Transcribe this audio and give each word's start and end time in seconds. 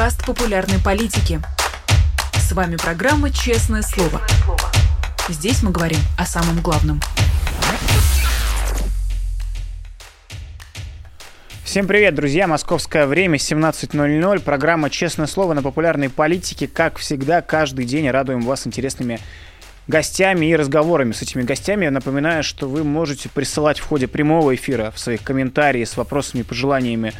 подкаст 0.00 0.24
популярной 0.24 0.78
политики. 0.82 1.42
С 2.32 2.52
вами 2.52 2.76
программа 2.76 3.30
«Честное 3.30 3.82
слово». 3.82 4.22
Здесь 5.28 5.62
мы 5.62 5.72
говорим 5.72 5.98
о 6.16 6.24
самом 6.24 6.62
главном. 6.62 7.02
Всем 11.64 11.86
привет, 11.86 12.14
друзья! 12.14 12.46
Московское 12.46 13.06
время 13.06 13.36
17.00. 13.36 14.40
Программа 14.40 14.88
«Честное 14.88 15.26
слово» 15.26 15.52
на 15.52 15.60
популярной 15.60 16.08
политике. 16.08 16.66
Как 16.66 16.96
всегда, 16.96 17.42
каждый 17.42 17.84
день 17.84 18.08
радуем 18.08 18.40
вас 18.40 18.66
интересными 18.66 19.20
гостями 19.88 20.46
и 20.46 20.56
разговорами 20.56 21.12
с 21.12 21.22
этими 21.22 21.42
гостями. 21.42 21.84
Я 21.84 21.90
напоминаю, 21.90 22.42
что 22.42 22.68
вы 22.68 22.84
можете 22.84 23.28
присылать 23.28 23.78
в 23.78 23.86
ходе 23.86 24.08
прямого 24.08 24.54
эфира 24.54 24.90
в 24.94 24.98
своих 24.98 25.22
комментарии 25.22 25.84
с 25.84 25.96
вопросами 25.96 26.42
и 26.42 26.44
пожеланиями 26.44 27.12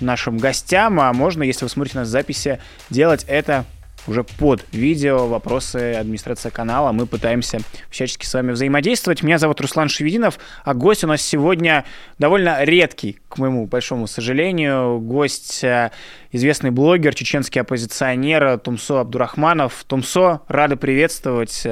нашим 0.00 0.38
гостям, 0.38 1.00
а 1.00 1.12
можно, 1.12 1.42
если 1.42 1.64
вы 1.64 1.68
смотрите 1.70 1.98
нас 1.98 2.08
в 2.08 2.10
записи, 2.10 2.60
делать 2.90 3.24
это 3.28 3.64
уже 4.08 4.24
под 4.24 4.64
видео, 4.72 5.26
вопросы 5.26 5.94
администрации 5.94 6.50
канала. 6.50 6.92
Мы 6.92 7.06
пытаемся 7.06 7.58
всячески 7.90 8.24
с 8.24 8.34
вами 8.34 8.52
взаимодействовать. 8.52 9.22
Меня 9.22 9.38
зовут 9.38 9.60
Руслан 9.60 9.88
Шевединов, 9.88 10.38
а 10.64 10.74
гость 10.74 11.04
у 11.04 11.06
нас 11.06 11.20
сегодня 11.22 11.84
довольно 12.18 12.64
редкий, 12.64 13.18
к 13.28 13.38
моему 13.38 13.66
большому 13.66 14.06
сожалению. 14.06 14.98
Гость 15.00 15.62
э, 15.62 15.90
известный 16.32 16.70
блогер, 16.70 17.14
чеченский 17.14 17.60
оппозиционер 17.60 18.58
Тумсо 18.58 19.00
Абдурахманов. 19.00 19.84
Тумсо, 19.86 20.40
рады 20.48 20.76
приветствовать. 20.76 21.66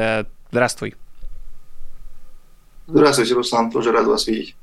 Здравствуй. 0.56 0.94
Здравствуйте, 2.86 3.34
Руслан, 3.34 3.70
тоже 3.70 3.92
рад 3.92 4.06
вас 4.06 4.26
видеть. 4.26 4.56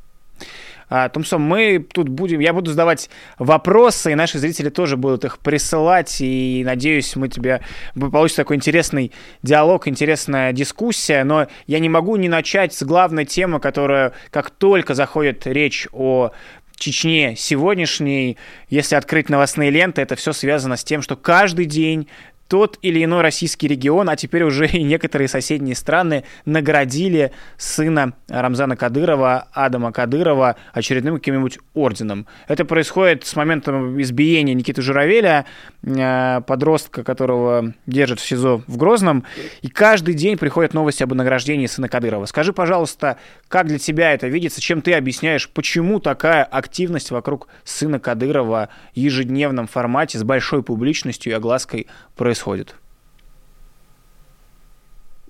А, 0.89 1.07
Томсон, 1.07 1.43
мы 1.43 1.85
тут 1.93 2.09
будем, 2.09 2.39
я 2.39 2.51
буду 2.51 2.71
задавать 2.71 3.11
вопросы, 3.37 4.11
и 4.11 4.15
наши 4.15 4.39
зрители 4.39 4.69
тоже 4.69 4.97
будут 4.97 5.23
их 5.23 5.37
присылать, 5.37 6.17
и 6.19 6.63
надеюсь, 6.65 7.15
мы 7.15 7.27
тебе 7.27 7.61
получится 7.93 8.41
такой 8.41 8.55
интересный 8.55 9.11
диалог, 9.43 9.87
интересная 9.87 10.51
дискуссия, 10.51 11.23
но 11.23 11.45
я 11.67 11.77
не 11.77 11.89
могу 11.89 12.15
не 12.15 12.27
начать 12.27 12.73
с 12.73 12.81
главной 12.81 13.25
темы, 13.25 13.59
которая, 13.59 14.13
как 14.31 14.49
только 14.49 14.95
заходит 14.95 15.45
речь 15.45 15.87
о 15.91 16.31
Чечне 16.75 17.35
сегодняшней, 17.37 18.37
если 18.67 18.95
открыть 18.95 19.29
новостные 19.29 19.69
ленты, 19.69 20.01
это 20.01 20.15
все 20.15 20.33
связано 20.33 20.75
с 20.75 20.83
тем, 20.83 21.01
что 21.01 21.15
каждый 21.15 21.65
день 21.65 22.09
тот 22.53 22.77
или 22.83 23.03
иной 23.03 23.21
российский 23.21 23.67
регион, 23.67 24.11
а 24.11 24.15
теперь 24.15 24.43
уже 24.43 24.67
и 24.67 24.83
некоторые 24.83 25.27
соседние 25.27 25.73
страны 25.73 26.23
наградили 26.45 27.31
сына 27.57 28.13
Рамзана 28.29 28.77
Кадырова, 28.77 29.47
Адама 29.53 29.91
Кадырова, 29.91 30.55
очередным 30.71 31.15
каким-нибудь 31.15 31.57
орденом. 31.73 32.27
Это 32.47 32.63
происходит 32.63 33.25
с 33.25 33.35
момента 33.35 33.71
избиения 33.97 34.53
Никиты 34.53 34.83
Журавеля, 34.83 35.45
э, 35.81 36.41
подростка, 36.45 37.03
которого 37.03 37.73
держат 37.87 38.19
в 38.19 38.23
СИЗО 38.27 38.61
в 38.67 38.77
Грозном, 38.77 39.23
и 39.63 39.67
каждый 39.67 40.13
день 40.13 40.37
приходят 40.37 40.75
новости 40.75 41.01
об 41.01 41.11
награждении 41.15 41.65
сына 41.65 41.89
Кадырова. 41.89 42.27
Скажи, 42.27 42.53
пожалуйста, 42.53 43.17
как 43.47 43.65
для 43.65 43.79
тебя 43.79 44.13
это 44.13 44.27
видится, 44.27 44.61
чем 44.61 44.83
ты 44.83 44.93
объясняешь, 44.93 45.49
почему 45.49 45.99
такая 45.99 46.43
активность 46.43 47.09
вокруг 47.09 47.47
сына 47.63 47.99
Кадырова 47.99 48.69
в 48.93 48.95
ежедневном 48.95 49.65
формате 49.65 50.19
с 50.19 50.23
большой 50.23 50.61
публичностью 50.61 51.31
и 51.31 51.35
оглаской 51.35 51.87
происходит? 52.15 52.42
Происходит? 52.43 52.75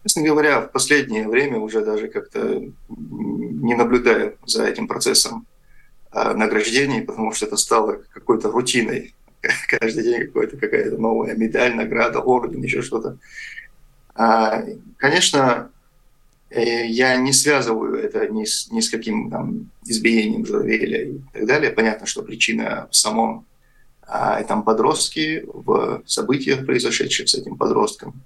Честно 0.03 0.23
говоря, 0.23 0.61
в 0.61 0.72
последнее 0.72 1.28
время 1.28 1.59
уже 1.59 1.86
даже 1.86 2.08
как-то 2.08 2.61
не 2.89 3.73
наблюдаю 3.73 4.38
за 4.45 4.66
этим 4.66 4.88
процессом 4.88 5.45
а, 6.11 6.34
награждений, 6.34 7.02
потому 7.02 7.31
что 7.31 7.45
это 7.45 7.56
стало 7.56 8.02
какой-то 8.14 8.52
рутиной. 8.52 9.16
Каждый 9.69 10.03
день 10.03 10.28
какая-то 10.28 10.58
какая-то 10.58 10.97
новая 10.97 11.36
медаль, 11.36 11.75
награда, 11.75 12.19
орден, 12.19 12.61
еще 12.61 12.81
что-то. 12.81 13.17
А, 14.16 14.64
конечно, 14.97 15.69
э, 16.50 16.85
я 16.88 17.16
не 17.16 17.31
связываю 17.31 17.96
это 17.96 18.28
ни 18.28 18.44
с, 18.44 18.72
ни 18.72 18.81
с 18.81 18.90
каким 18.90 19.29
там, 19.31 19.69
избиением 19.85 20.46
Журавеля 20.46 21.03
и 21.03 21.19
так 21.31 21.46
далее. 21.46 21.72
Понятно, 21.72 22.06
что 22.07 22.23
причина 22.23 22.90
в 22.91 22.96
самом 22.96 23.46
а 24.08 24.40
этом 24.40 24.64
подростке, 24.64 25.46
в 25.46 26.03
событиях, 26.06 26.66
произошедших 26.66 27.30
с 27.30 27.36
этим 27.36 27.58
подростком, 27.58 28.22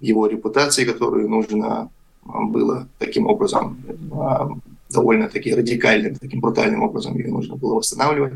его 0.00 0.26
репутации, 0.26 0.84
которую 0.84 1.28
нужно 1.28 1.90
было 2.24 2.88
таким 2.98 3.26
образом, 3.26 3.78
а, 4.12 4.48
довольно-таки 4.90 5.54
радикальным, 5.54 6.16
таким 6.16 6.40
брутальным 6.40 6.82
образом 6.82 7.16
ее 7.16 7.28
нужно 7.28 7.56
было 7.56 7.76
восстанавливать. 7.76 8.34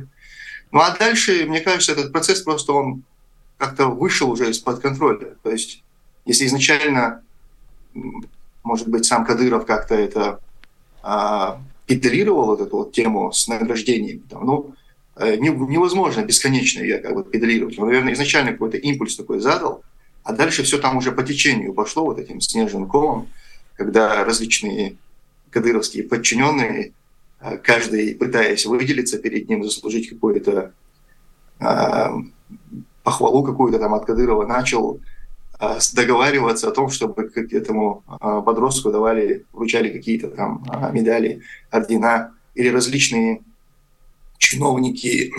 Ну 0.71 0.81
а 0.81 0.97
дальше, 0.97 1.45
мне 1.47 1.61
кажется, 1.61 1.93
этот 1.93 2.13
процесс 2.13 2.41
просто 2.43 2.73
он 2.73 3.05
как-то 3.59 3.87
вышел 3.87 4.31
уже 4.31 4.51
из-под 4.51 4.81
контроля. 4.81 5.37
То 5.43 5.51
есть, 5.51 5.83
если 6.25 6.47
изначально, 6.47 7.23
может 8.65 8.89
быть, 8.89 9.05
сам 9.05 9.25
Кадыров 9.25 9.67
как-то 9.67 9.95
это 9.95 10.41
а, 11.03 11.61
педалировал 11.87 12.47
вот 12.47 12.61
эту 12.61 12.77
вот 12.79 12.93
тему 12.93 13.33
с 13.33 13.49
награждением, 13.49 14.21
там, 14.21 14.47
ну, 14.47 14.75
невозможно 15.19 16.23
бесконечно 16.23 16.81
ее 16.81 16.99
как 16.99 17.15
бы 17.15 17.25
педалировать. 17.25 17.79
Он, 17.79 17.87
наверное, 17.87 18.15
изначально 18.15 18.53
какой-то 18.53 18.79
импульс 18.79 19.17
такой 19.17 19.41
задал, 19.41 19.83
а 20.25 20.33
дальше 20.33 20.63
все 20.63 20.79
там 20.79 20.97
уже 20.97 21.13
по 21.13 21.23
течению 21.23 21.75
пошло 21.75 22.05
вот 22.05 22.19
этим 22.19 22.41
снежным 22.41 22.89
комом, 22.89 23.29
когда 23.77 24.25
различные 24.25 24.97
кадыровские 25.51 26.05
подчиненные, 26.05 26.93
э, 27.41 27.57
каждый 27.59 28.15
пытаясь 28.15 28.67
выделиться 28.67 29.19
перед 29.19 29.49
ним, 29.49 29.65
заслужить 29.65 30.09
какую-то 30.09 30.73
э, 31.61 32.09
похвалу 33.03 33.43
какую-то 33.43 33.79
там 33.79 33.95
от 33.95 34.07
Кадырова, 34.07 34.47
начал 34.47 35.01
э, 35.61 35.79
договариваться 35.95 36.69
о 36.69 36.73
том, 36.73 36.89
чтобы 36.89 37.29
к 37.29 37.37
этому 37.37 38.05
э, 38.09 38.43
подростку 38.45 38.91
давали, 38.91 39.45
вручали 39.53 39.91
какие-то 39.91 40.29
там 40.29 40.65
э, 40.73 40.93
медали, 40.93 41.43
ордена 41.71 42.33
или 42.55 42.69
различные 42.69 43.43
чиновники, 44.53 45.33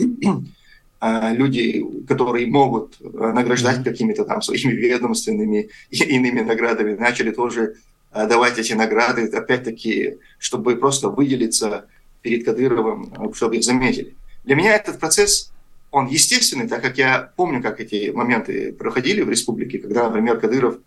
а, 0.99 1.33
люди, 1.33 1.85
которые 2.07 2.47
могут 2.47 2.97
а, 3.01 3.33
награждать 3.33 3.83
какими-то 3.83 4.25
там 4.25 4.41
своими 4.41 4.71
ведомственными 4.71 5.69
и 5.89 5.97
иными 5.97 6.41
наградами, 6.41 6.95
начали 6.95 7.31
тоже 7.31 7.75
а, 8.11 8.25
давать 8.25 8.57
эти 8.57 8.73
награды, 8.73 9.27
опять-таки, 9.27 10.17
чтобы 10.39 10.75
просто 10.77 11.09
выделиться 11.09 11.85
перед 12.21 12.45
Кадыровым, 12.45 13.33
чтобы 13.33 13.57
их 13.57 13.63
заметили. 13.63 14.15
Для 14.45 14.55
меня 14.55 14.75
этот 14.75 14.99
процесс, 14.99 15.51
он 15.91 16.07
естественный, 16.07 16.67
так 16.67 16.81
как 16.81 16.97
я 16.97 17.31
помню, 17.35 17.61
как 17.61 17.79
эти 17.81 18.11
моменты 18.11 18.73
проходили 18.73 19.21
в 19.21 19.29
республике, 19.29 19.79
когда, 19.79 20.05
например, 20.05 20.39
Кадыров 20.39 20.77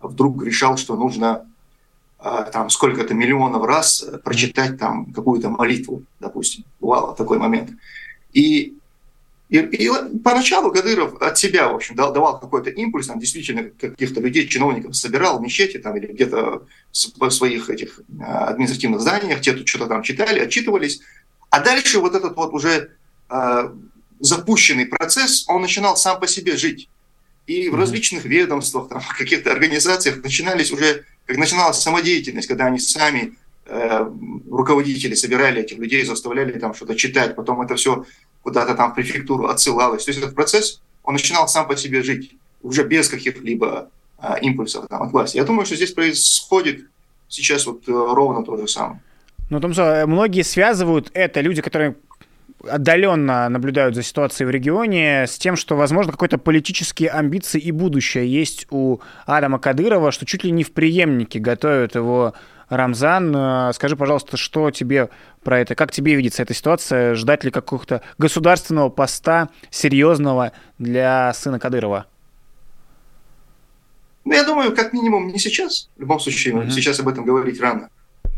вдруг 0.00 0.44
решал, 0.44 0.76
что 0.76 0.96
нужно 0.96 1.46
там 2.22 2.70
сколько-то 2.70 3.14
миллионов 3.14 3.64
раз 3.64 4.04
прочитать 4.24 4.78
там 4.78 5.12
какую-то 5.12 5.48
молитву, 5.48 6.04
допустим. 6.20 6.64
Бывало 6.80 7.16
такой 7.16 7.38
момент. 7.38 7.70
И, 8.32 8.74
и, 9.48 9.58
и 9.58 9.90
поначалу 10.22 10.70
Кадыров 10.70 11.20
от 11.20 11.36
себя, 11.36 11.68
в 11.68 11.74
общем, 11.74 11.96
дал, 11.96 12.12
давал 12.12 12.38
какой-то 12.38 12.70
импульс, 12.70 13.08
там 13.08 13.18
действительно 13.18 13.64
каких-то 13.64 14.20
людей, 14.20 14.46
чиновников 14.46 14.96
собирал 14.96 15.38
в 15.38 15.42
мечети 15.42 15.78
там, 15.78 15.96
или 15.96 16.06
где-то 16.06 16.62
в 16.92 17.30
своих 17.30 17.68
этих 17.68 18.00
а, 18.20 18.46
административных 18.46 19.00
зданиях, 19.00 19.40
те 19.40 19.52
тут 19.52 19.66
что-то 19.66 19.86
там 19.86 20.02
читали, 20.02 20.38
отчитывались. 20.38 21.00
А 21.50 21.60
дальше 21.60 21.98
вот 21.98 22.14
этот 22.14 22.34
вот 22.36 22.54
уже 22.54 22.92
э, 23.28 23.70
запущенный 24.20 24.86
процесс, 24.86 25.44
он 25.48 25.60
начинал 25.60 25.96
сам 25.96 26.18
по 26.18 26.26
себе 26.26 26.56
жить. 26.56 26.88
И 27.46 27.68
в 27.68 27.74
различных 27.74 28.24
ведомствах, 28.24 28.88
там, 28.88 29.00
в 29.00 29.18
каких-то 29.18 29.52
организациях 29.52 30.22
начинались 30.22 30.72
уже 30.72 31.04
как 31.32 31.38
начиналась 31.38 31.78
самодеятельность, 31.78 32.46
когда 32.46 32.66
они 32.66 32.78
сами 32.78 33.32
э, 33.64 34.06
руководители 34.50 35.14
собирали 35.14 35.62
этих 35.62 35.78
людей, 35.78 36.04
заставляли 36.04 36.58
там 36.58 36.74
что-то 36.74 36.94
читать, 36.94 37.34
потом 37.34 37.62
это 37.62 37.74
все 37.76 38.04
куда-то 38.42 38.74
там 38.74 38.92
в 38.92 38.94
префектуру 38.94 39.46
отсылалось. 39.46 40.04
То 40.04 40.10
есть 40.10 40.20
этот 40.20 40.34
процесс, 40.34 40.82
он 41.02 41.14
начинал 41.14 41.48
сам 41.48 41.66
по 41.66 41.74
себе 41.74 42.02
жить, 42.02 42.32
уже 42.62 42.84
без 42.84 43.08
каких-либо 43.08 43.88
э, 44.18 44.40
импульсов 44.42 44.88
там, 44.88 45.04
от 45.04 45.12
власти. 45.12 45.38
Я 45.38 45.44
думаю, 45.44 45.64
что 45.64 45.74
здесь 45.74 45.92
происходит 45.92 46.84
сейчас 47.28 47.64
вот 47.64 47.88
э, 47.88 47.92
ровно 47.92 48.44
то 48.44 48.58
же 48.58 48.68
самое. 48.68 49.00
Ну, 49.48 49.58
том, 49.58 49.72
что 49.72 50.04
многие 50.06 50.42
связывают 50.42 51.10
это, 51.14 51.40
люди, 51.40 51.62
которые 51.62 51.96
отдаленно 52.68 53.48
наблюдают 53.48 53.94
за 53.94 54.02
ситуацией 54.02 54.46
в 54.46 54.50
регионе 54.50 55.26
с 55.26 55.38
тем, 55.38 55.56
что, 55.56 55.76
возможно, 55.76 56.12
какой-то 56.12 56.38
политические 56.38 57.10
амбиции 57.10 57.60
и 57.60 57.70
будущее 57.70 58.26
есть 58.26 58.66
у 58.70 59.00
Адама 59.26 59.58
Кадырова, 59.58 60.12
что 60.12 60.26
чуть 60.26 60.44
ли 60.44 60.50
не 60.50 60.64
в 60.64 60.72
преемнике 60.72 61.38
готовят 61.38 61.94
его 61.94 62.34
Рамзан. 62.68 63.34
Э, 63.36 63.72
скажи, 63.74 63.96
пожалуйста, 63.96 64.36
что 64.36 64.70
тебе 64.70 65.10
про 65.42 65.60
это, 65.60 65.74
как 65.74 65.92
тебе 65.92 66.14
видится 66.14 66.42
эта 66.42 66.54
ситуация? 66.54 67.14
Ждать 67.14 67.44
ли 67.44 67.50
какого-то 67.50 68.02
государственного 68.18 68.88
поста 68.88 69.50
серьезного 69.70 70.52
для 70.78 71.32
сына 71.34 71.58
Кадырова? 71.58 72.06
Ну, 74.24 74.34
я 74.34 74.44
думаю, 74.44 74.74
как 74.74 74.92
минимум 74.92 75.28
не 75.28 75.38
сейчас. 75.38 75.90
В 75.96 76.00
любом 76.00 76.20
случае, 76.20 76.54
mm-hmm. 76.54 76.70
сейчас 76.70 77.00
об 77.00 77.08
этом 77.08 77.24
говорить 77.24 77.60
рано. 77.60 77.90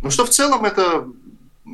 Но 0.02 0.10
что 0.10 0.24
в 0.24 0.30
целом 0.30 0.64
это 0.64 1.06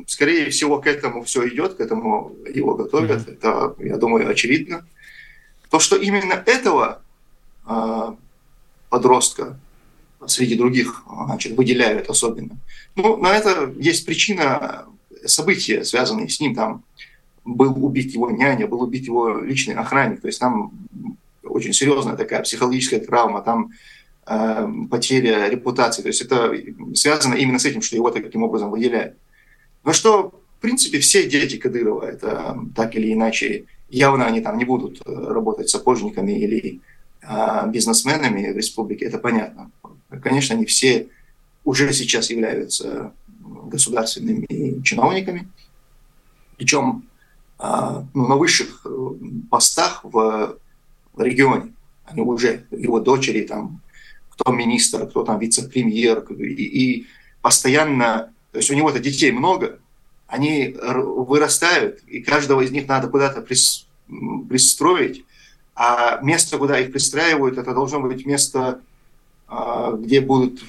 скорее 0.07 0.49
всего, 0.49 0.79
к 0.79 0.87
этому 0.87 1.23
все 1.23 1.47
идет, 1.47 1.75
к 1.75 1.79
этому 1.79 2.35
его 2.53 2.75
готовят. 2.75 3.27
Mm-hmm. 3.27 3.33
Это, 3.33 3.75
я 3.79 3.97
думаю, 3.97 4.29
очевидно. 4.29 4.85
То, 5.69 5.79
что 5.79 5.95
именно 5.95 6.33
этого 6.45 7.01
э, 7.67 8.13
подростка 8.89 9.57
среди 10.27 10.55
других 10.55 11.03
значит, 11.25 11.57
выделяют 11.57 12.09
особенно. 12.09 12.57
Ну, 12.95 13.17
на 13.17 13.35
это 13.35 13.73
есть 13.77 14.05
причина 14.05 14.85
события, 15.25 15.83
связанные 15.83 16.29
с 16.29 16.39
ним. 16.39 16.55
Там 16.55 16.83
был 17.43 17.83
убит 17.83 18.13
его 18.13 18.29
няня, 18.29 18.67
был 18.67 18.81
убит 18.81 19.05
его 19.05 19.39
личный 19.39 19.75
охранник. 19.75 20.21
То 20.21 20.27
есть 20.27 20.39
там 20.39 20.71
очень 21.43 21.73
серьезная 21.73 22.15
такая 22.15 22.41
психологическая 22.43 22.99
травма, 22.99 23.41
там 23.41 23.71
э, 24.27 24.67
потеря 24.89 25.49
репутации. 25.49 26.01
То 26.01 26.09
есть 26.09 26.21
это 26.21 26.53
связано 26.93 27.35
именно 27.35 27.59
с 27.59 27.65
этим, 27.65 27.81
что 27.81 27.95
его 27.95 28.11
таким 28.11 28.43
образом 28.43 28.71
выделяют. 28.71 29.15
Но 29.83 29.93
что, 29.93 30.29
в 30.57 30.61
принципе, 30.61 30.99
все 30.99 31.27
дети 31.27 31.57
Кадырова, 31.57 32.03
это 32.03 32.57
так 32.75 32.95
или 32.95 33.13
иначе, 33.13 33.65
явно 33.89 34.25
они 34.25 34.41
там 34.41 34.57
не 34.57 34.65
будут 34.65 35.01
э, 35.05 35.11
работать 35.11 35.69
сапожниками 35.69 36.33
или 36.33 36.81
э, 37.21 37.69
бизнесменами 37.69 38.51
в 38.51 38.57
республике, 38.57 39.05
это 39.05 39.17
понятно. 39.17 39.71
Конечно, 40.23 40.55
они 40.55 40.65
все 40.65 41.07
уже 41.63 41.91
сейчас 41.93 42.29
являются 42.29 43.13
государственными 43.39 44.81
чиновниками, 44.83 45.47
причем 46.57 47.03
а, 47.63 48.03
ну, 48.15 48.27
на 48.27 48.35
высших 48.37 48.81
э, 48.85 48.89
постах 49.51 50.03
в 50.03 50.57
регионе. 51.15 51.73
Они 52.05 52.21
уже, 52.21 52.65
его 52.71 52.99
дочери, 52.99 53.41
там, 53.41 53.81
кто 54.29 54.51
министр, 54.51 55.05
кто 55.05 55.23
там 55.23 55.37
вице-премьер, 55.37 56.25
и, 56.31 56.63
и 56.63 57.07
постоянно, 57.43 58.33
то 58.51 58.57
есть 58.57 58.69
у 58.69 58.75
него-то 58.75 58.99
детей 58.99 59.31
много, 59.31 59.79
они 60.27 60.75
вырастают, 60.79 61.99
и 62.07 62.21
каждого 62.21 62.61
из 62.61 62.71
них 62.71 62.87
надо 62.87 63.07
куда-то 63.07 63.41
пристроить, 63.41 65.25
а 65.75 66.19
место, 66.21 66.57
куда 66.57 66.79
их 66.79 66.91
пристраивают, 66.91 67.57
это 67.57 67.73
должно 67.73 68.01
быть 68.01 68.25
место, 68.25 68.81
а, 69.47 69.91
где 69.93 70.21
будут 70.21 70.61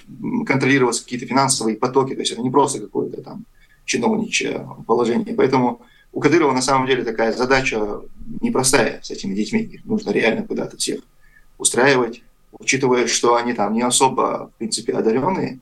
контролироваться 0.46 1.05
какие-то 1.05 1.26
финансовые 1.26 1.76
потоки, 1.76 2.14
то 2.14 2.20
есть 2.20 2.32
это 2.32 2.43
не 2.43 2.50
просто 2.50 2.81
какое-то 2.81 3.23
там 3.23 3.44
чиновничье 3.85 4.69
положение. 4.87 5.35
Поэтому 5.35 5.82
у 6.12 6.20
Кадырова 6.20 6.52
на 6.52 6.62
самом 6.62 6.87
деле 6.87 7.05
такая 7.05 7.32
задача 7.32 8.00
непростая 8.40 9.00
с 9.02 9.11
этими 9.11 9.35
детьми. 9.35 9.61
Их 9.61 9.85
нужно 9.85 10.11
реально 10.11 10.46
куда-то 10.46 10.76
всех 10.76 11.00
устраивать, 11.58 12.23
учитывая, 12.52 13.06
что 13.06 13.37
они 13.37 13.52
там 13.52 13.73
не 13.73 13.82
особо, 13.82 14.50
в 14.55 14.58
принципе, 14.58 14.93
одаренные, 14.93 15.58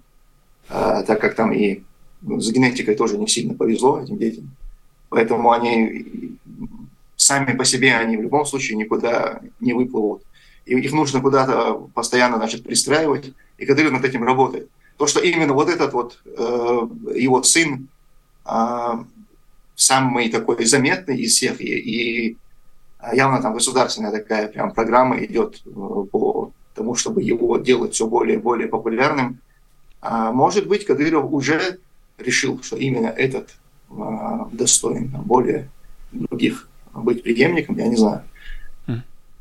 а, 0.68 1.02
так 1.02 1.20
как 1.20 1.34
там 1.34 1.52
и 1.52 1.82
с 2.22 2.50
генетикой 2.50 2.94
тоже 2.94 3.18
не 3.18 3.26
сильно 3.26 3.54
повезло 3.54 4.00
этим 4.00 4.18
детям. 4.18 4.50
Поэтому 5.08 5.50
они 5.50 6.36
сами 7.16 7.56
по 7.56 7.64
себе, 7.64 7.96
они 7.96 8.16
в 8.16 8.22
любом 8.22 8.46
случае 8.46 8.78
никуда 8.78 9.40
не 9.60 9.72
выплывут. 9.72 10.22
И 10.66 10.74
их 10.74 10.92
нужно 10.92 11.20
куда-то 11.20 11.88
постоянно 11.94 12.36
значит, 12.36 12.62
пристраивать, 12.62 13.32
и 13.58 13.66
Кадыров 13.66 13.92
над 13.92 14.04
этим 14.04 14.24
работает. 14.24 14.68
То, 14.96 15.06
что 15.06 15.20
именно 15.20 15.52
вот 15.52 15.68
этот 15.68 15.92
вот 15.92 16.20
э, 16.24 16.88
его 17.14 17.42
сын 17.42 17.88
э, 18.46 19.04
самый 19.74 20.30
такой 20.30 20.64
заметный 20.64 21.18
из 21.18 21.34
всех, 21.34 21.60
и, 21.60 21.64
и 21.64 22.36
явно 23.12 23.40
там 23.40 23.54
государственная 23.54 24.12
такая 24.12 24.48
прям 24.48 24.72
программа 24.72 25.24
идет 25.24 25.62
э, 25.64 25.70
по 25.70 26.52
тому, 26.74 26.94
чтобы 26.94 27.22
его 27.22 27.58
делать 27.58 27.94
все 27.94 28.06
более 28.06 28.36
и 28.36 28.40
более 28.40 28.68
популярным. 28.68 29.40
А 30.00 30.32
может 30.32 30.66
быть, 30.66 30.84
Кадыров 30.84 31.32
уже 31.32 31.78
решил, 32.20 32.62
что 32.62 32.76
именно 32.76 33.08
этот 33.08 33.56
а, 33.90 34.48
достоин 34.52 35.10
более 35.24 35.68
других 36.12 36.68
быть 36.94 37.22
преемником, 37.22 37.76
я 37.76 37.88
не 37.88 37.96
знаю. 37.96 38.24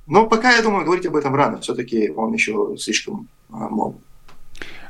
Но 0.07 0.25
пока, 0.25 0.55
я 0.55 0.63
думаю, 0.63 0.85
говорить 0.85 1.05
об 1.05 1.15
этом 1.15 1.35
рано. 1.35 1.59
Все-таки 1.59 2.09
он 2.09 2.33
еще 2.33 2.75
слишком 2.79 3.27
а, 3.51 3.69
молод. 3.69 4.01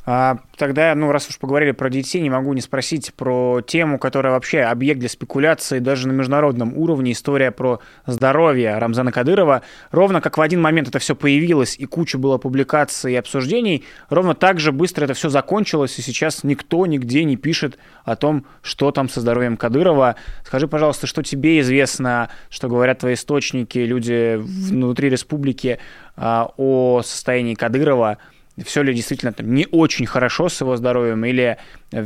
А, 0.05 0.37
тогда, 0.57 0.95
ну, 0.95 1.11
раз 1.11 1.29
уж 1.29 1.37
поговорили 1.37 1.71
про 1.71 1.89
детей, 1.89 2.21
не 2.21 2.29
могу 2.29 2.53
не 2.53 2.61
спросить 2.61 3.13
про 3.13 3.61
тему, 3.61 3.99
которая 3.99 4.33
вообще 4.33 4.61
объект 4.61 4.99
для 4.99 5.09
спекуляции 5.09 5.79
даже 5.79 6.07
на 6.07 6.13
международном 6.13 6.77
уровне. 6.77 7.11
История 7.11 7.51
про 7.51 7.79
здоровье 8.05 8.77
Рамзана 8.77 9.11
Кадырова. 9.11 9.61
Ровно 9.91 10.21
как 10.21 10.37
в 10.37 10.41
один 10.41 10.61
момент 10.61 10.87
это 10.87 10.99
все 10.99 11.15
появилось, 11.15 11.75
и 11.77 11.85
куча 11.85 12.17
было 12.17 12.37
публикаций 12.37 13.13
и 13.13 13.15
обсуждений, 13.15 13.83
ровно 14.09 14.35
так 14.35 14.59
же 14.59 14.71
быстро 14.71 15.05
это 15.05 15.13
все 15.13 15.29
закончилось, 15.29 15.97
и 15.99 16.01
сейчас 16.01 16.43
никто 16.43 16.85
нигде 16.85 17.23
не 17.23 17.35
пишет 17.35 17.77
о 18.03 18.15
том, 18.15 18.45
что 18.61 18.91
там 18.91 19.09
со 19.09 19.21
здоровьем 19.21 19.57
Кадырова. 19.57 20.15
Скажи, 20.43 20.67
пожалуйста, 20.67 21.07
что 21.07 21.23
тебе 21.23 21.59
известно, 21.59 22.29
что 22.49 22.67
говорят 22.67 22.99
твои 22.99 23.13
источники, 23.13 23.79
люди 23.79 24.35
внутри 24.37 25.09
республики 25.09 25.79
а, 26.15 26.51
о 26.57 27.01
состоянии 27.03 27.53
Кадырова, 27.53 28.17
все 28.65 28.81
ли 28.81 28.93
действительно 28.93 29.33
там 29.33 29.53
не 29.53 29.67
очень 29.71 30.05
хорошо 30.05 30.49
с 30.49 30.61
его 30.61 30.75
здоровьем, 30.75 31.23
или 31.25 31.57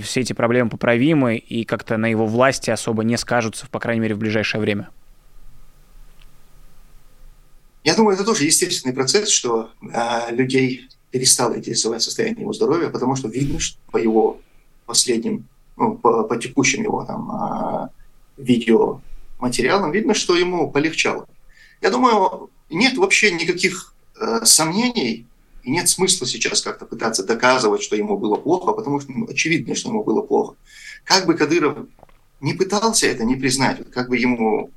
все 0.02 0.22
эти 0.22 0.34
проблемы 0.34 0.70
поправимы 0.70 1.38
и 1.38 1.64
как-то 1.64 1.98
на 1.98 2.08
его 2.08 2.26
власти 2.26 2.70
особо 2.70 3.04
не 3.04 3.18
скажутся, 3.18 3.68
по 3.70 3.80
крайней 3.80 4.02
мере, 4.02 4.16
в 4.16 4.20
ближайшее 4.20 4.62
время? 4.62 4.90
Я 7.84 7.96
думаю, 7.96 8.16
это 8.16 8.24
тоже 8.24 8.46
естественный 8.46 8.96
процесс, 8.96 9.30
что 9.30 9.72
э, 9.82 10.34
людей 10.34 10.88
перестало 11.12 11.58
интересовать 11.58 12.02
состояние 12.02 12.42
его 12.42 12.54
здоровья, 12.54 12.90
потому 12.90 13.16
что 13.16 13.28
видно, 13.28 13.60
что 13.60 13.78
по 13.92 13.98
его 13.98 14.40
последним, 14.86 15.48
ну, 15.76 15.96
по, 15.96 16.24
по 16.24 16.38
текущим 16.38 16.84
его 16.84 17.04
там 17.04 17.30
э, 17.32 17.88
видеоматериалам, 18.38 19.92
видно, 19.92 20.14
что 20.14 20.38
ему 20.38 20.72
полегчало. 20.72 21.28
Я 21.82 21.90
думаю, 21.90 22.50
нет 22.70 22.98
вообще 22.98 23.32
никаких 23.32 23.94
э, 24.20 24.46
сомнений 24.46 25.28
и 25.64 25.72
нет 25.72 25.88
смысла 25.88 26.28
сейчас 26.28 26.62
как-то 26.62 26.86
пытаться 26.86 27.24
доказывать, 27.24 27.82
что 27.82 27.96
ему 27.96 28.18
было 28.18 28.36
плохо, 28.36 28.74
потому 28.74 29.00
что 29.00 29.12
ну, 29.12 29.26
очевидно, 29.28 29.76
что 29.76 29.90
ему 29.90 30.04
было 30.04 30.22
плохо. 30.22 30.56
Как 31.06 31.26
бы 31.26 31.36
Кадыров 31.36 31.88
не 32.42 32.54
пытался 32.54 33.08
это 33.08 33.24
не 33.24 33.36
признать, 33.36 33.80
вот 33.80 33.90
как 33.90 34.10
бы 34.10 34.18
ему, 34.18 34.72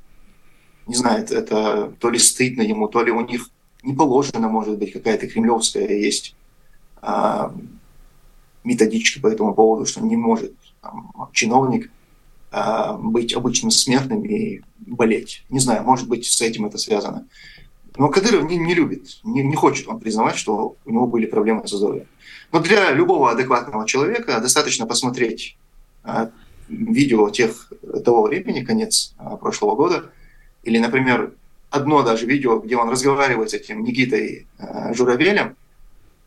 не 0.87 0.95
знаю, 0.95 1.25
это 1.25 1.93
то 1.99 2.11
ли 2.11 2.19
стыдно 2.19 2.63
ему, 2.63 2.89
то 2.89 3.03
ли 3.03 3.11
у 3.11 3.21
них 3.21 3.51
не 3.83 3.95
положено, 3.95 4.49
может 4.49 4.79
быть, 4.79 4.93
какая-то 4.93 5.27
кремлевская 5.27 5.89
есть 5.89 6.37
а, 7.03 7.55
методичка 8.65 9.21
по 9.21 9.29
этому 9.29 9.55
поводу, 9.55 9.87
что 9.87 10.01
не 10.01 10.17
может 10.17 10.53
там, 10.81 11.13
чиновник 11.33 11.91
а, 12.51 12.95
быть 12.97 13.35
обычным 13.35 13.71
смертным 13.71 14.25
и 14.25 14.61
болеть. 14.79 15.45
Не 15.49 15.59
знаю, 15.59 15.85
может 15.85 16.09
быть, 16.09 16.27
с 16.27 16.41
этим 16.41 16.67
это 16.67 16.79
связано. 16.79 17.27
Но 17.99 18.09
Кадыров 18.09 18.45
не, 18.45 18.57
не 18.57 18.75
любит, 18.75 19.21
не, 19.25 19.43
не 19.43 19.55
хочет 19.55 19.89
он 19.89 20.01
признавать, 20.01 20.37
что 20.37 20.77
у 20.85 20.91
него 20.91 21.07
были 21.07 21.27
проблемы 21.27 21.67
со 21.67 21.77
здоровьем. 21.77 22.07
Но 22.53 22.61
для 22.61 22.93
любого 22.93 23.31
адекватного 23.31 23.87
человека 23.87 24.41
достаточно 24.41 24.87
посмотреть 24.87 25.57
а, 26.05 26.31
видео 26.69 27.31
тех, 27.31 27.73
того 28.05 28.25
времени, 28.25 28.65
конец 28.65 29.15
а, 29.19 29.37
прошлого 29.37 29.75
года, 29.75 30.11
или, 30.63 30.79
например, 30.79 31.33
одно 31.71 32.03
даже 32.03 32.27
видео, 32.27 32.59
где 32.59 32.77
он 32.77 32.89
разговаривает 32.89 33.51
с 33.51 33.55
этим 33.55 33.83
Никитой 33.83 34.47
а, 34.59 34.93
Журавелем, 34.93 35.57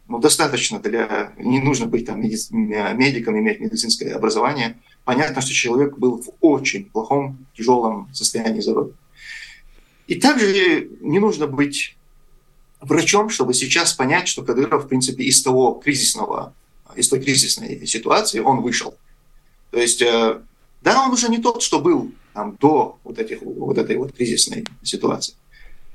ну, 0.07 0.17
достаточно 0.17 0.79
для... 0.79 1.33
Не 1.37 1.61
нужно 1.61 1.85
быть 1.85 2.07
там 2.07 2.19
меди... 2.19 2.35
медиком, 2.51 3.37
иметь 3.37 3.59
медицинское 3.59 4.15
образование. 4.15 4.77
Понятно, 5.05 5.39
что 5.41 5.53
человек 5.53 5.99
был 5.99 6.23
в 6.23 6.31
очень 6.41 6.85
плохом, 6.85 7.45
тяжелом 7.55 8.09
состоянии 8.11 8.59
здоровья. 8.59 8.93
И 10.09 10.15
также 10.15 10.89
не 11.01 11.19
нужно 11.19 11.45
быть 11.45 11.95
врачом, 12.81 13.29
чтобы 13.29 13.53
сейчас 13.53 13.93
понять, 13.93 14.27
что 14.27 14.41
Кадыров, 14.41 14.85
в 14.85 14.87
принципе, 14.87 15.23
из 15.23 15.43
того 15.43 15.73
кризисного, 15.73 16.51
из 16.95 17.09
той 17.09 17.21
кризисной 17.21 17.85
ситуации 17.85 18.39
он 18.39 18.61
вышел. 18.61 18.95
То 19.69 19.79
есть, 19.79 20.01
э, 20.01 20.41
да, 20.81 21.05
он 21.05 21.11
уже 21.11 21.29
не 21.29 21.37
тот, 21.37 21.61
что 21.61 21.79
был 21.79 22.11
там, 22.33 22.57
до 22.59 22.97
вот, 23.03 23.19
этих, 23.19 23.43
вот 23.43 23.77
этой 23.77 23.97
вот 23.97 24.13
кризисной 24.13 24.65
ситуации. 24.81 25.35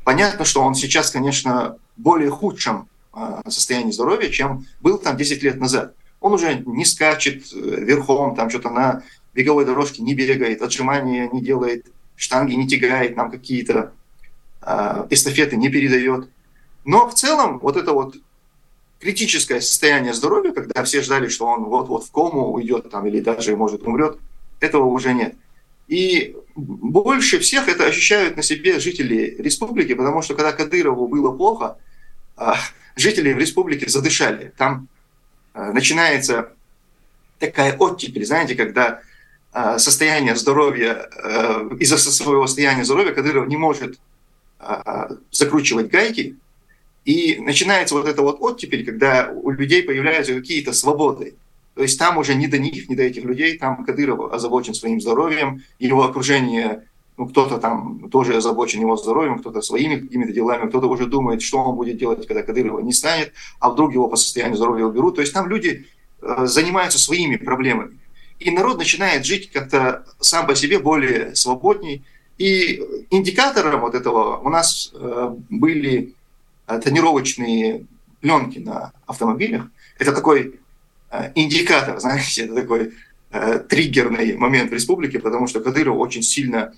Понятно, 0.05 0.45
что 0.45 0.63
он 0.63 0.77
сейчас, 0.77 1.11
конечно, 1.11 1.77
более 1.97 2.31
худшем 2.31 2.89
э, 3.17 3.41
состоянии 3.49 3.91
здоровья, 3.91 4.31
чем 4.31 4.65
был 4.81 4.99
там 4.99 5.17
10 5.17 5.43
лет 5.43 5.59
назад. 5.59 5.97
Он 6.21 6.35
уже 6.35 6.63
не 6.65 6.85
скачет 6.85 7.53
э, 7.53 7.57
верхом, 7.57 8.37
там 8.37 8.49
что-то 8.49 8.71
на 8.71 9.03
беговой 9.35 9.65
дорожке 9.65 10.05
не 10.05 10.15
бегает, 10.15 10.63
отжимания 10.63 11.29
не 11.33 11.43
делает, 11.43 11.87
штанги 12.15 12.55
не 12.55 12.69
тягает, 12.69 13.17
нам 13.17 13.33
какие-то 13.33 13.93
эстафеты 15.11 15.57
не 15.57 15.69
передает. 15.69 16.29
Но 16.85 17.09
в 17.09 17.15
целом 17.15 17.59
вот 17.59 17.77
это 17.77 17.93
вот 17.93 18.17
критическое 19.01 19.61
состояние 19.61 20.15
здоровья, 20.15 20.53
когда 20.53 20.83
все 20.85 21.03
ждали, 21.03 21.29
что 21.29 21.47
он 21.47 21.65
вот-вот 21.65 22.05
в 22.05 22.11
кому 22.11 22.53
уйдет 22.53 22.91
там, 22.91 23.07
или 23.07 23.21
даже, 23.21 23.57
может, 23.57 23.83
умрет, 23.83 24.19
этого 24.61 24.87
уже 24.87 25.13
нет. 25.13 25.35
И 25.89 26.37
больше 26.55 27.39
всех 27.39 27.69
это 27.69 27.87
ощущают 27.87 28.37
на 28.37 28.43
себе 28.43 28.81
жители 28.81 29.37
республики, 29.39 29.95
потому 29.95 30.23
что 30.23 30.35
когда 30.35 30.53
Кадырову 30.53 31.09
было 31.09 31.37
плохо, 31.37 31.77
а, 32.37 32.57
жители 32.97 33.33
в 33.33 33.39
республике 33.39 33.89
задышали. 33.89 34.53
Там 34.57 34.89
а, 35.53 35.73
начинается 35.73 36.53
такая 37.39 37.77
оттепель, 37.77 38.25
знаете, 38.25 38.55
когда 38.55 39.01
состояние 39.79 40.35
здоровья, 40.35 41.09
из-за 41.79 41.97
своего 41.97 42.45
состояния 42.49 42.85
здоровья 42.85 43.13
Кадыров 43.13 43.47
не 43.47 43.57
может 43.57 44.01
закручивать 45.31 45.91
гайки, 45.91 46.37
и 47.05 47.39
начинается 47.39 47.95
вот 47.95 48.07
это 48.07 48.23
вот 48.23 48.39
оттепель, 48.41 48.85
когда 48.85 49.31
у 49.31 49.51
людей 49.51 49.83
появляются 49.83 50.35
какие-то 50.35 50.73
свободы. 50.73 51.35
То 51.75 51.83
есть 51.83 51.99
там 51.99 52.19
уже 52.19 52.35
не 52.35 52.47
до 52.47 52.59
них, 52.59 52.89
не 52.89 52.97
до 52.97 53.03
этих 53.03 53.25
людей, 53.25 53.59
там 53.59 53.85
Кадыров 53.85 54.33
озабочен 54.33 54.75
своим 54.75 55.01
здоровьем, 55.01 55.63
его 55.79 56.05
окружение, 56.05 56.85
ну, 57.17 57.27
кто-то 57.27 57.59
там 57.59 58.09
тоже 58.11 58.37
озабочен 58.37 58.81
его 58.81 58.97
здоровьем, 58.97 59.39
кто-то 59.39 59.61
своими 59.61 59.97
какими-то 59.97 60.33
делами, 60.33 60.69
кто-то 60.69 60.87
уже 60.87 61.07
думает, 61.07 61.43
что 61.43 61.59
он 61.59 61.77
будет 61.77 61.99
делать, 61.99 62.27
когда 62.27 62.43
Кадырова 62.43 62.81
не 62.81 62.93
станет, 62.93 63.33
а 63.59 63.71
вдруг 63.71 63.93
его 63.93 64.09
по 64.09 64.17
состоянию 64.17 64.57
здоровья 64.57 64.85
уберут. 64.85 65.17
То 65.17 65.21
есть 65.21 65.33
там 65.33 65.49
люди 65.49 65.87
э, 66.23 66.47
занимаются 66.47 66.99
своими 66.99 67.37
проблемами. 67.37 67.99
И 68.39 68.51
народ 68.51 68.79
начинает 68.79 69.25
жить 69.25 69.51
как-то 69.51 70.05
сам 70.21 70.47
по 70.47 70.55
себе 70.55 70.79
более 70.79 71.35
свободней. 71.35 72.05
И 72.39 72.83
индикатором 73.11 73.81
вот 73.81 73.95
этого 73.95 74.39
у 74.39 74.49
нас 74.49 74.91
э, 74.95 75.35
были 75.51 76.15
э, 76.67 76.81
тонировочные 76.81 77.87
пленки 78.21 78.59
на 78.59 78.93
автомобилях. 79.07 79.69
Это 79.99 80.13
такой 80.13 80.59
Э, 81.15 81.31
индикатор, 81.35 82.01
знаете, 82.01 82.45
это 82.45 82.55
такой 82.55 82.93
триггерный 83.69 84.37
момент 84.37 84.71
в 84.71 84.75
республике, 84.75 85.19
потому 85.19 85.49
что 85.49 85.59
Кадыров 85.59 85.97
очень 85.97 86.23
сильно 86.23 86.73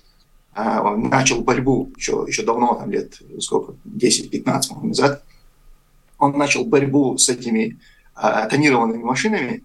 э, 0.55 0.95
начал 0.97 1.41
борьбу 1.41 1.91
еще, 1.95 2.25
еще 2.27 2.43
давно, 2.43 2.73
там 2.73 2.89
лет 2.89 3.21
сколько, 3.39 3.75
10-15 3.85 4.83
назад, 4.83 5.23
он 6.17 6.35
начал 6.35 6.65
борьбу 6.65 7.15
с 7.17 7.29
этими 7.29 7.77
тонированными 8.49 9.03
машинами, 9.03 9.63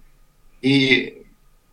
и 0.60 1.21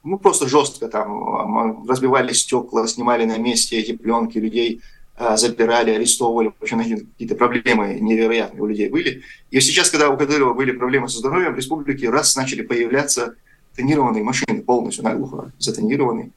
ну, 0.03 0.17
просто 0.17 0.47
жестко 0.47 0.87
там 0.87 1.87
разбивали 1.87 2.33
стекла, 2.33 2.87
снимали 2.87 3.25
на 3.25 3.37
месте 3.37 3.77
эти 3.77 3.95
пленки 3.95 4.37
людей, 4.37 4.81
а, 5.17 5.35
запирали, 5.35 5.91
арестовывали, 5.91 6.53
в 6.57 6.63
общем, 6.63 6.79
какие-то 6.79 7.35
проблемы 7.35 7.97
невероятные 7.99 8.63
у 8.63 8.67
людей 8.67 8.87
были. 8.87 9.21
И 9.51 9.59
сейчас, 9.59 9.89
когда 9.89 10.09
у 10.09 10.17
Кадырова 10.17 10.53
были 10.53 10.71
проблемы 10.71 11.09
со 11.09 11.19
здоровьем, 11.19 11.53
в 11.53 11.57
республике 11.57 12.09
раз 12.09 12.37
начали 12.37 12.61
появляться 12.61 13.35
тонированные 13.75 14.23
машины, 14.23 14.61
полностью 14.61 15.03
наглухо 15.03 15.51
затонированные. 15.57 16.31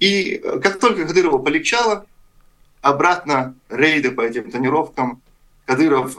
И 0.00 0.40
э, 0.42 0.58
как 0.58 0.80
только 0.80 1.06
Кадырова 1.06 1.38
полегчало, 1.38 2.06
обратно 2.82 3.54
рейды 3.68 4.10
по 4.10 4.22
этим 4.22 4.50
тонировкам, 4.50 5.22
Кадыров 5.64 6.18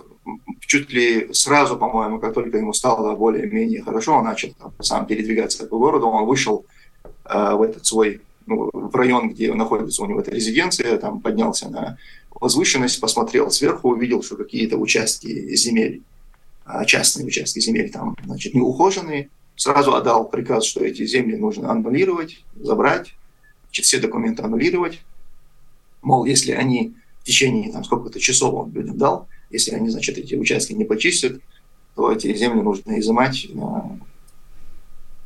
чуть 0.62 0.94
ли 0.94 1.34
сразу, 1.34 1.78
по-моему, 1.78 2.20
как 2.20 2.34
только 2.34 2.58
ему 2.58 2.72
стало 2.72 3.14
более-менее 3.16 3.84
хорошо, 3.84 4.14
он 4.14 4.24
начал 4.24 4.54
там, 4.58 4.74
сам 4.80 5.06
передвигаться 5.06 5.68
по 5.68 5.78
городу, 5.78 6.08
он 6.08 6.26
вышел 6.26 6.66
э, 6.66 6.85
в 7.24 7.62
этот 7.62 7.86
свой 7.86 8.22
ну, 8.46 8.70
в 8.72 8.96
район, 8.96 9.30
где 9.30 9.54
находится 9.54 10.04
у 10.04 10.06
него 10.06 10.20
эта 10.20 10.32
резиденция, 10.32 10.98
там 10.98 11.20
поднялся 11.20 11.70
на 11.70 11.98
возвышенность, 12.30 13.00
посмотрел 13.00 13.50
сверху, 13.50 13.90
увидел, 13.90 14.22
что 14.22 14.36
какие-то 14.36 14.78
участки 14.78 15.56
земель, 15.56 16.04
а, 16.66 16.86
частные 16.86 17.26
участки 17.26 17.60
земель 17.60 17.92
там, 17.92 18.16
значит, 18.24 18.54
неухоженные, 18.54 19.30
сразу 19.56 19.96
отдал 19.96 20.30
приказ, 20.30 20.66
что 20.66 20.84
эти 20.84 21.06
земли 21.06 21.38
нужно 21.38 21.72
аннулировать, 21.72 22.44
забрать, 22.56 23.16
значит, 23.68 23.86
все 23.86 24.00
документы 24.00 24.44
аннулировать. 24.44 25.02
Мол, 26.02 26.26
если 26.26 26.52
они 26.52 26.94
в 27.22 27.26
течение 27.26 27.72
там, 27.72 27.84
сколько-то 27.84 28.20
часов 28.20 28.54
он 28.54 28.72
людям 28.74 28.98
дал, 28.98 29.28
если 29.50 29.74
они, 29.74 29.90
значит, 29.90 30.18
эти 30.18 30.36
участки 30.36 30.74
не 30.74 30.86
почистят, 30.86 31.40
то 31.96 32.12
эти 32.12 32.36
земли 32.36 32.62
нужно 32.62 33.00
изымать, 33.00 33.48
а, 33.60 33.98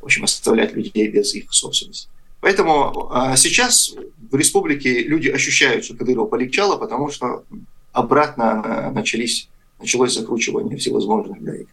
в 0.00 0.04
общем, 0.04 0.24
оставлять 0.24 0.74
людей 0.74 1.08
без 1.08 1.34
их 1.34 1.52
собственности. 1.52 2.08
Поэтому 2.40 3.08
а, 3.10 3.36
сейчас 3.36 3.94
в 4.30 4.34
республике 4.34 5.02
люди 5.02 5.28
ощущают, 5.28 5.84
что 5.84 5.94
Кадырова 5.94 6.26
полегчало, 6.26 6.76
потому 6.76 7.10
что 7.10 7.44
обратно 7.92 8.62
а, 8.64 8.90
начались, 8.90 9.48
началось 9.78 10.14
закручивание 10.14 10.78
всевозможных 10.78 11.42
гаек. 11.42 11.68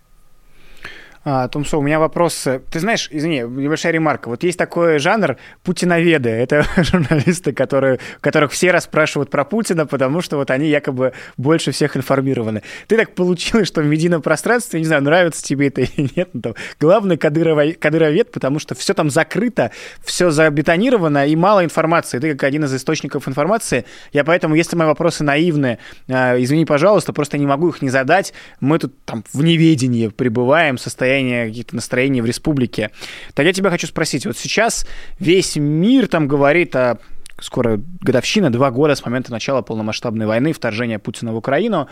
А, 1.23 1.47
Томсо, 1.47 1.77
у 1.77 1.81
меня 1.81 1.99
вопрос. 1.99 2.47
Ты 2.71 2.79
знаешь, 2.79 3.09
извини, 3.11 3.41
небольшая 3.41 3.93
ремарка. 3.93 4.29
Вот 4.29 4.43
есть 4.43 4.57
такой 4.57 4.99
жанр 4.99 5.37
путиноведы. 5.63 6.29
Это 6.29 6.65
журналисты, 6.77 7.51
которые, 7.53 7.99
которых 8.21 8.51
все 8.51 8.71
расспрашивают 8.71 9.29
про 9.29 9.43
Путина, 9.43 9.85
потому 9.85 10.21
что 10.21 10.37
вот 10.37 10.51
они 10.51 10.67
якобы 10.69 11.13
больше 11.37 11.71
всех 11.71 11.97
информированы. 11.97 12.63
Ты 12.87 12.97
так 12.97 13.15
получилось, 13.15 13.67
что 13.67 13.81
в 13.81 13.85
медийном 13.85 14.21
пространстве, 14.21 14.79
не 14.79 14.85
знаю, 14.85 15.03
нравится 15.03 15.43
тебе 15.43 15.67
это 15.67 15.81
или 15.81 16.09
нет, 16.15 16.29
но 16.33 16.41
там 16.41 16.53
главный 16.79 17.17
кадырова, 17.17 17.73
кадыровед, 17.73 18.31
потому 18.31 18.59
что 18.59 18.75
все 18.75 18.93
там 18.93 19.09
закрыто, 19.09 19.71
все 20.03 20.29
забетонировано 20.29 21.27
и 21.27 21.35
мало 21.35 21.63
информации. 21.63 22.19
Ты 22.19 22.33
как 22.33 22.43
один 22.43 22.63
из 22.65 22.73
источников 22.73 23.27
информации. 23.27 23.85
Я 24.13 24.23
поэтому, 24.23 24.55
если 24.55 24.75
мои 24.75 24.87
вопросы 24.87 25.23
наивные, 25.23 25.79
а, 26.07 26.41
извини, 26.41 26.65
пожалуйста, 26.65 27.11
просто 27.11 27.37
не 27.37 27.45
могу 27.45 27.69
их 27.69 27.81
не 27.81 27.89
задать. 27.89 28.33
Мы 28.59 28.79
тут 28.79 28.93
там 29.05 29.23
в 29.33 29.43
неведении 29.43 30.07
пребываем, 30.07 30.77
состояние 30.77 31.06
состояние, 31.07 31.47
какие-то 31.47 31.75
настроения 31.75 32.21
в 32.21 32.25
республике. 32.25 32.91
Тогда 33.33 33.49
я 33.49 33.53
тебя 33.53 33.69
хочу 33.69 33.87
спросить, 33.87 34.25
вот 34.25 34.37
сейчас 34.37 34.85
весь 35.19 35.55
мир 35.55 36.07
там 36.07 36.27
говорит 36.27 36.75
о 36.75 36.97
скоро 37.39 37.79
годовщина, 38.01 38.51
два 38.51 38.71
года 38.71 38.95
с 38.95 39.05
момента 39.05 39.31
начала 39.31 39.61
полномасштабной 39.61 40.25
войны, 40.25 40.53
вторжения 40.53 40.99
Путина 40.99 41.33
в 41.33 41.37
Украину, 41.37 41.87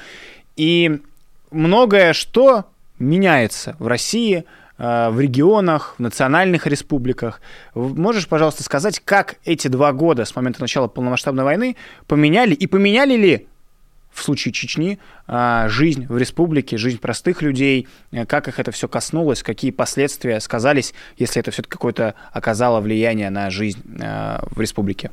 и 0.58 1.00
многое 1.52 2.14
что 2.14 2.66
меняется 3.00 3.76
в 3.80 3.88
России, 3.88 4.44
э, 4.78 5.10
в 5.10 5.20
регионах, 5.20 5.96
в 5.98 6.02
национальных 6.02 6.68
республиках. 6.68 7.42
Можешь, 7.74 8.28
пожалуйста, 8.28 8.64
сказать, 8.64 9.00
как 9.00 9.36
эти 9.46 9.68
два 9.70 9.94
года 9.94 10.26
с 10.26 10.36
момента 10.36 10.62
начала 10.62 10.88
полномасштабной 10.88 11.44
войны 11.44 11.76
поменяли 12.08 12.54
и 12.54 12.68
поменяли 12.68 13.16
ли 13.16 13.48
в 14.16 14.24
случае 14.24 14.54
Чечни, 14.54 14.98
а, 15.28 15.68
жизнь 15.68 16.06
в 16.08 16.18
республике, 16.18 16.78
жизнь 16.78 17.00
простых 17.00 17.42
людей, 17.42 17.88
э, 18.12 18.26
как 18.26 18.48
их 18.48 18.60
это 18.60 18.72
все 18.72 18.88
коснулось, 18.88 19.44
какие 19.44 19.72
последствия 19.72 20.40
сказались, 20.40 20.94
если 21.18 21.42
это 21.42 21.52
все-таки 21.52 21.74
какое-то 21.74 22.16
оказало 22.32 22.80
влияние 22.80 23.30
на 23.30 23.50
жизнь 23.50 23.82
э, 24.00 24.38
в 24.52 24.62
республике? 24.62 25.12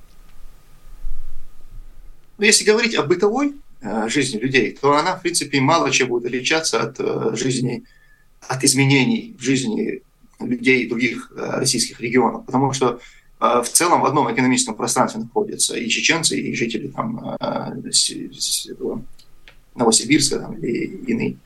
Ну, 2.39 2.45
если 2.45 2.65
говорить 2.65 2.95
о 2.95 3.03
бытовой 3.03 3.57
э, 3.81 4.09
жизни 4.09 4.39
людей, 4.39 4.79
то 4.81 4.97
она, 4.97 5.17
в 5.17 5.23
принципе, 5.23 5.61
мало 5.61 5.91
чем 5.91 6.09
будет 6.09 6.27
отличаться 6.27 6.81
от 6.81 7.37
жизни, 7.37 7.83
от 8.47 8.63
изменений 8.63 9.35
в 9.37 9.43
жизни 9.43 10.03
людей 10.39 10.89
других 10.89 11.33
российских 11.35 12.01
регионов. 12.01 12.47
Потому 12.47 12.73
что 12.73 13.01
в 13.43 13.65
целом 13.65 14.03
в 14.03 14.07
одном 14.07 14.33
экономическом 14.33 14.77
пространстве 14.77 15.23
находятся 15.23 15.77
и 15.77 15.89
чеченцы, 15.89 16.39
и 16.39 16.55
жители 16.55 16.87
там, 16.87 17.37
Новосибирска 19.75 20.39
там, 20.39 20.55
или 20.59 20.87
иные. 21.07 21.37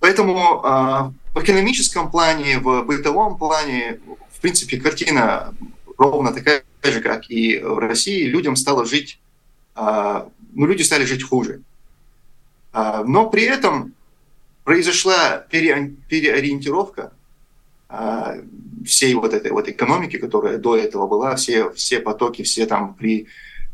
Поэтому 0.00 0.62
в 1.34 1.42
экономическом 1.42 2.10
плане, 2.10 2.58
в 2.60 2.84
бытовом 2.84 3.36
плане, 3.36 4.00
в 4.30 4.40
принципе, 4.40 4.80
картина 4.80 5.54
ровно 5.98 6.32
такая 6.32 6.64
же, 6.82 7.00
как 7.02 7.30
и 7.30 7.58
в 7.58 7.78
России. 7.78 8.24
Людям 8.24 8.56
стало 8.56 8.86
жить, 8.86 9.20
ну, 9.76 10.30
люди 10.54 10.82
стали 10.82 11.04
жить 11.04 11.22
хуже. 11.22 11.60
Но 12.72 13.28
при 13.28 13.42
этом 13.42 13.92
произошла 14.64 15.44
переориентировка 15.50 17.02
а, 17.02 17.12
всей 18.84 19.14
вот 19.14 19.34
этой 19.34 19.52
вот 19.52 19.68
экономики, 19.68 20.18
которая 20.18 20.58
до 20.58 20.76
этого 20.76 21.06
была, 21.06 21.36
все, 21.36 21.70
все 21.70 22.00
потоки, 22.00 22.42
все 22.42 22.66
там 22.66 22.94
при 22.94 23.26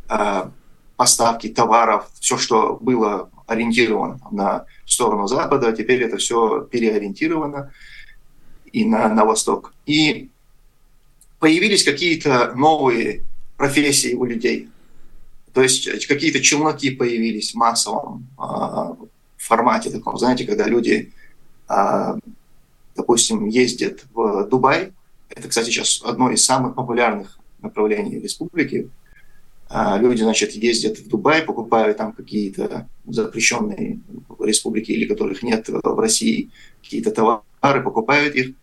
э, 0.09 0.51
поставке 0.97 1.49
товаров, 1.49 2.09
все, 2.21 2.37
что 2.37 2.77
было 2.81 3.31
ориентировано 3.47 4.21
на 4.31 4.67
сторону 4.87 5.27
Запада, 5.27 5.73
теперь 5.73 6.03
это 6.03 6.17
все 6.17 6.63
переориентировано 6.63 7.73
и 8.73 8.85
на, 8.85 9.09
на 9.09 9.25
восток. 9.25 9.73
И 9.87 10.31
появились 11.39 11.85
какие-то 11.85 12.53
новые 12.55 13.25
профессии 13.57 14.15
у 14.15 14.25
людей. 14.25 14.69
То 15.53 15.63
есть 15.63 16.07
какие-то 16.07 16.41
челноки 16.41 16.91
появились 16.91 17.53
в 17.53 17.57
массовом 17.57 18.27
э, 18.39 19.05
формате 19.37 19.91
таком, 19.91 20.19
знаете, 20.19 20.45
когда 20.45 20.67
люди 20.67 21.13
э, 21.69 22.15
допустим, 22.99 23.47
ездит 23.47 24.05
в 24.13 24.47
Дубай. 24.49 24.93
Это, 25.31 25.49
кстати, 25.49 25.71
сейчас 25.71 26.03
одно 26.05 26.31
из 26.31 26.45
самых 26.45 26.75
популярных 26.75 27.39
направлений 27.63 28.19
республики. 28.19 28.91
А, 29.71 29.99
люди, 29.99 30.23
значит, 30.23 30.53
ездят 30.53 30.99
в 30.99 31.09
Дубай, 31.09 31.43
покупают 31.43 31.97
там 31.97 32.13
какие-то 32.13 32.89
запрещенные 33.07 34.01
в 34.29 34.45
республике 34.45 34.93
или 34.95 35.07
которых 35.07 35.43
нет 35.43 35.69
в 35.69 36.01
России 36.01 36.51
какие-то 36.83 37.11
товары, 37.11 37.83
покупают 37.83 38.35
их 38.35 38.55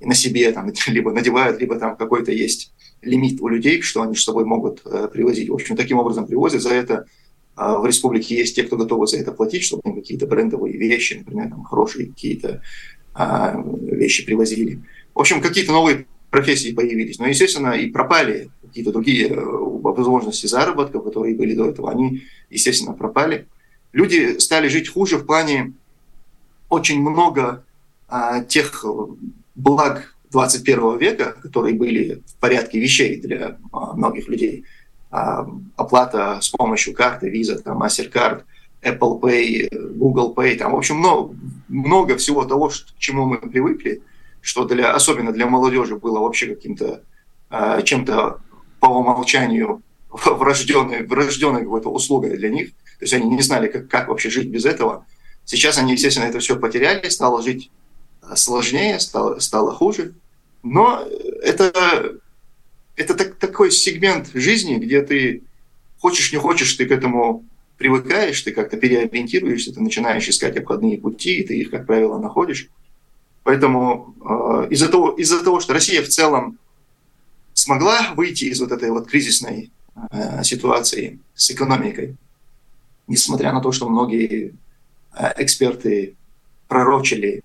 и 0.00 0.06
на 0.06 0.14
себе 0.14 0.50
там 0.52 0.72
либо 0.88 1.12
надевают, 1.12 1.60
либо 1.60 1.78
там 1.78 1.96
какой-то 1.96 2.32
есть 2.32 2.72
лимит 3.02 3.40
у 3.40 3.48
людей, 3.48 3.82
что 3.82 4.02
они 4.02 4.16
с 4.16 4.24
собой 4.24 4.44
могут 4.44 4.82
э, 4.84 5.08
привозить. 5.12 5.48
В 5.48 5.54
общем, 5.54 5.76
таким 5.76 5.98
образом 5.98 6.26
привозят. 6.26 6.62
За 6.62 6.70
это 6.70 7.04
э, 7.56 7.76
в 7.78 7.86
республике 7.86 8.36
есть 8.36 8.56
те, 8.56 8.64
кто 8.64 8.76
готовы 8.76 9.06
за 9.06 9.18
это 9.18 9.32
платить, 9.32 9.62
чтобы 9.62 9.94
какие-то 9.94 10.26
брендовые 10.26 10.76
вещи, 10.76 11.14
например, 11.14 11.50
там, 11.50 11.64
хорошие 11.64 12.06
какие-то 12.08 12.62
а, 13.18 13.62
вещи 13.82 14.24
привозили. 14.26 14.82
В 15.14 15.20
общем, 15.20 15.40
какие-то 15.40 15.72
новые 15.72 16.06
профессии 16.30 16.72
появились. 16.72 17.18
Но, 17.18 17.26
естественно, 17.26 17.72
и 17.72 17.88
пропали 17.88 18.50
какие-то 18.62 18.92
другие 18.92 19.28
э, 19.28 19.34
возможности 19.36 20.46
заработка, 20.46 21.00
которые 21.00 21.34
были 21.34 21.54
до 21.54 21.68
этого. 21.70 21.90
Они, 21.90 22.24
естественно, 22.50 22.92
пропали. 22.92 23.46
люди 23.92 24.38
стали 24.38 24.68
жить 24.68 24.90
хуже 24.90 25.16
в 25.16 25.24
плане 25.24 25.72
очень 26.68 27.00
много 27.00 27.64
а, 28.08 28.42
тех 28.42 28.84
благ 29.54 30.14
21 30.30 30.98
века, 30.98 31.36
которые 31.42 31.74
были 31.74 32.22
в 32.26 32.34
порядке 32.36 32.78
вещей 32.78 33.18
для 33.18 33.56
а, 33.72 33.94
многих 33.94 34.28
людей. 34.28 34.64
А, 35.10 35.46
оплата 35.76 36.38
с 36.42 36.50
помощью 36.50 36.92
карты 36.92 37.30
Visa, 37.30 37.56
там, 37.56 37.82
MasterCard, 37.82 38.42
Apple 38.86 39.20
Pay, 39.20 39.94
Google 39.94 40.34
Pay, 40.34 40.56
там, 40.56 40.72
в 40.72 40.76
общем, 40.76 40.96
много, 40.96 41.34
много 41.68 42.16
всего 42.16 42.44
того, 42.44 42.70
что, 42.70 42.92
к 42.92 42.98
чему 42.98 43.26
мы 43.26 43.38
привыкли, 43.38 44.02
что 44.40 44.64
для, 44.64 44.92
особенно 44.92 45.32
для 45.32 45.46
молодежи 45.46 45.96
было 45.96 46.20
вообще 46.20 46.54
каким-то 46.54 47.02
а, 47.50 47.82
чем-то 47.82 48.40
по 48.80 48.86
умолчанию 48.86 49.82
врожденной, 50.10 51.06
врожденной 51.06 51.62
какой-то 51.62 51.90
услугой 51.90 52.36
для 52.36 52.50
них. 52.50 52.70
То 52.98 53.02
есть 53.02 53.14
они 53.14 53.28
не 53.28 53.42
знали, 53.42 53.68
как, 53.68 53.88
как 53.88 54.08
вообще 54.08 54.30
жить 54.30 54.48
без 54.48 54.64
этого. 54.64 55.04
Сейчас 55.44 55.78
они, 55.78 55.92
естественно, 55.92 56.24
это 56.24 56.38
все 56.40 56.56
потеряли, 56.56 57.08
стало 57.08 57.42
жить 57.42 57.70
сложнее, 58.34 58.98
стало, 58.98 59.38
стало 59.38 59.72
хуже. 59.72 60.14
Но 60.62 61.06
это, 61.42 62.16
это 62.96 63.14
так, 63.14 63.36
такой 63.36 63.70
сегмент 63.70 64.30
жизни, 64.34 64.76
где 64.76 65.02
ты 65.02 65.44
хочешь, 66.00 66.32
не 66.32 66.38
хочешь, 66.38 66.74
ты 66.74 66.86
к 66.86 66.90
этому 66.90 67.44
привыкаешь, 67.78 68.40
ты 68.42 68.52
как-то 68.52 68.76
переориентируешься, 68.76 69.72
ты 69.72 69.80
начинаешь 69.80 70.28
искать 70.28 70.56
обходные 70.56 70.98
пути, 70.98 71.38
и 71.38 71.46
ты 71.46 71.58
их, 71.58 71.70
как 71.70 71.86
правило, 71.86 72.18
находишь. 72.18 72.68
Поэтому 73.42 74.14
э, 74.20 74.68
из-за 74.70 74.88
того, 74.88 75.10
из-за 75.10 75.44
того, 75.44 75.60
что 75.60 75.72
Россия 75.72 76.02
в 76.02 76.08
целом 76.08 76.58
смогла 77.52 78.12
выйти 78.16 78.44
из 78.44 78.60
вот 78.60 78.72
этой 78.72 78.90
вот 78.90 79.08
кризисной 79.08 79.70
э, 80.10 80.42
ситуации 80.42 81.20
с 81.34 81.50
экономикой, 81.50 82.16
несмотря 83.06 83.52
на 83.52 83.60
то, 83.60 83.72
что 83.72 83.88
многие 83.88 84.54
э, 85.14 85.32
эксперты 85.38 86.16
пророчили 86.68 87.42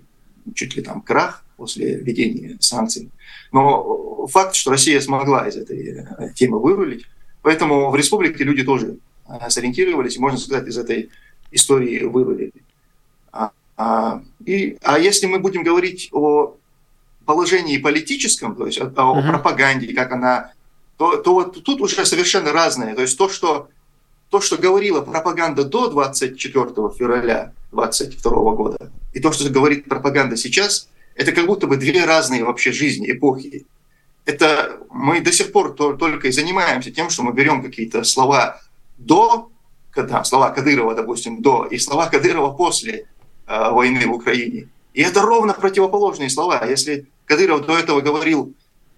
чуть 0.56 0.76
ли 0.76 0.82
там 0.82 1.02
крах 1.02 1.46
после 1.58 1.96
введения 1.96 2.58
санкций. 2.60 3.12
Но 3.52 4.28
факт, 4.28 4.56
что 4.56 4.72
Россия 4.72 5.00
смогла 5.02 5.48
из 5.48 5.56
этой 5.56 5.90
э, 5.90 6.34
темы 6.34 6.60
вырулить, 6.60 7.06
поэтому 7.42 7.92
в 7.92 7.96
республике 7.96 8.44
люди 8.44 8.64
тоже 8.64 8.98
сориентировались 9.50 10.18
и, 10.18 10.20
можно 10.20 10.40
сказать, 10.40 10.68
из 10.68 10.78
этой 10.78 11.10
истории 11.52 12.04
вырулили. 12.04 12.54
А, 13.32 13.52
а, 13.78 14.22
и, 14.46 14.78
а 14.82 15.00
если 15.00 15.28
мы 15.28 15.40
будем 15.40 15.64
говорить 15.64 16.10
о 16.12 16.56
положении 17.26 17.78
политическом, 17.78 18.56
то 18.56 18.66
есть 18.66 18.80
о, 18.80 18.86
о 18.86 18.88
uh-huh. 18.88 19.30
пропаганде, 19.30 19.94
как 19.94 20.12
она, 20.12 20.52
то, 20.98 21.18
то 21.18 21.34
вот 21.34 21.64
тут 21.64 21.82
уже 21.82 22.06
совершенно 22.06 22.52
разное. 22.52 22.96
То 22.96 23.02
есть 23.02 23.18
то, 23.18 23.30
что 23.30 23.70
то, 24.30 24.40
что 24.40 24.58
говорила 24.58 25.02
пропаганда 25.02 25.66
до 25.66 25.90
24 25.90 26.66
февраля 26.98 27.54
2022 27.72 28.32
года, 28.54 28.92
и 29.14 29.20
то, 29.20 29.32
что 29.32 29.50
говорит 29.50 29.86
пропаганда 29.86 30.38
сейчас, 30.38 30.88
это 31.16 31.34
как 31.34 31.46
будто 31.46 31.68
бы 31.68 31.78
две 31.78 32.06
разные 32.06 32.44
вообще 32.44 32.72
жизни, 32.72 33.12
эпохи. 33.12 33.66
Это 34.26 34.78
мы 34.90 35.20
до 35.20 35.32
сих 35.32 35.52
пор 35.52 35.74
только 35.74 36.28
и 36.28 36.32
занимаемся 36.32 36.92
тем, 36.92 37.10
что 37.10 37.24
мы 37.24 37.34
берем 37.34 37.62
какие-то 37.62 38.04
слова 38.04 38.62
до, 39.06 39.52
когда 39.92 40.24
слова 40.24 40.52
Кадырова, 40.52 40.96
допустим, 40.96 41.42
до, 41.42 41.66
и 41.66 41.78
слова 41.78 42.08
Кадырова 42.08 42.52
после 42.54 43.08
э, 43.48 43.70
войны 43.72 44.08
в 44.08 44.14
Украине. 44.14 44.70
И 44.94 45.02
это 45.02 45.22
ровно 45.22 45.54
противоположные 45.54 46.30
слова. 46.30 46.66
Если 46.66 47.08
Кадыров 47.26 47.66
до 47.66 47.78
этого 47.78 48.02
говорил, 48.02 48.54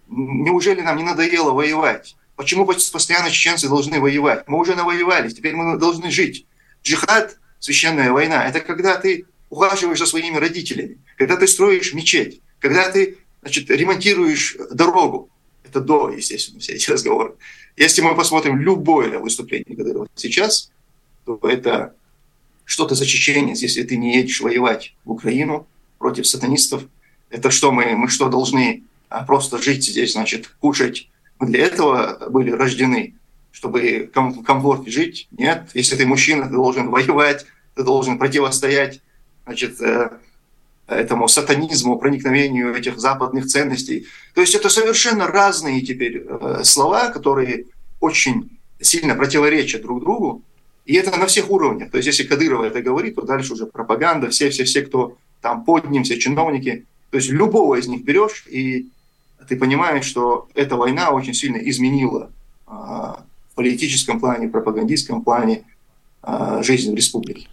неужели 0.08 0.82
нам 0.82 0.98
не 0.98 1.04
надоело 1.04 1.52
воевать? 1.52 2.16
Почему 2.36 2.66
постоянно 2.66 3.30
чеченцы 3.30 3.70
должны 3.70 4.00
воевать? 4.00 4.48
Мы 4.48 4.60
уже 4.60 4.76
навоевались, 4.76 5.36
теперь 5.36 5.56
мы 5.56 5.78
должны 5.78 6.10
жить. 6.10 6.46
Джихад, 6.84 7.38
священная 7.60 8.12
война, 8.12 8.48
это 8.48 8.60
когда 8.60 8.98
ты 8.98 9.26
ухаживаешь 9.50 10.00
за 10.00 10.08
своими 10.08 10.38
родителями, 10.38 10.98
когда 11.18 11.38
ты 11.38 11.48
строишь 11.48 11.94
мечеть, 11.94 12.42
когда 12.60 12.90
ты 12.90 13.20
значит, 13.42 13.70
ремонтируешь 13.70 14.58
дорогу. 14.72 15.30
Это 15.74 15.82
до, 15.82 16.12
естественно, 16.12 16.60
все 16.60 16.74
эти 16.74 16.90
разговоры. 16.92 17.34
Если 17.76 18.02
мы 18.02 18.16
посмотрим 18.16 18.60
любое 18.60 19.18
выступление 19.18 19.76
Кадырова 19.76 20.08
сейчас, 20.14 20.72
то 21.26 21.40
это 21.42 21.96
что-то 22.64 22.94
за 22.94 23.08
чеченец, 23.08 23.62
если 23.62 23.82
ты 23.82 23.98
не 23.98 24.16
едешь 24.16 24.40
воевать 24.42 24.96
в 25.04 25.12
Украину 25.12 25.68
против 25.98 26.28
сатанистов. 26.28 26.84
Это 27.32 27.50
что 27.50 27.72
мы, 27.72 27.96
мы 27.96 28.08
что 28.08 28.30
должны 28.30 28.84
а, 29.10 29.24
просто 29.24 29.58
жить 29.58 29.84
здесь, 29.84 30.14
значит, 30.14 30.48
кушать. 30.60 31.10
Мы 31.40 31.48
для 31.48 31.66
этого 31.66 32.30
были 32.30 32.52
рождены, 32.52 33.16
чтобы 33.52 34.12
в 34.14 34.44
комфорте 34.44 34.92
жить. 34.92 35.28
Нет, 35.32 35.72
если 35.74 35.96
ты 35.96 36.06
мужчина, 36.06 36.46
ты 36.46 36.54
должен 36.54 36.92
воевать, 36.92 37.48
ты 37.74 37.84
должен 37.84 38.20
противостоять 38.20 39.02
значит, 39.46 39.82
э, 39.82 40.12
этому 40.88 41.28
сатанизму, 41.28 41.98
проникновению 41.98 42.76
этих 42.76 43.00
западных 43.00 43.46
ценностей. 43.46 44.08
То 44.34 44.42
есть 44.42 44.56
это 44.56 44.70
совершенно 44.70 45.28
разные 45.28 45.82
теперь 45.82 46.26
э, 46.28 46.62
слова, 46.64 47.10
которые 47.10 47.66
очень 48.00 48.50
сильно 48.82 49.16
противоречат 49.16 49.82
друг 49.82 50.02
другу. 50.02 50.42
И 50.86 50.96
это 50.96 51.18
на 51.18 51.28
всех 51.28 51.50
уровнях. 51.50 51.92
То 51.92 51.98
есть 51.98 52.08
если 52.08 52.24
Кадырова 52.24 52.66
это 52.66 52.82
говорит, 52.82 53.16
то 53.16 53.22
дальше 53.22 53.54
уже 53.54 53.66
пропаганда, 53.66 54.30
все-все-все, 54.30 54.82
кто 54.82 55.18
там 55.42 55.64
под 55.64 55.90
ним, 55.90 56.04
все 56.04 56.20
чиновники. 56.20 56.86
То 57.10 57.18
есть 57.18 57.30
любого 57.30 57.76
из 57.76 57.88
них 57.88 58.04
берешь, 58.04 58.46
и 58.50 58.90
ты 59.48 59.56
понимаешь, 59.56 60.06
что 60.06 60.50
эта 60.54 60.76
война 60.76 61.12
очень 61.12 61.34
сильно 61.34 61.58
изменила 61.58 62.32
э, 62.68 62.72
в 62.72 63.56
политическом 63.56 64.20
плане, 64.20 64.50
пропагандистском 64.50 65.22
плане 65.22 65.64
жизнь 66.62 66.90
в 66.90 66.96
республике. 66.96 67.50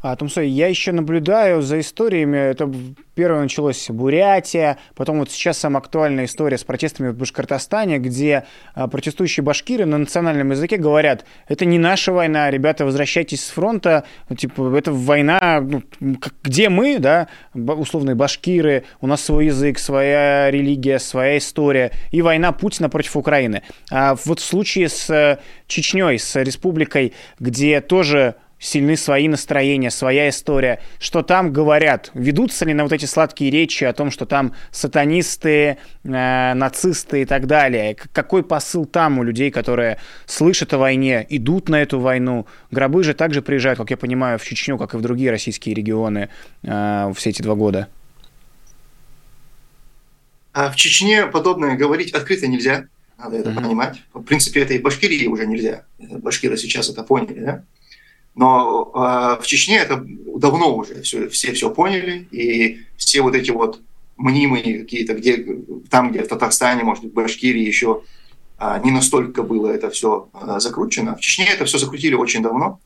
А, 0.00 0.14
Тумсой, 0.14 0.48
я 0.48 0.68
еще 0.68 0.92
наблюдаю 0.92 1.60
за 1.60 1.80
историями. 1.80 2.36
Это 2.36 2.72
первое 3.16 3.42
началось 3.42 3.88
Бурятия, 3.90 4.78
потом 4.94 5.18
вот 5.18 5.32
сейчас 5.32 5.58
самая 5.58 5.80
актуальная 5.80 6.26
история 6.26 6.56
с 6.56 6.62
протестами 6.62 7.08
в 7.08 7.16
Башкортостане, 7.16 7.98
где 7.98 8.44
а, 8.74 8.86
протестующие 8.86 9.42
башкиры 9.42 9.86
на 9.86 9.98
национальном 9.98 10.52
языке 10.52 10.76
говорят, 10.76 11.24
это 11.48 11.64
не 11.64 11.80
наша 11.80 12.12
война, 12.12 12.48
ребята, 12.48 12.84
возвращайтесь 12.84 13.44
с 13.44 13.48
фронта, 13.48 14.04
ну, 14.28 14.36
типа, 14.36 14.72
это 14.76 14.92
война, 14.92 15.60
ну, 15.98 16.16
где 16.44 16.68
мы, 16.68 17.00
да, 17.00 17.26
условные 17.54 18.14
башкиры, 18.14 18.84
у 19.00 19.08
нас 19.08 19.24
свой 19.24 19.46
язык, 19.46 19.80
своя 19.80 20.48
религия, 20.52 21.00
своя 21.00 21.38
история, 21.38 21.90
и 22.12 22.22
война 22.22 22.52
Путина 22.52 22.88
против 22.88 23.16
Украины. 23.16 23.62
А 23.90 24.14
вот 24.24 24.38
в 24.38 24.44
случае 24.44 24.90
с 24.90 25.10
э, 25.10 25.38
Чечней, 25.66 26.20
с 26.20 26.40
республикой, 26.40 27.14
где 27.40 27.80
тоже 27.80 28.36
сильны 28.58 28.96
свои 28.96 29.28
настроения, 29.28 29.90
своя 29.90 30.28
история, 30.28 30.80
что 30.98 31.22
там 31.22 31.52
говорят, 31.52 32.10
ведутся 32.14 32.64
ли 32.64 32.74
на 32.74 32.82
вот 32.82 32.92
эти 32.92 33.04
сладкие 33.04 33.50
речи 33.50 33.84
о 33.84 33.92
том, 33.92 34.10
что 34.10 34.26
там 34.26 34.54
сатанисты, 34.70 35.78
э, 36.04 36.54
нацисты 36.54 37.22
и 37.22 37.24
так 37.24 37.46
далее, 37.46 37.94
какой 37.94 38.42
посыл 38.42 38.84
там 38.84 39.18
у 39.18 39.22
людей, 39.22 39.50
которые 39.50 39.98
слышат 40.26 40.72
о 40.74 40.78
войне, 40.78 41.26
идут 41.28 41.68
на 41.68 41.82
эту 41.82 42.00
войну, 42.00 42.46
гробы 42.70 43.04
же 43.04 43.14
также 43.14 43.42
приезжают, 43.42 43.78
как 43.78 43.90
я 43.90 43.96
понимаю, 43.96 44.38
в 44.38 44.44
Чечню, 44.44 44.78
как 44.78 44.94
и 44.94 44.96
в 44.96 45.00
другие 45.00 45.30
российские 45.30 45.74
регионы 45.74 46.28
э, 46.62 47.12
все 47.16 47.30
эти 47.30 47.42
два 47.42 47.54
года. 47.54 47.88
А 50.52 50.70
в 50.70 50.76
Чечне 50.76 51.26
подобное 51.26 51.76
говорить 51.76 52.12
открыто 52.12 52.48
нельзя, 52.48 52.88
надо 53.16 53.36
это 53.36 53.50
mm-hmm. 53.50 53.62
понимать. 53.62 54.02
В 54.12 54.22
принципе, 54.22 54.62
это 54.62 54.74
и 54.74 54.78
в 54.78 54.82
Башкирии 54.82 55.26
уже 55.26 55.46
нельзя. 55.46 55.84
Башкиры 55.98 56.56
сейчас 56.56 56.88
это 56.88 57.02
поняли, 57.02 57.40
да? 57.40 57.64
Но 58.38 58.92
э, 58.94 59.42
в 59.42 59.46
Чечне 59.48 59.78
это 59.78 60.00
давно 60.36 60.76
уже 60.76 61.02
все, 61.02 61.28
все 61.28 61.52
все 61.54 61.70
поняли, 61.70 62.28
и 62.30 62.82
все 62.96 63.20
вот 63.22 63.34
эти 63.34 63.50
вот 63.50 63.80
мнимые 64.16 64.78
какие-то, 64.78 65.14
где, 65.14 65.44
там, 65.90 66.12
где 66.12 66.22
в 66.22 66.28
Татарстане, 66.28 66.84
может 66.84 67.02
быть, 67.02 67.12
в 67.12 67.16
Башкирии 67.16 67.66
еще 67.66 68.04
э, 68.60 68.80
не 68.84 68.92
настолько 68.92 69.42
было 69.42 69.70
это 69.70 69.90
все 69.90 70.28
э, 70.32 70.60
закручено. 70.60 71.16
В 71.16 71.20
Чечне 71.20 71.46
это 71.46 71.64
все 71.64 71.78
закрутили 71.78 72.14
очень 72.14 72.40
давно, 72.40 72.78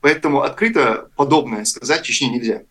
поэтому 0.00 0.40
открыто 0.40 1.08
подобное 1.14 1.64
сказать 1.66 2.02
Чечне 2.02 2.28
нельзя. 2.28 2.62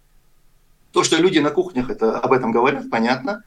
То, 0.91 1.05
что 1.05 1.15
люди 1.15 1.39
на 1.39 1.51
кухнях 1.51 1.89
это, 1.89 2.19
об 2.19 2.33
этом 2.33 2.51
говорят, 2.51 2.89
понятно. 2.89 3.45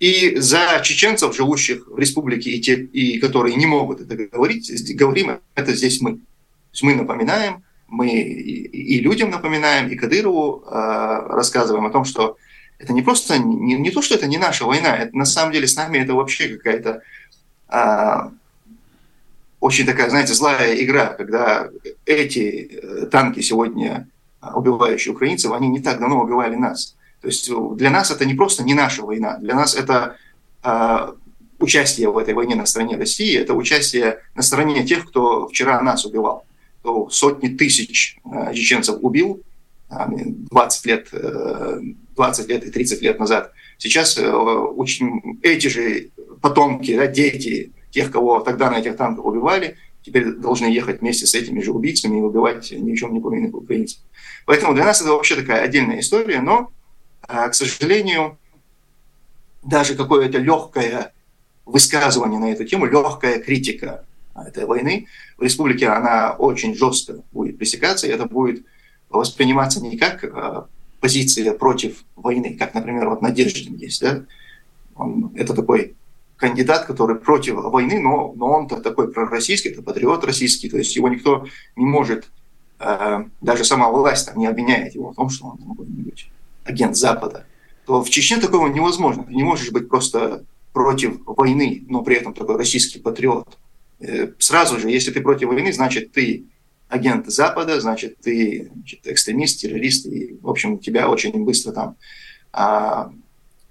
И 0.00 0.36
за 0.36 0.80
чеченцев, 0.82 1.36
живущих 1.36 1.86
в 1.86 1.98
республике, 1.98 2.48
и, 2.48 2.62
те, 2.62 2.76
и 2.76 3.18
которые 3.18 3.56
не 3.56 3.66
могут 3.66 4.00
это 4.00 4.16
говорить, 4.16 4.72
говорим 4.96 5.38
это 5.54 5.74
здесь 5.74 6.00
мы. 6.00 6.14
То 6.14 6.20
есть 6.72 6.82
мы 6.82 6.94
напоминаем, 6.94 7.62
мы 7.88 8.08
и 8.08 9.00
людям 9.00 9.30
напоминаем, 9.30 9.88
и 9.88 9.96
Кадырову 9.96 10.64
э, 10.66 11.26
рассказываем 11.30 11.86
о 11.86 11.90
том, 11.90 12.04
что 12.04 12.36
это 12.78 12.92
не 12.92 13.02
просто 13.02 13.38
не, 13.38 13.74
не 13.74 13.90
то, 13.90 14.02
что 14.02 14.14
это 14.14 14.26
не 14.26 14.38
наша 14.38 14.64
война, 14.64 14.96
это 14.96 15.16
на 15.16 15.24
самом 15.24 15.52
деле 15.52 15.66
с 15.66 15.76
нами 15.76 15.98
это 15.98 16.14
вообще 16.14 16.48
какая-то 16.56 17.02
э, 17.68 18.30
очень 19.60 19.86
такая, 19.86 20.10
знаете, 20.10 20.34
злая 20.34 20.74
игра, 20.74 21.06
когда 21.14 21.68
эти 22.04 22.70
э, 22.70 23.06
танки 23.06 23.40
сегодня 23.40 24.08
убивающие 24.54 25.14
украинцев, 25.14 25.52
они 25.52 25.68
не 25.68 25.80
так 25.80 25.98
давно 25.98 26.20
убивали 26.20 26.54
нас. 26.54 26.96
То 27.20 27.28
есть 27.28 27.50
для 27.76 27.90
нас 27.90 28.10
это 28.10 28.24
не 28.24 28.34
просто 28.34 28.62
не 28.62 28.74
наша 28.74 29.02
война, 29.02 29.38
для 29.38 29.54
нас 29.54 29.74
это 29.74 30.16
э, 30.62 31.12
участие 31.58 32.10
в 32.10 32.18
этой 32.18 32.34
войне 32.34 32.54
на 32.54 32.66
стороне 32.66 32.96
России, 32.96 33.36
это 33.36 33.54
участие 33.54 34.20
на 34.34 34.42
стороне 34.42 34.84
тех, 34.84 35.06
кто 35.08 35.48
вчера 35.48 35.80
нас 35.80 36.04
убивал. 36.04 36.44
Кто 36.86 37.10
сотни 37.10 37.48
тысяч 37.48 38.16
чеченцев 38.54 38.98
убил 39.00 39.42
20 39.90 40.86
лет, 40.86 41.08
20 42.14 42.48
лет 42.48 42.64
и 42.64 42.70
30 42.70 43.02
лет 43.02 43.18
назад. 43.18 43.52
Сейчас 43.76 44.16
очень 44.16 45.40
эти 45.42 45.66
же 45.66 46.10
потомки, 46.40 46.96
да, 46.96 47.08
дети 47.08 47.72
тех, 47.90 48.12
кого 48.12 48.38
тогда 48.38 48.70
на 48.70 48.78
этих 48.78 48.96
танках 48.96 49.24
убивали, 49.24 49.76
теперь 50.02 50.34
должны 50.34 50.66
ехать 50.66 51.00
вместе 51.00 51.26
с 51.26 51.34
этими 51.34 51.60
же 51.60 51.72
убийцами 51.72 52.18
и 52.18 52.22
убивать 52.22 52.70
ни 52.70 52.94
в 52.94 52.96
чем 52.96 53.12
не 53.12 53.20
повинных 53.20 53.54
украинцев. 53.54 53.98
Поэтому 54.44 54.72
для 54.72 54.84
нас 54.84 55.00
это 55.00 55.10
вообще 55.10 55.34
такая 55.34 55.62
отдельная 55.62 55.98
история, 55.98 56.40
но, 56.40 56.70
к 57.26 57.52
сожалению, 57.52 58.38
даже 59.64 59.96
какое-то 59.96 60.38
легкое 60.38 61.12
высказывание 61.64 62.38
на 62.38 62.52
эту 62.52 62.64
тему, 62.64 62.86
легкая 62.86 63.40
критика 63.40 64.05
этой 64.44 64.66
войны 64.66 65.06
в 65.38 65.42
республике, 65.42 65.88
она 65.88 66.32
очень 66.32 66.74
жестко 66.74 67.22
будет 67.32 67.58
пресекаться, 67.58 68.06
и 68.06 68.10
это 68.10 68.26
будет 68.26 68.64
восприниматься 69.08 69.80
не 69.80 69.96
как 69.96 70.24
э, 70.24 70.62
позиция 71.00 71.52
против 71.52 72.04
войны, 72.16 72.56
как, 72.58 72.74
например, 72.74 73.08
вот 73.08 73.22
Надеждин 73.22 73.76
есть, 73.76 74.00
да? 74.00 74.24
Он, 74.94 75.32
это 75.36 75.54
такой 75.54 75.94
кандидат, 76.36 76.84
который 76.84 77.16
против 77.16 77.54
войны, 77.54 78.00
но, 78.00 78.32
но 78.36 78.50
он-то 78.50 78.80
такой 78.80 79.12
пророссийский, 79.12 79.70
это 79.70 79.82
патриот 79.82 80.24
российский, 80.24 80.68
то 80.68 80.76
есть 80.76 80.94
его 80.96 81.08
никто 81.08 81.46
не 81.76 81.86
может, 81.86 82.28
э, 82.78 83.24
даже 83.40 83.64
сама 83.64 83.90
власть 83.90 84.26
там, 84.26 84.38
не 84.38 84.46
обвиняет 84.46 84.94
его 84.94 85.12
в 85.12 85.14
том, 85.14 85.30
что 85.30 85.46
он 85.46 85.58
какой-нибудь 85.58 86.30
агент 86.64 86.96
Запада. 86.96 87.46
То 87.86 88.02
в 88.02 88.10
Чечне 88.10 88.38
такого 88.38 88.66
невозможно. 88.66 89.24
Ты 89.24 89.34
не 89.34 89.44
можешь 89.44 89.70
быть 89.70 89.88
просто 89.88 90.44
против 90.72 91.20
войны, 91.24 91.84
но 91.88 92.02
при 92.02 92.16
этом 92.16 92.34
такой 92.34 92.56
российский 92.56 92.98
патриот. 92.98 93.56
Э, 94.00 94.28
сразу 94.38 94.78
же, 94.78 94.90
если 94.90 95.10
ты 95.10 95.20
против 95.20 95.48
войны, 95.48 95.72
значит, 95.72 96.12
ты 96.12 96.44
агент 96.88 97.26
Запада, 97.26 97.80
значит, 97.80 98.18
ты 98.20 98.70
значит, 98.72 99.06
экстремист, 99.06 99.60
террорист, 99.60 100.06
и, 100.06 100.38
в 100.40 100.48
общем, 100.48 100.78
тебя 100.78 101.08
очень 101.08 101.44
быстро 101.44 101.72
там 101.72 101.96
а, 102.52 103.10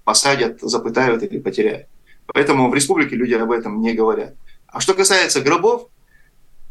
посадят, 0.04 0.60
запытают 0.60 1.22
или 1.22 1.38
потеряют. 1.38 1.86
Поэтому 2.26 2.68
в 2.68 2.74
республике 2.74 3.16
люди 3.16 3.34
об 3.34 3.50
этом 3.50 3.80
не 3.80 3.94
говорят. 3.94 4.34
А 4.66 4.80
что 4.80 4.94
касается 4.94 5.40
гробов, 5.40 5.88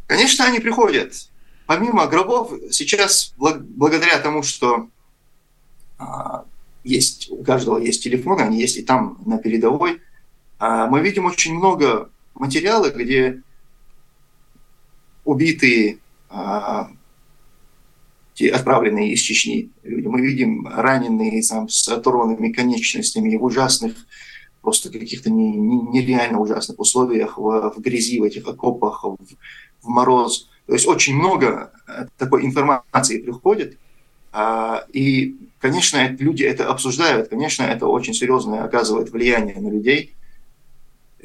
конечно, 0.05 0.45
они 0.45 0.59
приходят. 0.59 1.13
Помимо 1.65 2.05
гробов, 2.07 2.51
сейчас, 2.71 3.33
благодаря 3.37 4.19
тому, 4.19 4.43
что 4.43 4.89
а, 5.97 6.45
есть, 6.83 7.31
у 7.31 7.43
каждого 7.43 7.79
есть 7.79 8.03
телефон, 8.03 8.39
они 8.39 8.59
есть 8.59 8.77
и 8.77 8.83
там 8.83 9.17
на 9.25 9.39
передовой, 9.39 10.01
а 10.59 10.87
мы 10.87 11.01
видим 11.01 11.25
очень 11.25 11.55
много 11.55 12.09
материала, 12.35 12.89
где 12.89 13.41
убитые, 15.23 15.99
а, 16.29 16.91
те 18.33 18.49
отправленные 18.49 19.13
из 19.13 19.21
Чечни 19.21 19.69
люди, 19.83 20.07
мы 20.07 20.21
видим 20.21 20.67
раненые 20.67 21.41
там, 21.43 21.69
с 21.69 21.87
оторванными 21.87 22.51
конечностями 22.51 23.35
в 23.35 23.43
ужасных, 23.43 23.95
просто 24.61 24.91
каких-то 24.91 25.29
нереально 25.29 26.39
ужасных 26.39 26.79
условиях, 26.79 27.37
в, 27.37 27.73
в 27.75 27.79
грязи, 27.79 28.19
в 28.19 28.23
этих 28.23 28.47
окопах, 28.47 29.03
в, 29.03 29.17
в 29.81 29.87
мороз. 29.87 30.49
То 30.67 30.73
есть 30.73 30.87
очень 30.87 31.15
много 31.15 31.71
такой 32.17 32.45
информации 32.45 33.21
приходит, 33.21 33.77
а, 34.33 34.85
и, 34.91 35.35
конечно, 35.59 36.09
люди 36.19 36.43
это 36.43 36.67
обсуждают, 36.67 37.29
конечно, 37.29 37.63
это 37.63 37.87
очень 37.87 38.13
серьезное 38.13 38.63
оказывает 38.63 39.11
влияние 39.11 39.59
на 39.59 39.69
людей– 39.69 40.11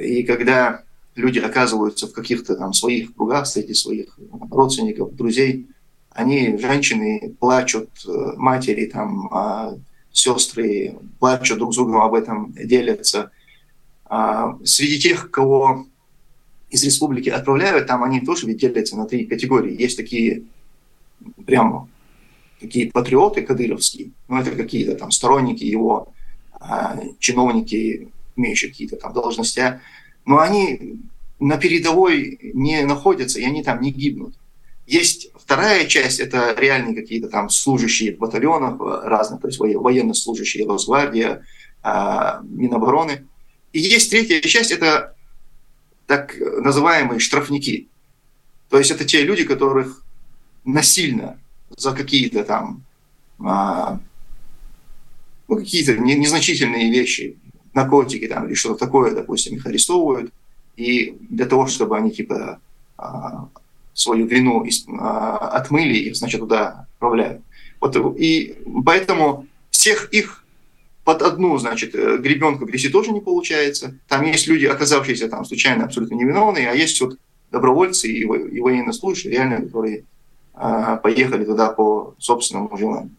и 0.01 0.23
когда 0.23 0.83
люди 1.15 1.39
оказываются 1.39 2.07
в 2.07 2.13
каких-то 2.13 2.57
там 2.57 2.73
своих 2.73 3.15
кругах 3.15 3.47
среди 3.47 3.75
своих 3.75 4.19
родственников, 4.51 5.15
друзей, 5.15 5.69
они, 6.11 6.57
женщины, 6.59 7.35
плачут, 7.39 7.91
э, 8.07 8.33
матери, 8.37 8.87
там, 8.87 9.29
а, 9.33 9.75
сестры 10.13 10.99
плачут 11.19 11.59
друг 11.59 11.73
с 11.73 11.77
другом 11.77 11.99
об 11.99 12.15
этом, 12.15 12.53
делятся. 12.53 13.31
А 14.07 14.59
среди 14.65 14.99
тех, 14.99 15.31
кого 15.31 15.87
из 16.69 16.83
республики 16.85 17.29
отправляют, 17.29 17.87
там 17.87 18.03
они 18.03 18.21
тоже 18.21 18.47
ведь 18.47 18.59
делятся 18.59 18.97
на 18.97 19.07
три 19.07 19.25
категории. 19.25 19.81
Есть 19.81 19.97
такие 19.97 20.45
прямо 21.47 21.89
такие 22.61 22.91
патриоты 22.91 23.43
кадыровские, 23.43 24.11
ну 24.29 24.39
это 24.39 24.51
какие-то 24.51 24.95
там 24.95 25.11
сторонники 25.11 25.65
его, 25.65 26.13
а, 26.53 26.99
чиновники, 27.19 28.09
имеющие 28.37 28.71
какие-то 28.71 28.97
там 28.97 29.13
должности, 29.13 29.81
но 30.25 30.39
они 30.39 31.01
на 31.39 31.57
передовой 31.57 32.39
не 32.55 32.83
находятся, 32.85 33.41
и 33.41 33.45
они 33.45 33.63
там 33.63 33.81
не 33.81 33.91
гибнут. 33.91 34.35
Есть 34.87 35.31
вторая 35.37 35.87
часть, 35.87 36.21
это 36.21 36.55
реальные 36.59 36.95
какие-то 36.95 37.29
там 37.29 37.49
служащие 37.49 38.15
в 38.15 38.19
батальонах 38.19 38.81
разных, 39.05 39.41
то 39.41 39.49
есть 39.49 39.59
военнослужащие, 39.59 40.67
Росгвардия, 40.67 41.45
а, 41.83 42.41
Минобороны. 42.43 43.27
И 43.73 43.81
есть 43.81 44.11
третья 44.11 44.41
часть, 44.41 44.73
это 44.73 45.15
так 46.07 46.37
называемые 46.39 47.21
штрафники. 47.21 47.89
То 48.69 48.79
есть 48.79 48.91
это 48.91 49.05
те 49.05 49.23
люди, 49.23 49.45
которых 49.45 50.05
насильно 50.65 51.39
за 51.77 51.93
какие-то 51.93 52.45
там 52.45 52.83
а, 53.39 54.01
ну, 55.49 55.57
какие-то 55.57 55.97
незначительные 55.97 56.91
вещи 56.91 57.37
наркотики 57.75 58.27
там, 58.27 58.47
или 58.47 58.55
что-то 58.55 58.85
такое, 58.85 59.15
допустим, 59.15 59.57
их 59.57 59.67
арестовывают, 59.67 60.33
и 60.77 61.17
для 61.29 61.47
того, 61.47 61.67
чтобы 61.67 61.97
они 61.97 62.11
типа 62.11 62.61
а, 62.97 63.49
свою 63.95 64.27
вину 64.27 64.67
а, 64.99 65.49
отмыли, 65.49 65.97
их, 65.97 66.17
значит, 66.17 66.41
туда 66.41 66.87
отправляют. 66.95 67.43
Вот, 67.81 67.97
и 68.19 68.57
поэтому 68.85 69.47
всех 69.71 70.13
их 70.13 70.45
под 71.05 71.23
одну, 71.23 71.57
значит, 71.59 71.95
э, 71.95 72.19
гребенку 72.19 72.67
грести 72.67 72.91
тоже 72.91 73.11
не 73.11 73.21
получается. 73.21 73.95
Там 74.07 74.25
есть 74.27 74.47
люди, 74.47 74.67
оказавшиеся 74.67 75.29
там 75.29 75.45
случайно 75.45 75.85
абсолютно 75.85 76.15
невиновные, 76.15 76.71
а 76.71 76.75
есть 76.75 77.01
вот 77.01 77.19
добровольцы 77.51 78.09
и, 78.09 78.21
и 78.21 78.61
военнослужащие, 78.61 79.33
реально, 79.33 79.63
которые 79.63 80.05
а, 80.55 80.97
поехали 80.97 81.45
туда 81.45 81.71
по 81.71 82.15
собственному 82.19 82.77
желанию. 82.77 83.11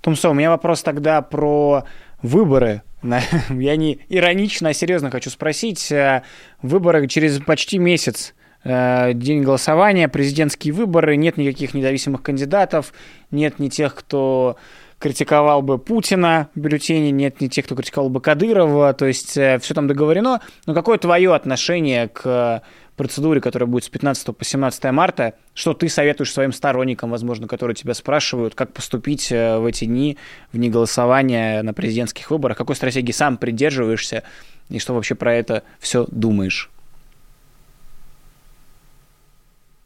Тумсо, 0.00 0.30
у 0.30 0.34
меня 0.34 0.50
вопрос 0.50 0.82
тогда 0.82 1.22
про 1.22 1.84
выборы. 2.22 2.82
Я 3.50 3.76
не 3.76 4.00
иронично, 4.08 4.70
а 4.70 4.72
серьезно 4.72 5.10
хочу 5.10 5.30
спросить. 5.30 5.90
Э, 5.90 6.22
выборы 6.62 7.06
через 7.08 7.40
почти 7.40 7.78
месяц 7.78 8.34
э, 8.64 9.12
день 9.14 9.42
голосования, 9.42 10.08
президентские 10.08 10.72
выборы, 10.72 11.16
нет 11.16 11.36
никаких 11.36 11.74
независимых 11.74 12.22
кандидатов, 12.22 12.92
нет 13.30 13.58
ни 13.58 13.68
тех, 13.68 13.94
кто 13.94 14.56
критиковал 15.02 15.62
бы 15.62 15.78
Путина 15.78 16.48
в 16.54 16.60
бюллетене, 16.60 17.10
нет 17.10 17.40
ни 17.40 17.48
тех, 17.48 17.64
кто 17.64 17.74
критиковал 17.74 18.08
бы 18.08 18.20
Кадырова, 18.20 18.94
то 18.94 19.06
есть 19.06 19.36
э, 19.36 19.58
все 19.58 19.74
там 19.74 19.88
договорено. 19.88 20.40
Но 20.66 20.74
какое 20.74 20.96
твое 20.98 21.34
отношение 21.34 22.08
к 22.08 22.62
процедуре, 22.96 23.40
которая 23.40 23.66
будет 23.66 23.84
с 23.84 23.88
15 23.88 24.36
по 24.36 24.44
17 24.44 24.84
марта, 24.92 25.34
что 25.54 25.74
ты 25.74 25.88
советуешь 25.88 26.32
своим 26.32 26.52
сторонникам, 26.52 27.10
возможно, 27.10 27.48
которые 27.48 27.74
тебя 27.74 27.94
спрашивают, 27.94 28.54
как 28.54 28.72
поступить 28.72 29.32
э, 29.32 29.58
в 29.58 29.66
эти 29.66 29.84
дни, 29.84 30.18
в 30.52 30.58
голосования 30.58 31.62
на 31.62 31.72
президентских 31.72 32.30
выборах, 32.30 32.56
какой 32.56 32.76
стратегии 32.76 33.12
сам 33.12 33.36
придерживаешься 33.36 34.22
и 34.68 34.78
что 34.78 34.94
вообще 34.94 35.14
про 35.14 35.34
это 35.34 35.64
все 35.80 36.06
думаешь? 36.10 36.70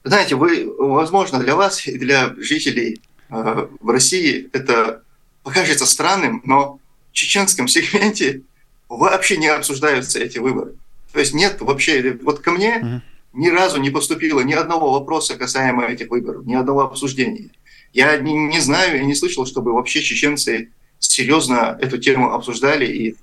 Знаете, 0.05 0.37
вы, 0.37 0.73
возможно, 0.79 1.40
для 1.40 1.57
вас 1.57 1.87
и 1.87 1.99
для 1.99 2.33
жителей 2.38 3.01
э, 3.29 3.66
в 3.81 3.90
России 3.90 4.49
это 4.53 5.03
покажется 5.42 5.87
странным, 5.87 6.42
но 6.45 6.79
в 7.11 7.12
чеченском 7.12 7.66
сегменте 7.69 8.42
вообще 8.88 9.37
не 9.37 9.49
обсуждаются 9.49 10.21
эти 10.21 10.38
выборы. 10.38 10.75
То 11.12 11.21
есть 11.21 11.35
нет 11.35 11.61
вообще, 11.61 12.19
вот 12.23 12.40
ко 12.40 12.51
мне 12.51 12.79
uh-huh. 12.79 13.01
ни 13.33 13.49
разу 13.49 13.81
не 13.81 13.90
поступило 13.90 14.40
ни 14.40 14.53
одного 14.53 14.92
вопроса 14.92 15.37
касаемо 15.37 15.85
этих 15.85 16.11
выборов, 16.11 16.45
ни 16.45 16.55
одного 16.55 16.83
обсуждения. 16.83 17.51
Я 17.92 18.19
не, 18.19 18.35
не 18.35 18.61
знаю, 18.61 18.97
я 18.97 19.05
не 19.05 19.14
слышал, 19.14 19.47
чтобы 19.47 19.73
вообще 19.73 20.03
чеченцы 20.03 20.71
серьезно 20.99 21.79
эту 21.81 21.99
тему 21.99 22.33
обсуждали 22.33 22.87
и, 22.87 23.16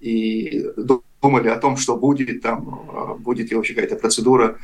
и 0.00 0.64
думали 1.20 1.48
о 1.48 1.56
том, 1.56 1.76
что 1.76 1.96
будет 1.96 2.42
там, 2.42 2.88
а, 2.92 3.14
будет 3.14 3.50
ли 3.50 3.56
вообще 3.56 3.74
какая-то 3.74 3.96
процедура. 3.96 4.58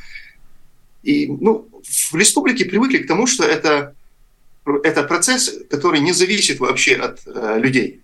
И 1.03 1.27
ну, 1.27 1.67
в 1.83 2.15
республике 2.15 2.65
привыкли 2.65 2.99
к 2.99 3.07
тому, 3.07 3.27
что 3.27 3.43
это, 3.43 3.95
это 4.83 5.03
процесс, 5.03 5.53
который 5.69 6.01
не 6.01 6.11
зависит 6.11 6.59
вообще 6.59 6.95
от 6.95 7.21
э, 7.25 7.59
людей. 7.59 8.01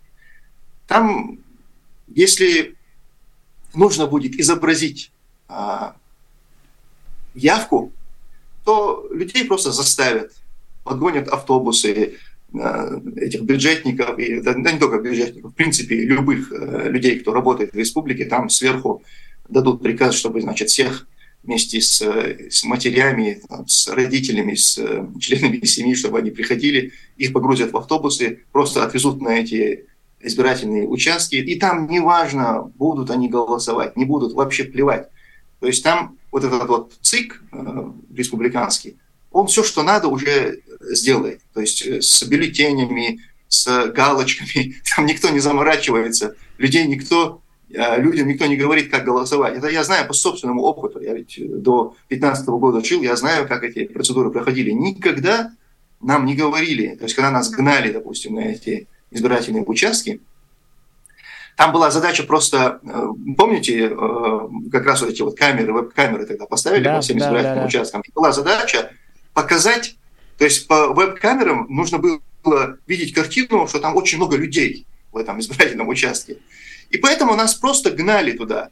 Там, 0.88 1.40
если 2.08 2.75
нужно 3.76 4.08
будет 4.08 4.36
изобразить 4.40 5.12
а, 5.48 5.96
явку, 7.34 7.92
то 8.64 9.08
людей 9.12 9.46
просто 9.46 9.72
заставят, 9.72 10.34
подгонят 10.84 11.28
автобусы 11.28 12.16
а, 12.54 13.00
этих 13.16 13.42
бюджетников, 13.42 14.18
и, 14.20 14.42
да, 14.42 14.54
не 14.54 14.80
только 14.80 15.00
бюджетников, 15.00 15.52
в 15.52 15.56
принципе, 15.56 15.96
любых 16.04 16.52
а, 16.52 16.88
людей, 16.88 17.20
кто 17.20 17.34
работает 17.34 17.74
в 17.74 17.78
республике, 17.78 18.26
там 18.26 18.50
сверху 18.50 19.04
дадут 19.50 19.84
приказ, 19.84 20.16
чтобы, 20.16 20.42
значит, 20.42 20.70
всех 20.70 21.08
вместе 21.44 21.80
с, 21.80 22.02
с 22.02 22.64
матерями, 22.64 23.42
там, 23.48 23.68
с 23.68 23.88
родителями, 23.88 24.56
с 24.56 24.80
э, 24.80 25.06
членами 25.20 25.64
семьи, 25.66 25.94
чтобы 25.94 26.18
они 26.18 26.32
приходили, 26.32 26.92
их 27.18 27.34
погрузят 27.34 27.72
в 27.72 27.78
автобусы, 27.78 28.40
просто 28.52 28.84
отвезут 28.84 29.22
на 29.22 29.40
эти 29.40 29.86
избирательные 30.26 30.88
участки, 30.88 31.36
и 31.36 31.60
там 31.60 31.88
неважно, 31.88 32.72
будут 32.76 33.12
они 33.12 33.30
голосовать, 33.30 33.96
не 33.96 34.06
будут, 34.06 34.34
вообще 34.34 34.64
плевать. 34.64 35.10
То 35.60 35.68
есть 35.68 35.84
там 35.84 36.18
вот 36.32 36.44
этот 36.44 36.68
вот 36.68 36.94
ЦИК 37.02 37.42
э, 37.52 37.92
республиканский, 38.14 38.98
он 39.32 39.48
все, 39.48 39.64
что 39.64 39.84
надо, 39.84 40.08
уже 40.08 40.62
сделает. 40.82 41.42
То 41.54 41.62
есть 41.62 41.86
э, 41.86 42.02
с 42.02 42.24
бюллетенями, 42.24 43.20
с 43.48 43.88
галочками, 43.88 44.76
там 44.96 45.06
никто 45.06 45.30
не 45.30 45.40
заморачивается, 45.40 46.36
людей 46.58 46.86
никто, 46.88 47.42
э, 47.70 48.02
людям 48.02 48.28
никто 48.28 48.46
не 48.46 48.58
говорит, 48.58 48.90
как 48.90 49.06
голосовать. 49.06 49.58
Это 49.58 49.68
я 49.68 49.84
знаю 49.84 50.08
по 50.08 50.14
собственному 50.14 50.62
опыту. 50.62 51.00
Я 51.00 51.14
ведь 51.14 51.36
до 51.38 51.96
2015 52.10 52.48
года 52.48 52.84
жил, 52.84 53.02
я 53.02 53.16
знаю, 53.16 53.48
как 53.48 53.64
эти 53.64 53.86
процедуры 53.86 54.32
проходили. 54.32 54.72
Никогда 54.72 55.52
нам 56.02 56.26
не 56.26 56.36
говорили, 56.36 56.96
то 56.96 57.04
есть 57.04 57.16
когда 57.16 57.32
нас 57.32 57.50
гнали, 57.50 57.92
допустим, 57.92 58.36
на 58.36 58.42
эти 58.42 58.88
избирательные 59.16 59.64
участки, 59.64 60.22
там 61.58 61.72
была 61.72 61.90
задача 61.90 62.24
просто, 62.24 62.80
э, 62.84 63.08
помните, 63.38 63.90
как 64.72 64.86
раз 64.86 65.02
вот 65.02 65.10
эти 65.10 65.22
вот 65.22 65.38
камеры, 65.38 65.74
веб-камеры 65.74 66.26
тогда 66.26 66.46
поставили 66.46 66.84
да, 66.84 66.96
по 66.96 67.02
всем 67.02 67.18
да, 67.18 67.26
избирательным 67.26 67.56
да, 67.56 67.62
да. 67.62 67.68
участкам. 67.68 68.04
Была 68.14 68.32
задача 68.32 68.92
показать, 69.34 69.96
то 70.38 70.44
есть 70.44 70.68
по 70.68 70.94
веб-камерам 70.94 71.66
нужно 71.70 71.98
было 71.98 72.20
было 72.46 72.78
видеть 72.88 73.14
картину, 73.14 73.68
что 73.68 73.80
там 73.80 73.98
очень 73.98 74.18
много 74.18 74.38
людей 74.38 74.86
в 75.12 75.18
этом 75.18 75.40
избирательном 75.40 75.90
участке. 75.90 76.38
И 76.90 76.98
поэтому 76.98 77.36
нас 77.36 77.56
просто 77.56 77.92
гнали 77.92 78.32
туда. 78.32 78.70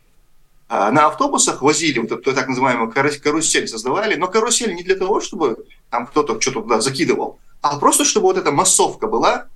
А 0.70 0.92
на 0.92 1.08
автобусах 1.08 1.62
возили, 1.62 2.00
вот 2.00 2.12
эту 2.12 2.34
так 2.34 2.48
называемую 2.48 2.92
карусель 2.92 3.68
создавали, 3.68 4.16
но 4.16 4.28
карусель 4.28 4.74
не 4.74 4.84
для 4.84 4.96
того, 4.96 5.20
чтобы 5.20 5.66
там 5.90 6.08
кто-то 6.08 6.40
что-то 6.40 6.62
туда 6.62 6.80
закидывал, 6.80 7.40
а 7.62 7.78
просто 7.80 8.06
чтобы 8.06 8.28
вот 8.28 8.38
эта 8.38 8.52
массовка 8.52 9.08
была, 9.08 9.48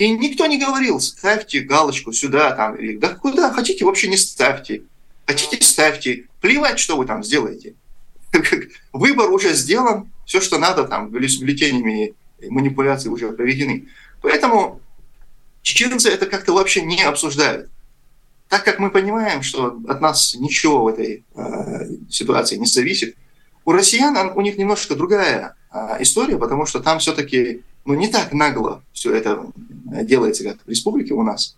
и 0.00 0.08
никто 0.12 0.46
не 0.46 0.58
говорил, 0.58 0.98
ставьте 0.98 1.60
галочку 1.60 2.10
сюда, 2.14 2.52
там, 2.52 2.74
или 2.74 2.96
да 2.96 3.10
куда 3.10 3.52
хотите, 3.52 3.84
вообще 3.84 4.08
не 4.08 4.16
ставьте. 4.16 4.84
Хотите, 5.26 5.62
ставьте. 5.62 6.24
Плевать, 6.40 6.78
что 6.78 6.96
вы 6.96 7.04
там 7.04 7.22
сделаете. 7.22 7.74
Выбор 8.94 9.30
уже 9.30 9.52
сделан, 9.52 10.10
все, 10.24 10.40
что 10.40 10.58
надо, 10.58 10.84
там, 10.84 11.08
с 11.08 11.36
бюллетенями 11.36 12.14
манипуляции 12.48 13.10
уже 13.10 13.30
проведены. 13.32 13.88
Поэтому 14.22 14.80
чеченцы 15.60 16.08
это 16.08 16.24
как-то 16.24 16.54
вообще 16.54 16.80
не 16.80 17.02
обсуждают. 17.02 17.68
Так 18.48 18.64
как 18.64 18.78
мы 18.78 18.90
понимаем, 18.90 19.42
что 19.42 19.78
от 19.86 20.00
нас 20.00 20.34
ничего 20.34 20.84
в 20.84 20.88
этой 20.88 21.24
э, 21.34 21.90
ситуации 22.08 22.56
не 22.56 22.64
зависит, 22.64 23.16
у 23.66 23.72
россиян 23.72 24.32
у 24.34 24.40
них 24.40 24.56
немножко 24.56 24.94
другая 24.94 25.56
э, 25.70 25.96
история, 26.00 26.38
потому 26.38 26.64
что 26.64 26.80
там 26.80 27.00
все-таки 27.00 27.64
ну, 27.94 27.98
не 27.98 28.08
так 28.08 28.32
нагло 28.32 28.82
все 28.92 29.14
это 29.14 29.46
делается, 30.04 30.44
как 30.44 30.58
в 30.64 30.68
республике 30.68 31.14
у 31.14 31.22
нас. 31.22 31.56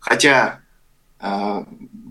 Хотя 0.00 0.60
э, 1.20 1.64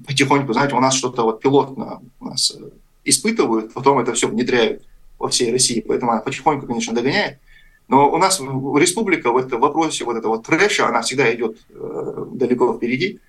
потихоньку, 0.08 0.54
знаете, 0.54 0.76
у 0.76 0.80
нас 0.80 0.94
что-то 0.94 1.24
вот 1.24 1.42
пилотно 1.42 2.02
у 2.20 2.26
нас 2.26 2.56
э, 2.56 2.70
испытывают, 3.04 3.74
потом 3.74 4.00
это 4.00 4.14
все 4.14 4.28
внедряют 4.28 4.84
во 5.18 5.30
всей 5.30 5.52
России, 5.52 5.84
поэтому 5.88 6.12
она 6.12 6.22
потихоньку, 6.22 6.68
конечно, 6.68 6.94
догоняет. 6.94 7.40
Но 7.88 8.12
у 8.12 8.18
нас 8.18 8.40
республика 8.40 9.32
в 9.32 9.38
этом 9.38 9.60
вопросе 9.60 10.06
вот 10.06 10.18
этого 10.18 10.42
трэша, 10.42 10.88
она 10.88 11.02
всегда 11.02 11.34
идет 11.34 11.58
э, 11.70 12.26
далеко 12.34 12.74
впереди. 12.74 13.20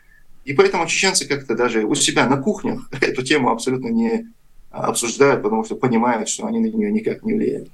И 0.44 0.52
поэтому 0.52 0.86
чеченцы 0.86 1.26
как-то 1.26 1.54
даже 1.54 1.84
у 1.84 1.94
себя 1.94 2.26
на 2.26 2.36
кухнях 2.36 2.88
эту 3.00 3.22
тему 3.22 3.50
абсолютно 3.50 3.88
не 3.88 4.26
обсуждают, 4.70 5.42
потому 5.42 5.64
что 5.64 5.76
понимают, 5.76 6.28
что 6.28 6.46
они 6.46 6.58
на 6.58 6.66
нее 6.66 6.92
никак 6.92 7.22
не 7.22 7.32
влияют. 7.32 7.70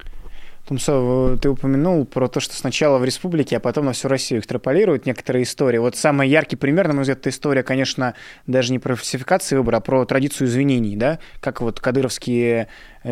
Тумсов, 0.71 1.41
ты 1.41 1.49
упомянул 1.49 2.07
про 2.07 2.29
то, 2.29 2.39
что 2.39 2.55
сначала 2.55 2.99
в 2.99 3.05
республике, 3.05 3.57
а 3.57 3.61
потом 3.61 3.87
на 3.87 3.93
всю 3.93 4.07
Россию 4.07 4.39
экстраполируют 4.39 5.05
некоторые 5.05 5.43
истории. 5.43 5.79
Вот 5.79 5.97
самый 5.97 6.29
яркий 6.29 6.55
пример, 6.55 6.87
на 6.87 6.95
мой 6.95 7.03
взгляд, 7.03 7.19
это 7.19 7.31
история, 7.31 7.65
конечно, 7.65 8.15
даже 8.47 8.71
не 8.71 8.79
про 8.79 8.95
фальсификации 8.95 9.57
выбора, 9.57 9.79
а 9.79 9.81
про 9.81 10.05
традицию 10.05 10.47
извинений, 10.47 10.95
да, 10.95 11.19
как 11.41 11.61
вот 11.61 11.81
кадыровские 11.81 12.69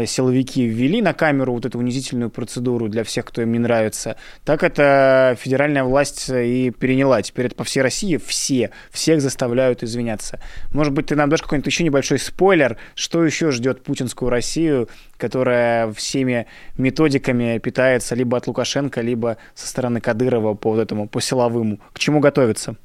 силовики 0.07 0.67
ввели 0.67 1.01
на 1.01 1.15
камеру 1.15 1.55
вот 1.55 1.67
эту 1.67 1.79
унизительную 1.79 2.31
процедуру 2.31 2.89
для 2.89 3.05
всех, 3.05 3.25
кто 3.25 3.43
им 3.43 3.53
не 3.53 3.59
нравится, 3.59 4.17
так 4.45 4.63
это 4.63 5.37
федеральная 5.39 5.85
власть 5.85 6.29
и 6.29 6.71
переняла. 6.71 7.23
Теперь 7.23 7.47
это 7.47 7.55
по 7.55 7.65
всей 7.65 7.81
России 7.81 8.17
все, 8.17 8.71
всех 8.91 9.21
заставляют 9.21 9.83
извиняться. 9.83 10.41
Может 10.73 10.93
быть, 10.93 11.07
ты 11.07 11.17
нам 11.17 11.31
дашь 11.31 11.43
какой-нибудь 11.43 11.67
еще 11.67 11.85
небольшой 11.85 12.19
спойлер, 12.19 12.77
что 12.95 13.25
еще 13.25 13.51
ждет 13.51 13.83
путинскую 13.83 14.31
Россию, 14.31 14.89
которая 15.17 15.93
всеми 15.93 16.47
методиками 16.77 17.59
питается 17.59 18.15
либо 18.15 18.37
от 18.37 18.47
Лукашенко, 18.47 19.01
либо 19.01 19.39
со 19.55 19.67
стороны 19.67 20.01
Кадырова 20.01 20.55
по 20.55 20.71
вот 20.71 20.81
этому, 20.81 21.09
по 21.09 21.21
силовому. 21.21 21.81
К 21.93 21.99
чему 21.99 22.21
готовиться? 22.21 22.77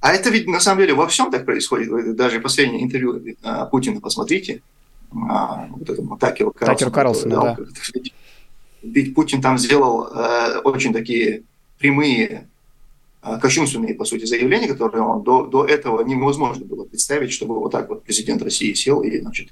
А 0.00 0.12
это 0.12 0.28
ведь 0.28 0.46
на 0.46 0.60
самом 0.60 0.80
деле 0.80 0.92
во 0.92 1.06
всем 1.06 1.30
так 1.30 1.46
происходит. 1.46 2.14
Даже 2.14 2.38
последнее 2.38 2.84
интервью 2.84 3.22
э, 3.42 3.66
Путина 3.70 4.02
посмотрите 4.02 4.60
а, 5.28 5.66
вот 5.70 5.88
этому 5.88 6.16
Такеру 6.18 6.50
Карлсону. 6.52 6.74
Такеру 6.74 6.90
Карлсону, 6.90 7.40
да. 7.40 7.56
Ведь 8.82 9.14
Путин 9.14 9.40
там 9.40 9.56
сделал 9.58 10.08
э, 10.12 10.58
очень 10.58 10.92
такие 10.92 11.44
прямые, 11.78 12.48
э, 13.22 13.38
кощунственные, 13.40 13.94
по 13.94 14.04
сути, 14.04 14.26
заявления, 14.26 14.68
которые 14.68 15.02
он 15.02 15.22
до, 15.22 15.46
до 15.46 15.64
этого 15.64 16.02
невозможно 16.04 16.66
было 16.66 16.84
представить, 16.84 17.32
чтобы 17.32 17.58
вот 17.58 17.72
так 17.72 17.88
вот 17.88 18.04
президент 18.04 18.42
России 18.42 18.74
сел 18.74 19.00
и, 19.02 19.20
значит, 19.20 19.48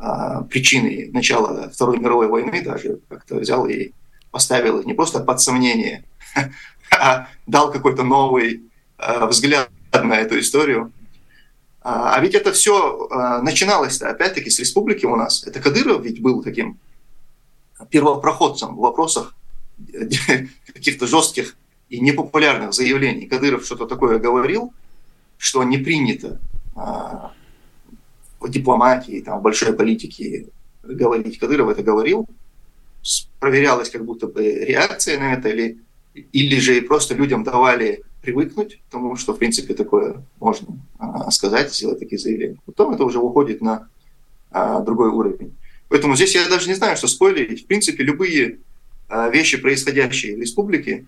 э, 0.00 0.42
причины 0.50 1.08
начала 1.12 1.70
Второй 1.70 1.98
мировой 1.98 2.26
войны 2.26 2.62
даже 2.64 2.98
как-то 3.08 3.36
взял 3.36 3.66
и 3.68 3.92
поставил 4.30 4.80
их 4.80 4.86
не 4.86 4.94
просто 4.94 5.20
под 5.20 5.40
сомнение, 5.40 6.04
а 6.98 7.28
дал 7.46 7.70
какой-то 7.70 8.02
новый 8.02 8.62
э, 8.98 9.26
взгляд 9.26 9.70
на 9.92 10.14
эту 10.14 10.38
историю. 10.40 10.92
А, 11.88 12.16
а 12.16 12.20
ведь 12.20 12.34
это 12.34 12.52
все 12.52 13.08
а, 13.10 13.40
начиналось 13.40 14.02
опять-таки 14.02 14.50
с 14.50 14.58
республики 14.58 15.06
у 15.06 15.16
нас. 15.16 15.42
Это 15.46 15.58
Кадыров 15.58 16.04
ведь 16.04 16.20
был 16.20 16.42
таким 16.42 16.78
первопроходцем 17.88 18.76
в 18.76 18.80
вопросах 18.80 19.34
каких-то 20.74 21.06
жестких 21.06 21.56
и 21.88 22.00
непопулярных 22.00 22.74
заявлений. 22.74 23.24
Кадыров 23.26 23.64
что-то 23.64 23.86
такое 23.86 24.18
говорил, 24.18 24.74
что 25.38 25.64
не 25.64 25.78
принято 25.78 26.38
а, 26.76 27.32
в 28.38 28.50
дипломатии, 28.50 29.22
там, 29.22 29.38
в 29.38 29.42
большой 29.42 29.72
политике 29.72 30.48
говорить. 30.82 31.38
Кадыров 31.38 31.70
это 31.70 31.82
говорил, 31.82 32.28
проверялась 33.40 33.88
как 33.88 34.04
будто 34.04 34.26
бы 34.26 34.42
реакция 34.42 35.18
на 35.18 35.32
это, 35.32 35.48
или, 35.48 35.78
или 36.32 36.58
же 36.60 36.82
просто 36.82 37.14
людям 37.14 37.44
давали 37.44 38.04
привыкнуть 38.22 38.76
к 38.76 38.90
тому, 38.90 39.16
что, 39.16 39.32
в 39.32 39.38
принципе, 39.38 39.74
такое 39.74 40.22
можно 40.40 40.68
а, 40.98 41.30
сказать, 41.30 41.74
сделать 41.74 41.98
такие 41.98 42.18
заявления. 42.18 42.58
Потом 42.66 42.94
это 42.94 43.04
уже 43.04 43.18
уходит 43.18 43.60
на 43.60 43.88
а, 44.50 44.80
другой 44.80 45.10
уровень. 45.10 45.54
Поэтому 45.88 46.16
здесь 46.16 46.34
я 46.34 46.48
даже 46.48 46.68
не 46.68 46.74
знаю, 46.74 46.96
что 46.96 47.08
спойлерить. 47.08 47.64
В 47.64 47.66
принципе, 47.66 48.04
любые 48.04 48.58
а, 49.08 49.28
вещи, 49.28 49.56
происходящие 49.56 50.36
в 50.36 50.40
республике, 50.40 51.06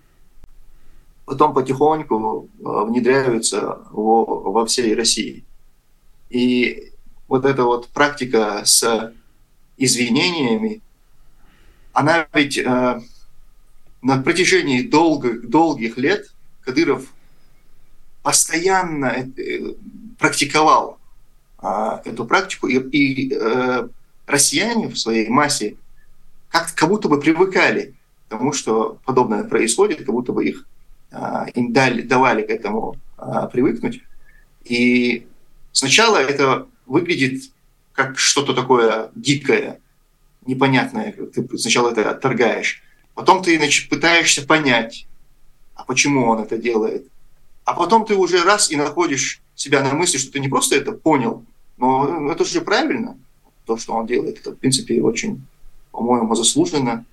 потом 1.25 1.53
потихоньку 1.53 2.49
а, 2.63 2.85
внедряются 2.85 3.79
во, 3.91 4.25
во 4.25 4.65
всей 4.65 4.95
России. 4.95 5.43
И 6.29 6.91
вот 7.27 7.45
эта 7.45 7.63
вот 7.63 7.89
практика 7.89 8.61
с 8.65 9.13
извинениями, 9.77 10.81
она 11.93 12.27
ведь 12.33 12.57
э, 12.57 13.01
на 14.01 14.21
протяжении 14.21 14.81
долгих, 14.81 15.49
долгих 15.49 15.97
лет 15.97 16.31
Кадыров 16.63 17.05
постоянно 18.23 19.31
э, 19.37 19.73
практиковал 20.19 20.99
а, 21.57 22.01
эту 22.05 22.25
практику, 22.25 22.67
и, 22.67 22.77
и 22.77 23.33
э, 23.33 23.87
россияне 24.27 24.87
в 24.87 24.97
своей 24.97 25.29
массе 25.29 25.75
как, 26.49 26.73
как 26.73 26.89
будто 26.89 27.07
бы 27.07 27.19
привыкали 27.19 27.95
к 28.27 28.29
тому, 28.29 28.53
что 28.53 28.99
подобное 29.05 29.43
происходит, 29.43 29.99
как 29.99 30.09
будто 30.09 30.33
бы 30.33 30.45
их 30.45 30.65
а, 31.11 31.47
им 31.53 31.73
дали, 31.73 32.01
давали 32.01 32.43
к 32.43 32.49
этому 32.49 32.95
а, 33.17 33.47
привыкнуть. 33.47 34.01
И 34.63 35.27
сначала 35.71 36.17
это 36.17 36.67
выглядит 36.85 37.43
как 37.93 38.17
что-то 38.17 38.53
такое 38.53 39.11
дикое, 39.15 39.79
непонятное. 40.45 41.11
Ты 41.11 41.57
сначала 41.57 41.91
это 41.91 42.09
отторгаешь. 42.09 42.81
Потом 43.13 43.43
ты 43.43 43.57
значит, 43.57 43.89
пытаешься 43.89 44.45
понять, 44.45 45.05
а 45.81 45.83
почему 45.85 46.27
он 46.27 46.39
это 46.39 46.57
делает. 46.57 47.07
А 47.65 47.73
потом 47.73 48.05
ты 48.05 48.15
уже 48.15 48.43
раз 48.43 48.71
и 48.71 48.75
находишь 48.75 49.41
себя 49.55 49.81
на 49.81 49.93
мысли, 49.93 50.17
что 50.17 50.31
ты 50.31 50.39
не 50.39 50.47
просто 50.47 50.75
это 50.75 50.91
понял, 50.91 51.43
но 51.77 52.31
это 52.31 52.45
же 52.45 52.61
правильно, 52.61 53.17
то, 53.65 53.77
что 53.77 53.93
он 53.93 54.05
делает. 54.05 54.39
Это, 54.39 54.51
в 54.51 54.55
принципе, 54.55 55.01
очень, 55.01 55.41
по-моему, 55.91 56.35
заслуженно. 56.35 57.05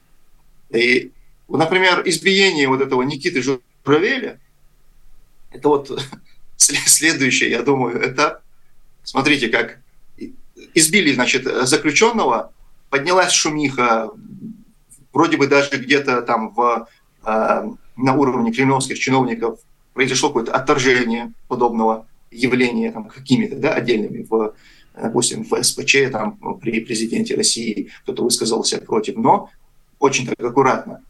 И, 0.71 1.13
например, 1.49 2.03
избиение 2.05 2.69
вот 2.69 2.83
этого 2.83 3.03
Никиты 3.03 3.43
Журавеля, 3.43 4.39
это 5.51 5.69
вот 5.69 6.03
следующий, 6.57 7.49
я 7.49 7.63
думаю, 7.63 8.07
этап. 8.07 8.43
Смотрите, 9.03 9.49
как 9.49 9.79
избили, 10.75 11.15
значит, 11.15 11.45
заключенного, 11.67 12.53
поднялась 12.91 13.33
шумиха, 13.33 14.11
вроде 15.13 15.39
бы 15.39 15.47
даже 15.47 15.79
где-то 15.79 16.21
там 16.23 16.51
в, 16.51 16.89
э, 17.25 17.71
на 17.99 18.15
уровне 18.15 18.53
кремлевских 18.53 18.99
чиновников 18.99 19.61
произошло 19.93 20.29
какое-то 20.31 20.53
отторжение 20.53 21.33
подобного 21.49 22.07
явления 22.31 22.93
там, 22.93 23.09
какими-то 23.09 23.57
да, 23.57 23.75
отдельными 23.75 24.27
в 24.29 24.55
допустим, 25.01 25.45
в 25.45 25.63
СПЧ, 25.63 26.11
там, 26.11 26.59
при 26.61 26.81
президенте 26.81 27.37
России 27.37 27.91
кто-то 28.03 28.25
высказался 28.25 28.79
против, 28.81 29.17
но 29.17 29.51
очень 29.99 30.27
так 30.27 30.41
аккуратно. 30.41 31.03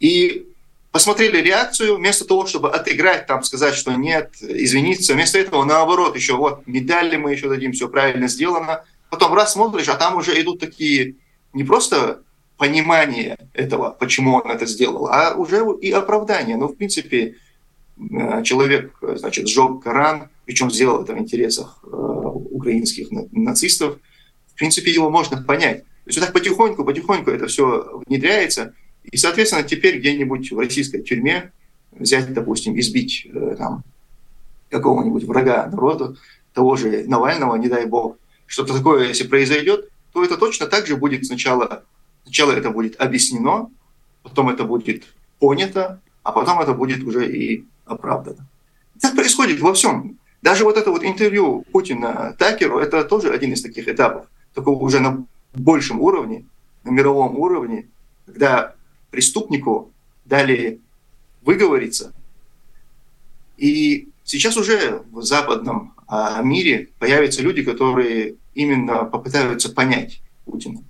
И 0.00 0.46
посмотрели 0.92 1.38
реакцию, 1.38 1.96
вместо 1.96 2.24
того, 2.24 2.46
чтобы 2.46 2.70
отыграть, 2.70 3.26
там, 3.26 3.42
сказать, 3.42 3.74
что 3.74 3.94
нет, 3.94 4.34
извиниться, 4.40 5.14
вместо 5.14 5.38
этого, 5.38 5.64
наоборот, 5.64 6.16
еще 6.16 6.36
вот 6.36 6.66
медали 6.66 7.16
мы 7.16 7.32
еще 7.32 7.48
дадим, 7.48 7.72
все 7.72 7.88
правильно 7.88 8.28
сделано. 8.28 8.84
Потом 9.10 9.34
раз 9.34 9.54
смотришь, 9.54 9.88
а 9.88 9.96
там 9.96 10.16
уже 10.16 10.40
идут 10.40 10.60
такие 10.60 11.16
не 11.52 11.64
просто 11.64 12.22
понимание 12.58 13.38
этого, 13.54 13.90
почему 13.90 14.34
он 14.34 14.50
это 14.50 14.66
сделал, 14.66 15.06
а 15.06 15.34
уже 15.34 15.64
и 15.80 15.90
оправдание. 15.90 16.56
Ну, 16.56 16.68
в 16.68 16.76
принципе, 16.76 17.36
э, 17.98 18.42
человек, 18.42 18.98
значит, 19.00 19.48
сжег 19.48 19.82
Коран, 19.82 20.28
причем 20.44 20.70
сделал 20.70 21.02
это 21.02 21.14
в 21.14 21.18
интересах 21.18 21.78
э, 21.84 21.86
украинских 21.86 23.08
нацистов. 23.32 23.98
В 24.48 24.54
принципе, 24.54 24.92
его 24.92 25.08
можно 25.08 25.42
понять. 25.42 25.84
То 26.04 26.10
есть 26.10 26.18
вот 26.18 26.26
так 26.26 26.34
потихоньку, 26.34 26.84
потихоньку 26.84 27.30
это 27.30 27.46
все 27.46 28.02
внедряется. 28.06 28.74
И, 29.04 29.16
соответственно, 29.16 29.62
теперь 29.62 29.98
где-нибудь 29.98 30.50
в 30.52 30.58
российской 30.58 31.02
тюрьме 31.02 31.52
взять, 31.92 32.32
допустим, 32.32 32.78
избить 32.78 33.26
э, 33.32 33.54
там, 33.56 33.84
какого-нибудь 34.70 35.24
врага 35.24 35.66
народу, 35.66 36.16
того 36.52 36.76
же 36.76 37.04
Навального, 37.06 37.56
не 37.56 37.68
дай 37.68 37.86
бог, 37.86 38.16
что-то 38.46 38.76
такое, 38.76 39.08
если 39.08 39.26
произойдет, 39.26 39.88
то 40.12 40.24
это 40.24 40.36
точно 40.36 40.66
так 40.66 40.86
же 40.86 40.96
будет 40.96 41.26
сначала, 41.26 41.84
сначала 42.28 42.52
это 42.52 42.70
будет 42.70 43.00
объяснено, 43.00 43.70
потом 44.22 44.50
это 44.50 44.64
будет 44.64 45.04
понято, 45.38 46.00
а 46.22 46.32
потом 46.32 46.60
это 46.60 46.74
будет 46.74 47.02
уже 47.04 47.26
и 47.26 47.64
оправдано. 47.86 48.46
Так 49.00 49.14
происходит 49.16 49.60
во 49.60 49.72
всем. 49.72 50.18
Даже 50.42 50.64
вот 50.64 50.76
это 50.76 50.90
вот 50.90 51.04
интервью 51.04 51.64
Путина 51.72 52.36
Такеру, 52.38 52.78
это 52.78 53.02
тоже 53.04 53.30
один 53.32 53.52
из 53.52 53.62
таких 53.62 53.88
этапов, 53.88 54.26
такого 54.54 54.84
уже 54.84 55.00
на 55.00 55.24
большем 55.54 56.00
уровне, 56.00 56.44
на 56.84 56.90
мировом 56.90 57.38
уровне, 57.38 57.88
когда 58.26 58.74
преступнику 59.10 59.90
дали 60.26 60.80
выговориться. 61.42 62.12
И 63.56 64.08
сейчас 64.24 64.58
уже 64.58 65.02
в 65.10 65.22
западном 65.22 65.94
а, 66.06 66.42
мире 66.42 66.90
появятся 66.98 67.42
люди, 67.42 67.62
которые 67.62 68.36
именно 68.54 69.04
попытаются 69.04 69.72
понять 69.72 70.20
Путина, 70.44 70.82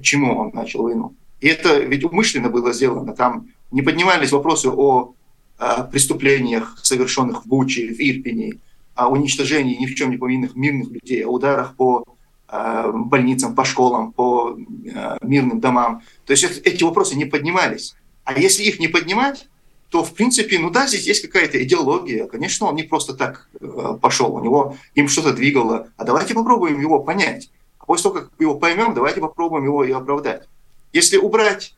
почему 0.00 0.38
он 0.38 0.50
начал 0.54 0.82
войну. 0.82 1.14
И 1.40 1.48
это 1.48 1.78
ведь 1.78 2.04
умышленно 2.04 2.48
было 2.48 2.72
сделано. 2.72 3.14
Там 3.14 3.48
не 3.70 3.82
поднимались 3.82 4.32
вопросы 4.32 4.68
о, 4.68 5.14
о 5.58 5.84
преступлениях, 5.84 6.78
совершенных 6.82 7.44
в 7.44 7.46
Буче, 7.46 7.88
в 7.88 8.00
Ирпине, 8.00 8.54
о 8.94 9.08
уничтожении 9.08 9.76
ни 9.76 9.86
в 9.86 9.94
чем 9.94 10.10
не 10.10 10.16
повинных 10.16 10.56
мирных 10.56 10.90
людей, 10.90 11.24
о 11.24 11.30
ударах 11.30 11.76
по 11.76 12.04
э, 12.48 12.92
больницам, 12.94 13.54
по 13.54 13.64
школам, 13.64 14.12
по 14.12 14.56
э, 14.56 15.18
мирным 15.22 15.60
домам. 15.60 16.02
То 16.24 16.32
есть 16.32 16.44
эти 16.64 16.82
вопросы 16.82 17.16
не 17.16 17.26
поднимались. 17.26 17.94
А 18.24 18.38
если 18.38 18.64
их 18.64 18.80
не 18.80 18.88
поднимать, 18.88 19.48
то, 19.90 20.02
в 20.02 20.14
принципе, 20.14 20.58
ну 20.58 20.70
да, 20.70 20.86
здесь 20.86 21.06
есть 21.06 21.22
какая-то 21.22 21.62
идеология. 21.62 22.26
Конечно, 22.26 22.68
он 22.68 22.76
не 22.76 22.84
просто 22.84 23.12
так 23.14 23.48
э, 23.60 23.98
пошел, 24.00 24.34
у 24.34 24.42
него 24.42 24.76
им 24.94 25.08
что-то 25.08 25.34
двигало. 25.34 25.88
А 25.96 26.04
давайте 26.04 26.32
попробуем 26.32 26.80
его 26.80 27.00
понять. 27.00 27.50
После 27.90 28.04
того, 28.04 28.14
как 28.20 28.30
его 28.38 28.54
поймем, 28.54 28.94
давайте 28.94 29.20
попробуем 29.20 29.64
его 29.64 29.82
и 29.82 29.90
оправдать. 29.90 30.46
Если 30.92 31.16
убрать, 31.16 31.74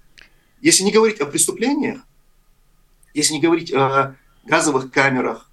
если 0.61 0.83
не 0.85 0.93
говорить 0.93 1.23
о 1.23 1.25
преступлениях, 1.25 2.03
если 3.15 3.33
не 3.33 3.41
говорить 3.41 3.73
о 3.73 4.15
газовых 4.45 4.91
камерах, 4.91 5.51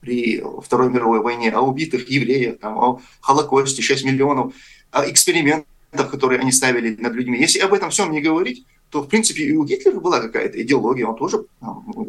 при 0.00 0.44
Второй 0.62 0.90
мировой 0.90 1.20
войне, 1.20 1.50
о 1.50 1.62
убитых 1.62 2.10
евреях, 2.10 2.58
там, 2.58 2.76
о 2.76 3.00
Холокосте, 3.22 3.80
6 3.80 4.04
миллионов, 4.04 4.52
о 4.90 5.08
экспериментах, 5.08 6.10
которые 6.10 6.40
они 6.40 6.52
ставили 6.52 6.94
над 6.94 7.14
людьми. 7.14 7.38
Если 7.40 7.60
об 7.60 7.72
этом 7.72 7.88
всем 7.88 8.12
не 8.12 8.20
говорить, 8.20 8.66
то, 8.90 9.00
в 9.00 9.08
принципе, 9.08 9.44
и 9.44 9.56
у 9.56 9.64
Гитлера 9.64 9.98
была 9.98 10.20
какая-то 10.20 10.60
идеология, 10.60 11.06
он 11.06 11.16
тоже 11.16 11.46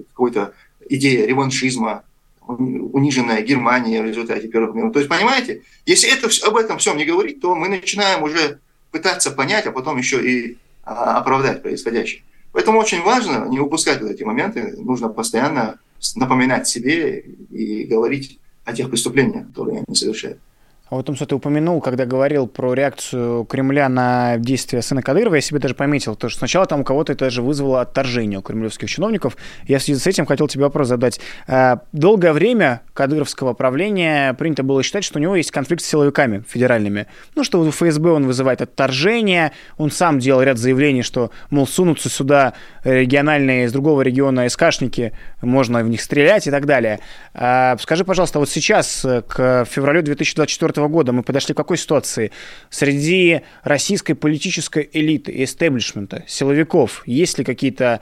какой-то 0.09 0.53
идея 0.89 1.25
реваншизма, 1.25 2.03
униженная 2.47 3.41
Германия 3.41 4.01
в 4.01 4.05
результате 4.05 4.47
Первых 4.47 4.75
миров. 4.75 4.93
То 4.93 4.99
есть, 4.99 5.09
понимаете, 5.09 5.61
если 5.85 6.11
это, 6.11 6.29
об 6.47 6.55
этом 6.55 6.77
всем 6.77 6.97
не 6.97 7.05
говорить, 7.05 7.41
то 7.41 7.55
мы 7.55 7.69
начинаем 7.69 8.23
уже 8.23 8.59
пытаться 8.91 9.31
понять, 9.31 9.65
а 9.65 9.71
потом 9.71 9.97
еще 9.97 10.21
и 10.23 10.57
а, 10.83 11.17
оправдать 11.17 11.61
происходящее. 11.61 12.23
Поэтому 12.51 12.79
очень 12.79 13.01
важно 13.01 13.47
не 13.49 13.59
упускать 13.59 14.01
вот 14.01 14.11
эти 14.11 14.23
моменты, 14.23 14.75
нужно 14.77 15.09
постоянно 15.09 15.79
напоминать 16.15 16.67
себе 16.67 17.19
и 17.19 17.83
говорить 17.85 18.39
о 18.65 18.73
тех 18.73 18.89
преступлениях, 18.89 19.47
которые 19.47 19.83
они 19.87 19.95
совершают. 19.95 20.39
А 20.89 20.95
вот, 20.95 21.05
Томсо, 21.05 21.25
ты 21.25 21.33
упомянул, 21.33 21.79
когда 21.79 22.05
говорил 22.05 22.45
про 22.45 22.73
реакцию 22.73 23.45
Кремля 23.45 23.87
на 23.87 24.37
действия 24.37 24.81
сына 24.81 25.01
Кадырова, 25.01 25.35
я 25.35 25.41
себе 25.41 25.59
даже 25.59 25.75
пометил, 25.75 26.15
то, 26.15 26.27
что 26.27 26.39
сначала 26.39 26.65
там 26.65 26.81
у 26.81 26.83
кого-то 26.83 27.13
это 27.13 27.25
даже 27.25 27.41
вызвало 27.41 27.79
отторжение 27.79 28.39
у 28.39 28.41
кремлевских 28.41 28.89
чиновников. 28.89 29.37
Я 29.65 29.79
в 29.79 29.83
связи 29.83 29.97
с 29.97 30.05
этим 30.05 30.25
хотел 30.25 30.49
тебе 30.49 30.65
вопрос 30.65 30.89
задать. 30.89 31.21
А, 31.47 31.79
долгое 31.93 32.33
время 32.33 32.81
кадыровского 32.93 33.53
правления 33.53 34.33
принято 34.33 34.63
было 34.63 34.83
считать, 34.83 35.05
что 35.05 35.19
у 35.19 35.21
него 35.21 35.37
есть 35.37 35.51
конфликт 35.51 35.81
с 35.81 35.87
силовиками 35.87 36.43
федеральными. 36.47 37.07
Ну, 37.33 37.45
что 37.45 37.61
в 37.61 37.71
ФСБ 37.71 38.11
он 38.11 38.27
вызывает 38.27 38.61
отторжение, 38.61 39.53
он 39.77 39.89
сам 39.89 40.19
делал 40.19 40.41
ряд 40.41 40.57
заявлений, 40.57 41.01
что, 41.01 41.31
мол, 41.49 41.65
сунутся 41.65 42.09
сюда 42.09 42.55
региональные 42.83 43.65
из 43.65 43.71
другого 43.71 44.01
региона 44.01 44.47
СКшники, 44.49 45.13
можно 45.41 45.81
в 45.81 45.87
них 45.87 46.01
стрелять 46.01 46.45
и 46.45 46.51
так 46.51 46.65
далее. 46.65 46.99
А, 47.33 47.77
скажи, 47.79 48.03
пожалуйста, 48.03 48.39
вот 48.39 48.49
сейчас, 48.49 49.05
к 49.29 49.65
февралю 49.65 50.01
2024 50.01 50.72
года 50.75 51.11
мы 51.11 51.23
подошли 51.23 51.53
к 51.53 51.57
какой 51.57 51.77
ситуации? 51.77 52.31
Среди 52.69 53.41
российской 53.63 54.13
политической 54.13 54.89
элиты, 54.91 55.43
эстеблишмента, 55.43 56.23
силовиков, 56.27 57.03
есть 57.05 57.37
ли 57.37 57.43
какие-то 57.43 58.01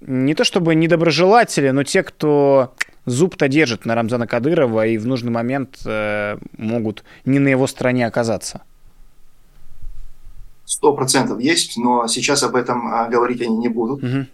не 0.00 0.34
то 0.34 0.44
чтобы 0.44 0.74
недоброжелатели, 0.74 1.70
но 1.70 1.82
те, 1.84 2.02
кто 2.02 2.74
зуб-то 3.06 3.48
держит 3.48 3.84
на 3.84 3.94
Рамзана 3.94 4.26
Кадырова 4.26 4.86
и 4.86 4.98
в 4.98 5.06
нужный 5.06 5.30
момент 5.30 5.78
э, 5.84 6.38
могут 6.56 7.04
не 7.24 7.38
на 7.38 7.48
его 7.48 7.66
стороне 7.66 8.06
оказаться? 8.06 8.62
Сто 10.64 10.92
процентов 10.94 11.40
есть, 11.40 11.76
но 11.76 12.06
сейчас 12.06 12.42
об 12.42 12.54
этом 12.54 12.86
а, 12.86 13.08
говорить 13.08 13.42
они 13.42 13.56
не 13.56 13.68
будут. 13.68 14.04
Угу. 14.04 14.26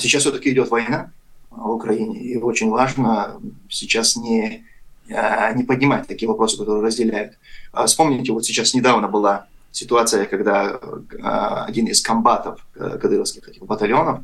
Сейчас 0.00 0.22
все-таки 0.22 0.50
идет 0.50 0.70
война 0.70 1.12
в 1.50 1.70
Украине, 1.70 2.20
и 2.20 2.36
очень 2.36 2.70
важно 2.70 3.40
сейчас 3.68 4.16
не 4.16 4.64
не 5.08 5.64
поднимать 5.64 6.06
такие 6.06 6.28
вопросы, 6.28 6.58
которые 6.58 6.84
разделяют. 6.84 7.38
А, 7.72 7.86
вспомните, 7.86 8.32
вот 8.32 8.44
сейчас 8.44 8.74
недавно 8.74 9.08
была 9.08 9.46
ситуация, 9.72 10.26
когда 10.26 10.78
а, 11.22 11.64
один 11.64 11.86
из 11.86 12.02
комбатов 12.02 12.66
э, 12.74 12.98
кадыровских 13.00 13.48
этих 13.48 13.62
батальонов, 13.62 14.20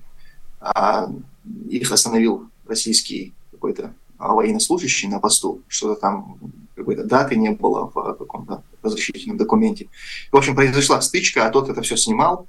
их 1.68 1.92
остановил 1.92 2.48
российский 2.66 3.34
какой-то 3.50 3.92
военнослужащий 4.18 5.08
на 5.08 5.20
посту, 5.20 5.60
что-то 5.68 6.00
там 6.00 6.38
какой-то 6.74 7.04
даты 7.04 7.36
не 7.36 7.50
было 7.50 7.90
в 7.94 8.14
каком-то 8.14 8.62
разрешительном 8.82 9.36
документе. 9.36 9.88
В 10.32 10.36
общем, 10.36 10.54
произошла 10.54 11.02
стычка, 11.02 11.46
а 11.46 11.50
тот 11.50 11.68
это 11.68 11.82
все 11.82 11.96
снимал. 11.96 12.46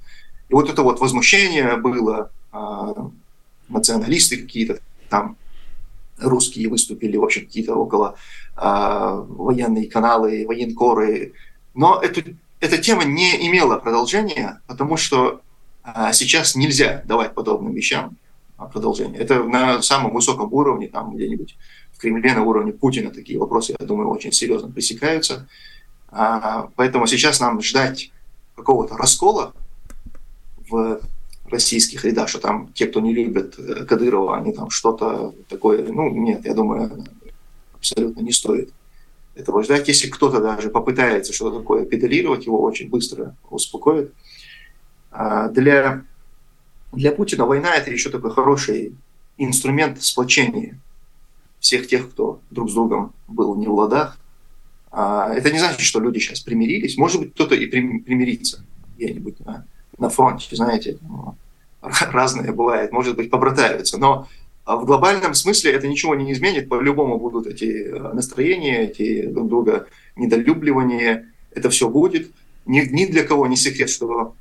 И 0.47 0.53
вот 0.53 0.69
это 0.69 0.81
вот 0.81 1.01
возмущение 1.01 1.75
было, 1.75 2.31
националисты 3.67 4.37
какие-то 4.37 4.79
там 5.09 5.35
русские 6.19 6.69
выступили, 6.69 7.17
в 7.17 7.23
общем, 7.23 7.45
какие-то 7.45 7.75
около 7.75 8.15
э, 8.55 8.61
военные 8.61 9.89
каналы, 9.89 10.45
военкоры. 10.47 11.33
Но 11.73 11.99
эту, 12.01 12.21
эта 12.59 12.77
тема 12.77 13.03
не 13.03 13.47
имела 13.47 13.77
продолжения, 13.77 14.61
потому 14.67 14.97
что 14.97 15.41
э, 15.83 16.11
сейчас 16.13 16.55
нельзя 16.55 17.03
давать 17.05 17.33
подобным 17.33 17.73
вещам 17.73 18.17
продолжение. 18.71 19.19
Это 19.19 19.43
на 19.43 19.81
самом 19.81 20.13
высоком 20.13 20.53
уровне, 20.53 20.87
там 20.87 21.15
где-нибудь 21.15 21.57
в 21.93 21.97
Кремле 21.97 22.33
на 22.33 22.43
уровне 22.43 22.71
Путина 22.71 23.11
такие 23.11 23.39
вопросы, 23.39 23.75
я 23.77 23.85
думаю, 23.85 24.09
очень 24.09 24.31
серьезно 24.31 24.71
пресекаются. 24.71 25.47
А, 26.09 26.69
поэтому 26.75 27.07
сейчас 27.07 27.39
нам 27.39 27.61
ждать 27.61 28.11
какого-то 28.55 28.95
раскола 28.95 29.53
в 30.69 31.01
российских 31.55 32.05
рядах, 32.05 32.27
что 32.29 32.39
там 32.39 32.69
те, 32.73 32.85
кто 32.87 32.99
не 32.99 33.13
любят 33.13 33.55
э, 33.57 33.85
Кадырова, 33.85 34.37
они 34.37 34.51
там 34.51 34.69
что-то 34.69 35.33
такое, 35.49 35.85
ну, 35.87 36.09
нет, 36.09 36.45
я 36.45 36.53
думаю, 36.53 37.05
абсолютно 37.73 38.21
не 38.21 38.31
стоит 38.31 38.71
этого 39.35 39.63
ждать. 39.63 39.87
Если 39.87 40.09
кто-то 40.09 40.41
даже 40.41 40.69
попытается 40.69 41.33
что-то 41.33 41.59
такое 41.59 41.85
педалировать, 41.85 42.45
его 42.45 42.61
очень 42.61 42.89
быстро 42.89 43.35
успокоит. 43.49 44.13
А 45.11 45.49
для, 45.49 46.03
для 46.91 47.11
Путина 47.11 47.45
война– 47.45 47.73
это 47.77 47.91
еще 47.91 48.09
такой 48.09 48.31
хороший 48.31 48.95
инструмент 49.37 50.01
сплочения 50.01 50.79
всех 51.59 51.87
тех, 51.87 52.09
кто 52.11 52.39
друг 52.51 52.69
с 52.69 52.73
другом 52.73 53.13
был 53.27 53.55
не 53.55 53.67
в 53.67 53.73
ладах. 53.73 54.17
А, 54.91 55.33
это 55.33 55.51
не 55.51 55.59
значит, 55.59 55.81
что 55.81 55.99
люди 55.99 56.19
сейчас 56.19 56.41
примирились. 56.41 56.97
Может 56.97 57.21
быть, 57.21 57.33
кто-то 57.33 57.55
и 57.55 57.65
примирится 57.65 58.63
где-нибудь 58.95 59.39
на, 59.39 59.65
на 59.97 60.09
фронте, 60.09 60.55
знаете, 60.55 60.97
ну, 61.01 61.35
разное 62.11 62.51
бывает, 62.51 62.91
может 62.91 63.15
быть, 63.15 63.29
побратаются. 63.29 63.97
Но 63.97 64.27
в 64.65 64.85
глобальном 64.85 65.33
смысле 65.33 65.71
это 65.71 65.87
ничего 65.87 66.15
не 66.15 66.31
изменит. 66.31 66.69
По-любому 66.69 67.19
будут 67.19 67.47
эти 67.47 67.89
настроения, 68.13 68.83
эти 68.83 69.27
друг 69.27 69.47
друга 69.47 69.87
недолюбливания. 70.15 71.31
Это 71.51 71.69
все 71.69 71.89
будет. 71.89 72.31
Ни, 72.65 72.81
ни 72.81 73.05
для 73.05 73.23
кого 73.23 73.47
не 73.47 73.55
секрет, 73.55 73.89
что 73.89 74.35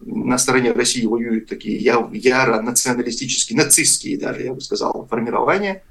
на 0.00 0.38
стороне 0.38 0.72
России 0.72 1.06
воюют 1.06 1.48
такие 1.48 1.76
яро 1.78 2.60
националистические, 2.60 3.58
нацистские 3.58 4.18
даже, 4.18 4.42
я 4.42 4.54
бы 4.54 4.60
сказал, 4.60 5.06
формирования. 5.10 5.82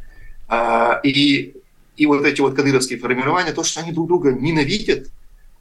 А, 0.47 0.99
и, 1.03 1.55
и 1.97 2.05
вот 2.05 2.25
эти 2.25 2.41
вот 2.41 2.55
кадыровские 2.55 2.99
формирования, 2.99 3.53
то, 3.53 3.63
что 3.63 3.81
они 3.81 3.91
друг 3.91 4.07
друга 4.07 4.31
ненавидят, 4.31 5.07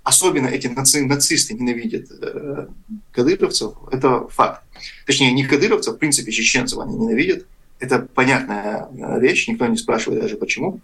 особенно 0.02 0.48
эти 0.48 0.66
наци, 0.66 1.04
нацисты 1.04 1.54
ненавидят 1.54 2.06
э, 2.10 2.66
кадыровцев, 3.12 3.74
это 3.90 4.26
факт. 4.28 4.62
Точнее, 5.06 5.32
не 5.32 5.44
кадыровцев, 5.44 5.94
в 5.94 5.98
принципе, 5.98 6.32
чеченцев 6.32 6.78
они 6.80 6.96
ненавидят. 6.96 7.46
Это 7.78 8.00
понятная 8.00 8.88
э, 8.90 9.20
вещь, 9.20 9.48
никто 9.48 9.66
не 9.66 9.76
спрашивает 9.76 10.22
даже 10.22 10.36
почему. 10.36 10.80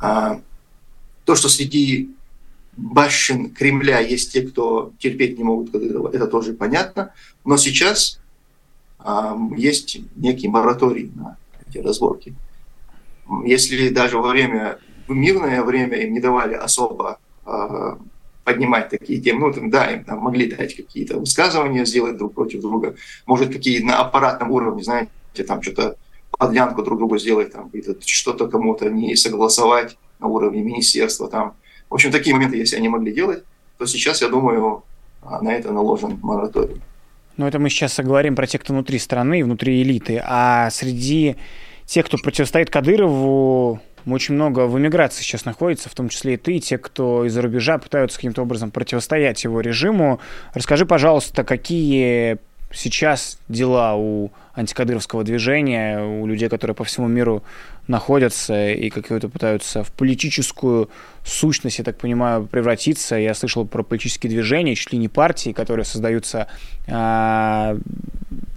А, 0.00 0.40
то, 1.24 1.34
что 1.34 1.48
среди 1.48 2.10
башен 2.76 3.50
Кремля 3.50 3.98
есть 3.98 4.32
те, 4.32 4.42
кто 4.42 4.92
терпеть 4.98 5.36
не 5.36 5.44
могут 5.44 5.72
Кадырова, 5.72 6.10
это 6.12 6.26
тоже 6.28 6.52
понятно. 6.52 7.12
Но 7.44 7.56
сейчас 7.56 8.20
э, 9.00 9.34
есть 9.56 9.98
некий 10.16 10.48
мораторий 10.48 11.10
на 11.14 11.36
эти 11.68 11.78
разборки. 11.78 12.34
Если 13.44 13.88
даже 13.88 14.18
во 14.18 14.30
время, 14.30 14.78
в 15.08 15.12
мирное 15.12 15.62
время 15.62 15.98
им 15.98 16.12
не 16.14 16.20
давали 16.20 16.54
особо 16.54 17.18
э, 17.44 17.96
поднимать 18.48 18.88
такие 18.88 19.20
темы, 19.20 19.48
ну, 19.48 19.52
там, 19.52 19.68
да, 19.68 19.92
им 19.92 20.04
там 20.04 20.20
могли 20.20 20.50
дать 20.50 20.74
какие-то 20.74 21.18
высказывания, 21.18 21.84
сделать 21.84 22.16
друг 22.16 22.32
против 22.32 22.62
друга, 22.62 22.94
может, 23.26 23.52
какие 23.52 23.82
на 23.82 24.00
аппаратном 24.00 24.50
уровне, 24.50 24.82
знаете, 24.82 25.10
там 25.46 25.60
что-то 25.60 25.96
подлянку 26.30 26.82
друг 26.82 26.98
другу 26.98 27.18
сделать, 27.18 27.52
там, 27.52 27.70
что-то 28.06 28.48
кому-то 28.48 28.88
не 28.88 29.16
согласовать 29.16 29.98
на 30.18 30.28
уровне 30.28 30.62
министерства, 30.62 31.28
там, 31.28 31.52
в 31.90 31.94
общем, 31.94 32.10
такие 32.10 32.34
моменты, 32.34 32.56
если 32.56 32.76
они 32.76 32.88
могли 32.88 33.12
делать, 33.12 33.44
то 33.76 33.84
сейчас, 33.84 34.22
я 34.22 34.28
думаю, 34.28 34.82
а, 35.22 35.42
на 35.42 35.52
это 35.52 35.70
наложен 35.70 36.18
мораторий. 36.22 36.80
Ну, 37.36 37.46
это 37.46 37.58
мы 37.58 37.68
сейчас 37.68 38.00
говорим 38.00 38.34
про 38.34 38.46
тех, 38.46 38.62
кто 38.62 38.72
внутри 38.72 38.98
страны, 38.98 39.44
внутри 39.44 39.82
элиты. 39.82 40.22
А 40.24 40.70
среди 40.70 41.36
тех, 41.84 42.06
кто 42.06 42.16
противостоит 42.16 42.70
Кадырову, 42.70 43.80
очень 44.06 44.34
много 44.34 44.66
в 44.66 44.78
эмиграции 44.78 45.22
сейчас 45.22 45.44
находится, 45.44 45.88
в 45.88 45.94
том 45.94 46.08
числе 46.08 46.34
и 46.34 46.36
ты, 46.36 46.58
те, 46.58 46.78
кто 46.78 47.24
из-за 47.24 47.42
рубежа 47.42 47.78
пытаются 47.78 48.18
каким-то 48.18 48.42
образом 48.42 48.70
противостоять 48.70 49.44
его 49.44 49.60
режиму. 49.60 50.20
Расскажи, 50.54 50.86
пожалуйста, 50.86 51.44
какие 51.44 52.38
сейчас 52.72 53.38
дела 53.48 53.94
у 53.96 54.30
антикадыровского 54.54 55.24
движения, 55.24 56.02
у 56.02 56.26
людей, 56.26 56.48
которые 56.48 56.74
по 56.74 56.84
всему 56.84 57.06
миру 57.06 57.42
находятся 57.86 58.70
и 58.70 58.90
какую-то 58.90 59.28
пытаются 59.28 59.82
в 59.82 59.92
политическую 59.92 60.90
сущность, 61.24 61.78
я 61.78 61.84
так 61.84 61.96
понимаю, 61.96 62.46
превратиться. 62.46 63.16
Я 63.16 63.34
слышал 63.34 63.64
про 63.64 63.82
политические 63.82 64.30
движения, 64.30 64.74
чуть 64.74 64.92
ли 64.92 64.98
не 64.98 65.08
партии, 65.08 65.52
которые 65.52 65.84
создаются 65.84 66.48
э, 66.86 67.78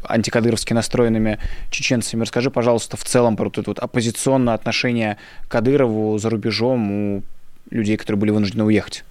антикадыровски 0.03 0.73
настроенными 0.73 1.39
чеченцами. 1.69 2.21
Расскажи, 2.21 2.51
пожалуйста, 2.51 2.97
в 2.97 3.03
целом 3.03 3.37
про 3.37 3.47
это 3.47 3.63
вот 3.65 3.79
оппозиционное 3.79 4.53
отношение 4.53 5.17
к 5.47 5.51
Кадырову 5.51 6.17
за 6.17 6.29
рубежом 6.29 6.91
у 6.91 7.23
людей, 7.69 7.95
которые 7.95 8.19
были 8.19 8.31
вынуждены 8.31 8.65
уехать 8.65 9.05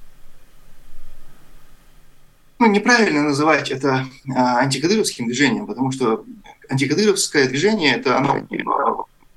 ну, 2.60 2.66
неправильно 2.66 3.22
называть 3.22 3.70
это 3.70 4.06
а, 4.36 4.58
антикадыровским 4.58 5.26
движением, 5.26 5.66
потому 5.66 5.90
что 5.90 6.24
антикадыровское 6.68 7.48
движение, 7.48 7.96
это 7.96 8.18
оно 8.18 8.46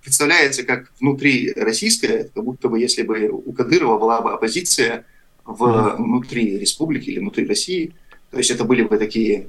представляется 0.04 0.64
как 0.64 0.92
внутри 1.00 1.54
российское, 1.56 2.26
как 2.26 2.44
будто 2.44 2.68
бы 2.68 2.80
если 2.80 3.02
бы 3.04 3.30
у 3.30 3.54
Кадырова 3.54 3.98
была 3.98 4.22
бы 4.22 4.34
оппозиция 4.34 5.06
внутри 5.46 6.60
республики 6.60 7.10
или 7.10 7.20
внутри 7.20 7.48
России, 7.48 7.96
то 8.30 8.38
есть 8.38 8.52
это 8.52 8.66
были 8.66 8.84
бы 8.84 8.98
такие 8.98 9.48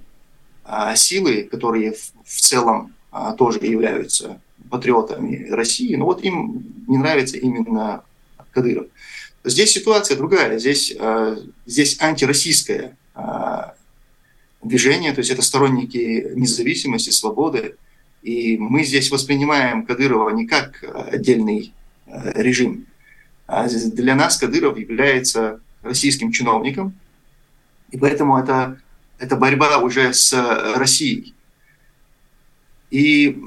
а, 0.65 0.95
силы, 0.95 1.43
которые 1.43 1.93
в, 1.93 2.13
в 2.25 2.41
целом 2.41 2.95
а, 3.11 3.33
тоже 3.33 3.59
являются 3.59 4.41
патриотами 4.71 5.49
России, 5.51 5.97
но 5.97 6.05
вот 6.05 6.23
им 6.23 6.65
не 6.87 6.99
нравится 6.99 7.39
именно 7.39 8.05
Кадыров. 8.53 8.87
Здесь 9.43 9.73
ситуация 9.73 10.17
другая, 10.17 10.59
здесь, 10.61 10.95
а, 10.97 11.37
здесь 11.67 12.01
антироссийская 12.01 12.93
а, 12.93 13.04
движение, 14.65 15.13
то 15.13 15.21
есть 15.21 15.31
это 15.31 15.43
сторонники 15.43 16.33
независимости, 16.35 17.11
свободы. 17.11 17.77
И 18.23 18.57
мы 18.57 18.85
здесь 18.85 19.11
воспринимаем 19.11 19.85
Кадырова 19.85 20.31
не 20.31 20.47
как 20.47 20.83
отдельный 20.83 21.73
а, 22.07 22.31
режим. 22.35 22.87
А 23.47 23.69
для 23.69 24.15
нас 24.15 24.39
Кадыров 24.39 24.79
является 24.79 25.61
российским 25.83 26.33
чиновником, 26.33 26.95
и 27.91 27.99
поэтому 27.99 28.39
это, 28.39 28.81
это 29.19 29.37
борьба 29.37 29.79
уже 29.79 30.15
с 30.15 30.33
Россией. 30.77 31.35
И 32.91 33.39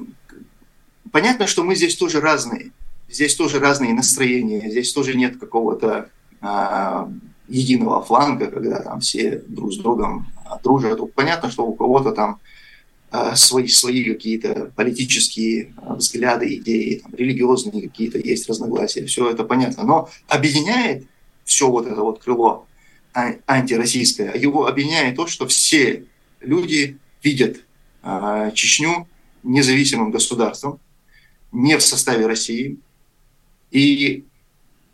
понятно, 1.12 1.48
что 1.48 1.64
мы 1.64 1.76
здесь 1.76 1.96
тоже 1.96 2.22
разные. 2.22 2.72
Здесь 3.10 3.36
тоже 3.36 3.60
разные 3.60 3.94
настроения, 3.94 4.70
здесь 4.70 4.94
тоже 4.94 5.16
нет 5.16 5.38
какого-то 5.38 6.10
единого 7.48 8.04
фланга, 8.04 8.48
когда 8.48 8.82
там 8.82 9.00
все 9.00 9.44
друг 9.48 9.74
с 9.74 9.78
другом 9.78 10.28
дружат. 10.64 11.00
Понятно, 11.14 11.50
что 11.50 11.66
у 11.66 11.74
кого-то 11.74 12.12
там 12.12 12.40
э, 13.12 13.36
свои, 13.36 13.68
свои 13.68 14.04
какие-то 14.04 14.72
политические 14.76 15.74
э, 15.78 15.94
взгляды, 15.96 16.56
идеи, 16.56 17.02
там, 17.04 17.14
религиозные 17.16 17.82
какие-то 17.82 18.20
есть 18.20 18.50
разногласия, 18.50 19.06
все 19.06 19.30
это 19.30 19.44
понятно. 19.44 19.84
Но 19.84 20.10
объединяет 20.28 21.08
все 21.46 21.70
вот 21.70 21.88
это 21.88 22.02
вот 22.02 22.22
крыло 22.22 22.68
а, 23.14 23.34
антироссийское, 23.48 24.36
его 24.36 24.68
объединяет 24.68 25.16
то, 25.16 25.28
что 25.28 25.48
все 25.48 26.06
люди 26.42 26.98
видят 27.24 27.58
э, 28.04 28.52
Чечню 28.54 29.08
независимым 29.44 30.12
государством, 30.12 30.80
не 31.52 31.78
в 31.78 31.82
составе 31.82 32.28
России. 32.28 32.78
И 33.72 34.26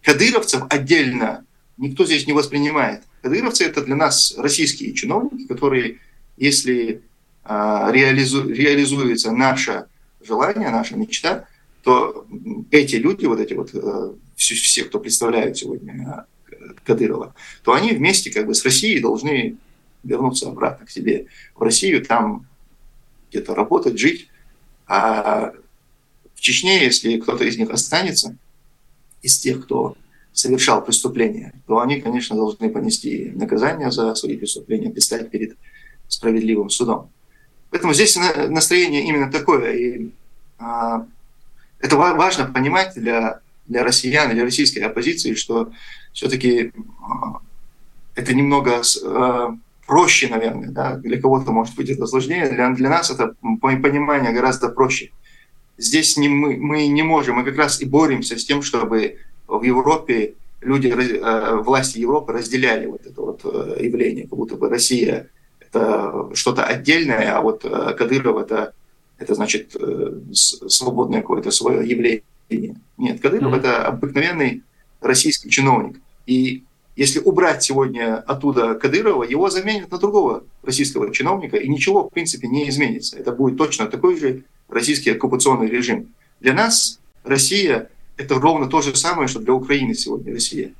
кадыровцев 0.01 0.63
отдельно 0.69 1.42
никто 1.77 2.05
здесь 2.05 2.27
не 2.27 2.33
воспринимает. 2.33 3.03
Кадыровцы– 3.21 3.63
это 3.65 3.83
для 3.83 3.95
нас 3.95 4.35
российские 4.37 4.93
чиновники, 4.93 5.47
которые, 5.47 5.99
если 6.37 7.01
э, 7.45 7.87
реализу, 7.91 8.47
реализуется 8.47 9.31
наше 9.31 9.85
желание, 10.21 10.69
наша 10.69 10.95
мечта, 10.95 11.47
то 11.83 12.25
эти 12.71 12.95
люди, 12.95 13.25
вот 13.25 13.39
эти 13.39 13.53
вот 13.53 13.71
э, 13.73 14.13
все, 14.35 14.83
кто 14.85 14.99
представляют 14.99 15.57
сегодня 15.57 16.25
э, 16.49 16.55
Кадырова, 16.85 17.35
то 17.63 17.73
они 17.73 17.91
вместе 17.91 18.31
как 18.31 18.47
бы 18.47 18.53
с 18.53 18.63
Россией 18.63 18.99
должны 18.99 19.57
вернуться 20.03 20.49
обратно 20.49 20.85
к 20.85 20.89
себе 20.89 21.27
в 21.55 21.61
Россию, 21.61 22.05
там 22.05 22.45
где-то 23.29 23.55
работать, 23.55 23.97
жить. 23.97 24.29
А 24.85 25.53
в 26.35 26.41
Чечне, 26.41 26.83
если 26.83 27.19
кто-то 27.19 27.43
из 27.45 27.57
них 27.57 27.69
останется, 27.69 28.35
из 29.21 29.39
тех, 29.39 29.63
кто 29.63 29.95
совершал 30.33 30.83
преступление, 30.83 31.53
то 31.67 31.79
они, 31.79 32.01
конечно, 32.01 32.35
должны 32.35 32.69
понести 32.69 33.31
наказание 33.35 33.91
за 33.91 34.15
свои 34.15 34.35
преступления, 34.35 34.89
предстать 34.89 35.29
перед 35.29 35.55
справедливым 36.07 36.69
судом. 36.69 37.09
Поэтому 37.69 37.93
здесь 37.93 38.17
настроение 38.49 39.05
именно 39.05 39.31
такое. 39.31 39.73
И 39.73 40.09
а, 40.59 41.05
это 41.79 41.95
важно 41.97 42.45
понимать 42.45 42.93
для, 42.95 43.39
для 43.67 43.83
россиян, 43.83 44.29
для 44.31 44.43
российской 44.43 44.79
оппозиции, 44.79 45.33
что 45.33 45.71
все-таки 46.13 46.71
а, 47.01 47.39
это 48.15 48.33
немного 48.33 48.81
а, 49.03 49.57
проще, 49.85 50.27
наверное. 50.27 50.69
Да? 50.69 50.95
Для 50.95 51.19
кого-то 51.21 51.51
может 51.51 51.75
быть 51.75 51.89
это 51.89 52.05
сложнее, 52.05 52.49
для, 52.49 52.69
для 52.71 52.89
нас 52.89 53.09
это 53.11 53.35
понимание 53.61 54.31
гораздо 54.31 54.69
проще. 54.69 55.11
Здесь 55.77 56.17
не, 56.17 56.29
мы, 56.29 56.57
мы 56.57 56.87
не 56.87 57.03
можем, 57.03 57.37
мы 57.37 57.43
как 57.43 57.57
раз 57.57 57.81
и 57.81 57.85
боремся 57.85 58.37
с 58.37 58.45
тем, 58.45 58.61
чтобы 58.61 59.17
в 59.59 59.63
Европе 59.63 60.35
люди, 60.61 60.87
э, 60.87 61.55
власти 61.57 61.99
Европы 61.99 62.33
разделяли 62.33 62.87
вот 62.87 63.05
это 63.05 63.21
вот 63.21 63.41
э, 63.43 63.83
явление, 63.83 64.27
как 64.27 64.37
будто 64.37 64.55
бы 64.55 64.69
Россия 64.69 65.29
это 65.59 66.29
что-то 66.33 66.63
отдельное, 66.63 67.35
а 67.35 67.41
вот 67.41 67.65
э, 67.65 67.93
Кадыров 67.97 68.37
это, 68.37 68.73
это 69.17 69.35
значит 69.35 69.75
свободное 70.33 71.21
какое-то 71.21 71.51
свое 71.51 71.87
явление. 71.87 72.23
Нет, 72.97 73.21
Кадыров 73.21 73.53
mm-hmm. 73.53 73.57
это 73.57 73.87
обыкновенный 73.87 74.63
российский 75.01 75.49
чиновник. 75.49 75.99
И 76.25 76.63
если 76.95 77.19
убрать 77.19 77.63
сегодня 77.63 78.17
оттуда 78.17 78.75
Кадырова, 78.75 79.23
его 79.23 79.49
заменят 79.49 79.91
на 79.91 79.97
другого 79.97 80.43
российского 80.61 81.11
чиновника, 81.11 81.57
и 81.57 81.67
ничего, 81.67 82.03
в 82.03 82.09
принципе, 82.09 82.47
не 82.47 82.69
изменится. 82.69 83.17
Это 83.17 83.31
будет 83.31 83.57
точно 83.57 83.87
такой 83.87 84.19
же 84.19 84.43
российский 84.69 85.09
оккупационный 85.09 85.69
режим. 85.69 86.13
Для 86.39 86.53
нас 86.53 86.99
Россия 87.23 87.89
это 88.17 88.35
ровно 88.35 88.67
то 88.67 88.81
же 88.81 88.95
самое, 88.95 89.27
что 89.27 89.39
для 89.39 89.53
Украины 89.53 89.93
сегодня 89.93 90.33
Россия. 90.33 90.71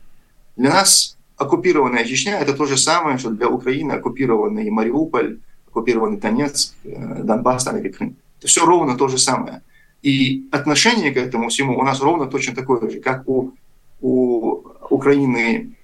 Для 0.55 0.69
нас 0.69 1.17
оккупированная 1.38 2.05
Чечня– 2.05 2.39
это 2.41 2.53
то 2.53 2.65
же 2.65 2.77
самое, 2.77 3.17
что 3.17 3.29
для 3.29 3.49
Украины 3.49 3.93
оккупированный 3.93 4.69
Мариуполь, 4.69 5.39
оккупированный 5.67 6.17
Донецк, 6.17 6.73
э, 6.84 7.23
Донбасс 7.23 7.63
там, 7.63 7.77
или 7.77 7.89
Крым. 7.89 8.15
Это 8.39 8.47
все 8.47 8.65
ровно 8.65 8.97
то 8.97 9.07
же 9.07 9.17
самое. 9.17 9.61
И 10.01 10.47
отношение 10.51 11.11
к 11.11 11.17
этому 11.17 11.49
всему 11.49 11.79
у 11.79 11.84
нас 11.84 12.01
ровно 12.01 12.27
точно 12.27 12.55
такое 12.55 12.89
же, 12.89 12.99
как 12.99 13.27
у, 13.27 13.53
у 14.01 14.63
Украины 14.89 15.75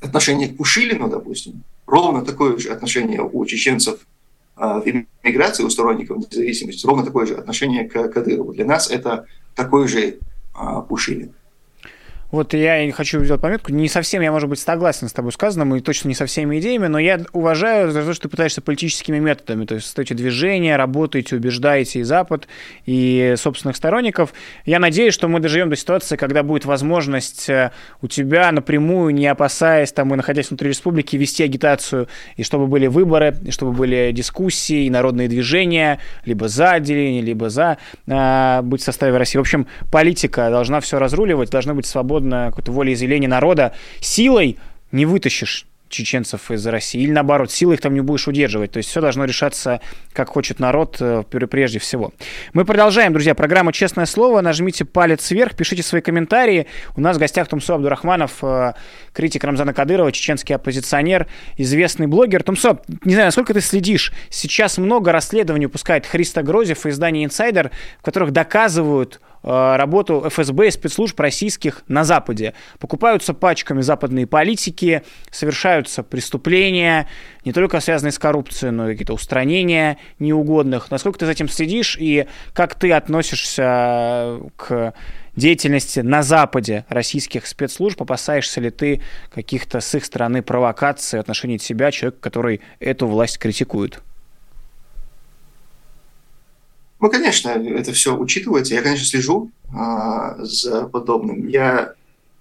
отношение 0.00 0.48
к 0.48 0.56
Пушилину, 0.56 1.08
допустим, 1.08 1.62
ровно 1.86 2.24
такое 2.24 2.56
же 2.58 2.70
отношение 2.70 3.20
у 3.20 3.44
чеченцев 3.44 4.06
а, 4.56 4.80
в 4.80 4.84
иммиграции, 4.86 5.64
у 5.64 5.70
сторонников 5.70 6.18
независимости, 6.18 6.86
ровно 6.86 7.04
такое 7.04 7.26
же 7.26 7.34
отношение 7.34 7.88
к 7.88 8.08
Кадырову. 8.08 8.52
Для 8.52 8.64
нас 8.64 8.90
это 8.90 9.26
такой 9.54 9.88
же 9.88 10.18
Пушилин. 10.88 11.34
Вот 12.30 12.54
я 12.54 12.90
хочу 12.92 13.24
сделать 13.24 13.42
пометку. 13.42 13.72
Не 13.72 13.88
совсем 13.88 14.22
я, 14.22 14.30
может 14.30 14.48
быть, 14.48 14.60
согласен 14.60 15.08
с 15.08 15.12
тобой 15.12 15.32
сказанным, 15.32 15.74
и 15.74 15.80
точно 15.80 16.08
не 16.08 16.14
со 16.14 16.26
всеми 16.26 16.60
идеями, 16.60 16.86
но 16.86 16.98
я 16.98 17.20
уважаю 17.32 17.90
за 17.90 18.04
то, 18.04 18.14
что 18.14 18.22
ты 18.22 18.28
пытаешься 18.28 18.60
политическими 18.60 19.18
методами. 19.18 19.64
То 19.64 19.74
есть 19.74 19.88
стойте 19.88 20.14
движения, 20.14 20.76
работаете, 20.76 21.36
убеждаете 21.36 22.00
и 22.00 22.02
Запад, 22.04 22.46
и 22.86 23.34
собственных 23.36 23.76
сторонников. 23.76 24.32
Я 24.64 24.78
надеюсь, 24.78 25.12
что 25.12 25.26
мы 25.26 25.40
доживем 25.40 25.70
до 25.70 25.76
ситуации, 25.76 26.16
когда 26.16 26.42
будет 26.44 26.64
возможность 26.64 27.48
э, 27.48 27.72
у 28.00 28.06
тебя 28.06 28.52
напрямую, 28.52 29.12
не 29.12 29.26
опасаясь 29.26 29.92
там 29.92 30.12
и 30.14 30.16
находясь 30.16 30.50
внутри 30.50 30.68
республики, 30.68 31.16
вести 31.16 31.42
агитацию, 31.42 32.08
и 32.36 32.44
чтобы 32.44 32.68
были 32.68 32.86
выборы, 32.86 33.36
и 33.44 33.50
чтобы 33.50 33.72
были 33.72 34.12
дискуссии, 34.12 34.84
и 34.84 34.90
народные 34.90 35.28
движения, 35.28 35.98
либо 36.24 36.46
за 36.46 36.72
отделение, 36.72 37.22
либо 37.22 37.50
за 37.50 37.78
э, 38.06 38.60
быть 38.62 38.82
в 38.82 38.84
составе 38.84 39.16
России. 39.16 39.38
В 39.38 39.42
общем, 39.42 39.66
политика 39.90 40.48
должна 40.50 40.78
все 40.80 41.00
разруливать, 41.00 41.50
должны 41.50 41.74
быть 41.74 41.86
свободны 41.86 42.19
свободно 42.20 42.46
какое-то 42.50 42.72
волеизъявление 42.72 43.28
народа, 43.28 43.72
силой 44.00 44.58
не 44.92 45.06
вытащишь 45.06 45.66
чеченцев 45.88 46.52
из 46.52 46.64
России. 46.68 47.02
Или 47.02 47.10
наоборот, 47.10 47.50
силой 47.50 47.74
их 47.74 47.80
там 47.80 47.94
не 47.94 48.00
будешь 48.00 48.28
удерживать. 48.28 48.70
То 48.70 48.76
есть 48.76 48.88
все 48.88 49.00
должно 49.00 49.24
решаться, 49.24 49.80
как 50.12 50.28
хочет 50.28 50.60
народ, 50.60 50.98
э, 51.00 51.24
прежде 51.28 51.80
всего. 51.80 52.12
Мы 52.52 52.64
продолжаем, 52.64 53.12
друзья, 53.12 53.34
программа 53.34 53.72
«Честное 53.72 54.06
слово». 54.06 54.40
Нажмите 54.40 54.84
палец 54.84 55.28
вверх, 55.32 55.56
пишите 55.56 55.82
свои 55.82 56.00
комментарии. 56.00 56.68
У 56.94 57.00
нас 57.00 57.16
в 57.16 57.18
гостях 57.18 57.48
Тумсо 57.48 57.74
Абдурахманов, 57.74 58.38
э, 58.42 58.74
критик 59.12 59.42
Рамзана 59.42 59.74
Кадырова, 59.74 60.12
чеченский 60.12 60.54
оппозиционер, 60.54 61.26
известный 61.56 62.06
блогер. 62.06 62.44
Тумсо, 62.44 62.78
не 63.04 63.14
знаю, 63.14 63.26
насколько 63.26 63.52
ты 63.52 63.60
следишь, 63.60 64.12
сейчас 64.28 64.78
много 64.78 65.10
расследований 65.10 65.66
выпускает 65.66 66.06
Христа 66.06 66.42
Грозев 66.42 66.86
и 66.86 66.90
издание 66.90 67.24
«Инсайдер», 67.24 67.72
в 67.98 68.04
которых 68.04 68.30
доказывают 68.30 69.20
работу 69.42 70.24
ФСБ 70.28 70.68
и 70.68 70.70
спецслужб 70.70 71.18
российских 71.18 71.82
на 71.88 72.04
Западе. 72.04 72.54
Покупаются 72.78 73.34
пачками 73.34 73.80
западные 73.80 74.26
политики, 74.26 75.02
совершаются 75.30 76.02
преступления, 76.02 77.08
не 77.44 77.52
только 77.52 77.80
связанные 77.80 78.12
с 78.12 78.18
коррупцией, 78.18 78.72
но 78.72 78.88
и 78.88 78.92
какие-то 78.92 79.14
устранения 79.14 79.98
неугодных. 80.18 80.90
Насколько 80.90 81.20
ты 81.20 81.26
за 81.26 81.32
этим 81.32 81.48
следишь 81.48 81.96
и 81.98 82.26
как 82.52 82.74
ты 82.74 82.92
относишься 82.92 84.40
к 84.56 84.94
деятельности 85.36 86.00
на 86.00 86.22
Западе 86.22 86.84
российских 86.88 87.46
спецслужб? 87.46 88.02
Опасаешься 88.02 88.60
ли 88.60 88.70
ты 88.70 89.00
каких-то 89.32 89.80
с 89.80 89.94
их 89.94 90.04
стороны 90.04 90.42
провокаций 90.42 91.18
в 91.18 91.20
отношении 91.20 91.56
тебя, 91.56 91.90
человека, 91.90 92.20
который 92.20 92.60
эту 92.78 93.06
власть 93.06 93.38
критикует? 93.38 94.02
Ну, 97.00 97.10
конечно, 97.10 97.48
это 97.48 97.92
все 97.92 98.16
учитывается. 98.16 98.74
Я, 98.74 98.82
конечно, 98.82 99.06
слежу 99.06 99.50
а, 99.74 100.36
за 100.44 100.86
подобным. 100.86 101.48
Я 101.48 101.94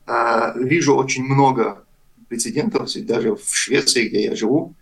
а, 0.05 0.53
вижу 0.57 0.95
очень 0.95 1.23
много 1.23 1.85
прецедентов, 2.27 2.89
даже 3.05 3.35
в 3.35 3.55
Швеции, 3.55 4.07
где 4.07 4.25
я 4.25 4.35
живу, 4.35 4.75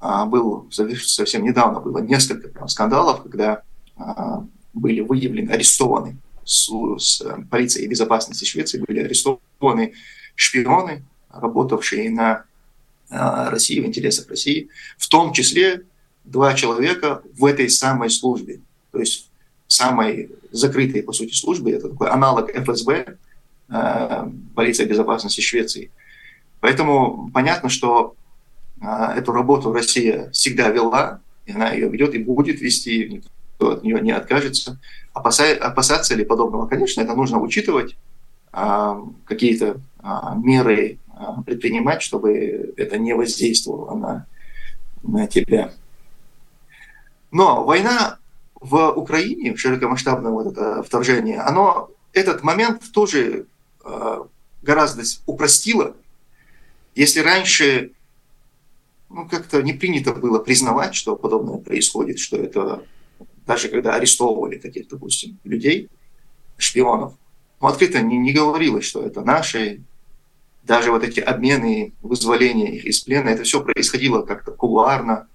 а, 0.00 0.26
был 0.26 0.68
совсем 0.70 1.44
недавно 1.44 1.80
было 1.80 1.98
несколько 1.98 2.48
прям, 2.48 2.68
скандалов, 2.68 3.22
когда 3.22 3.62
а, 3.96 4.44
были 4.74 5.00
выявлены, 5.00 5.50
арестованы 5.50 6.18
с, 6.44 6.68
с 6.98 7.22
полицией 7.50 7.88
безопасности 7.88 8.44
Швеции 8.44 8.80
были 8.80 9.00
арестованы 9.00 9.94
шпионы, 10.34 11.04
работавшие 11.30 12.10
на 12.10 12.44
а, 13.08 13.48
России, 13.48 13.80
в 13.80 13.86
интересах 13.86 14.28
России, 14.28 14.68
в 14.98 15.08
том 15.08 15.32
числе 15.32 15.84
два 16.24 16.52
человека 16.54 17.22
в 17.38 17.44
этой 17.46 17.70
самой 17.70 18.10
службе 18.10 18.60
то 18.94 19.00
есть 19.00 19.28
самой 19.66 20.30
закрытой, 20.52 21.02
по 21.02 21.12
сути, 21.12 21.34
службе, 21.34 21.72
это 21.72 21.88
такой 21.88 22.08
аналог 22.08 22.48
ФСБ, 22.50 23.16
э, 23.68 24.30
полиция 24.54 24.86
безопасности 24.86 25.40
Швеции. 25.40 25.90
Поэтому 26.60 27.28
понятно, 27.34 27.68
что 27.68 28.14
э, 28.80 28.86
эту 29.16 29.32
работу 29.32 29.72
Россия 29.72 30.30
всегда 30.30 30.68
вела, 30.68 31.20
и 31.44 31.52
она 31.52 31.72
ее 31.72 31.88
ведет 31.88 32.14
и 32.14 32.22
будет 32.22 32.60
вести, 32.60 33.08
никто 33.08 33.72
от 33.72 33.82
нее 33.82 34.00
не 34.00 34.12
откажется. 34.12 34.80
Опаса, 35.12 35.52
опасаться 35.60 36.14
ли 36.14 36.24
подобного? 36.24 36.68
Конечно, 36.68 37.00
это 37.00 37.16
нужно 37.16 37.40
учитывать, 37.40 37.96
э, 38.52 38.94
какие-то 39.26 39.80
меры 40.36 40.98
предпринимать, 41.46 42.02
чтобы 42.02 42.74
это 42.76 42.98
не 42.98 43.14
воздействовало 43.14 43.96
на, 43.96 44.26
на 45.02 45.26
тебя. 45.26 45.72
Но 47.30 47.64
война 47.64 48.18
в 48.64 48.92
Украине, 48.92 49.54
широкомасштабное 49.56 50.30
вот 50.30 50.46
это 50.46 50.82
вторжение, 50.82 51.38
оно 51.38 51.90
этот 52.14 52.42
момент 52.42 52.82
тоже 52.92 53.46
э, 53.84 54.18
гораздо 54.62 55.02
упростило. 55.26 55.94
Если 56.94 57.20
раньше 57.20 57.92
ну, 59.10 59.28
как-то 59.28 59.62
не 59.62 59.74
принято 59.74 60.14
было 60.14 60.38
признавать, 60.38 60.94
что 60.94 61.14
подобное 61.14 61.58
происходит, 61.58 62.18
что 62.18 62.38
это 62.38 62.82
даже 63.46 63.68
когда 63.68 63.96
арестовывали 63.96 64.56
таких, 64.56 64.88
допустим, 64.88 65.38
людей, 65.44 65.90
шпионов, 66.56 67.12
ну, 67.60 67.68
открыто 67.68 68.00
не, 68.00 68.16
не 68.16 68.32
говорилось, 68.32 68.86
что 68.86 69.02
это 69.02 69.20
наши, 69.20 69.82
даже 70.62 70.90
вот 70.90 71.04
эти 71.04 71.20
обмены, 71.20 71.92
вызволения 72.00 72.72
их 72.72 72.86
из 72.86 73.00
плена, 73.00 73.28
это 73.28 73.42
все 73.42 73.62
происходило 73.62 74.22
как-то 74.22 74.52
кулуарно, 74.52 75.28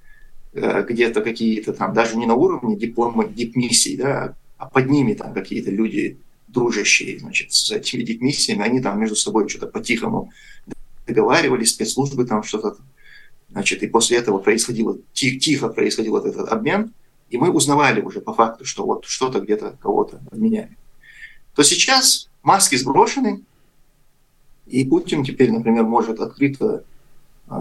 где-то 0.54 1.22
какие-то 1.22 1.74
там, 1.74 1.94
даже 1.94 2.18
не 2.18 2.26
на 2.26 2.36
уровне 2.36 2.76
диплома, 2.76 3.26
дипмиссий, 3.26 3.98
да, 3.98 4.36
а 4.58 4.66
под 4.68 4.90
ними 4.90 5.14
там 5.14 5.34
какие-то 5.34 5.72
люди 5.72 6.18
дружащие, 6.48 7.20
значит, 7.20 7.54
с 7.54 7.72
этими 7.72 8.02
дипмиссиями, 8.04 8.64
они 8.64 8.82
там 8.82 9.00
между 9.00 9.16
собой 9.16 9.48
что-то 9.48 9.68
по-тихому 9.68 10.32
договаривались, 11.08 11.72
спецслужбы 11.72 12.26
там 12.26 12.44
что-то, 12.44 12.78
значит, 13.52 13.84
и 13.84 13.88
после 13.88 14.18
этого 14.18 14.40
происходило, 14.40 14.98
тихо, 15.14 15.40
тихо 15.40 15.70
происходил 15.70 16.14
вот 16.14 16.26
этот 16.26 16.50
обмен, 16.50 16.94
и 17.30 17.38
мы 17.38 17.52
узнавали 17.52 18.02
уже 18.02 18.22
по 18.22 18.34
факту, 18.34 18.66
что 18.66 18.86
вот 18.86 19.06
что-то 19.06 19.40
где-то 19.40 19.78
кого-то 19.80 20.20
обменяли. 20.32 20.76
То 21.56 21.64
сейчас 21.64 22.30
маски 22.42 22.76
сброшены, 22.76 23.44
и 24.66 24.86
Путин 24.86 25.24
теперь, 25.24 25.52
например, 25.52 25.84
может 25.84 26.20
открыто 26.20 26.84
э, 27.50 27.54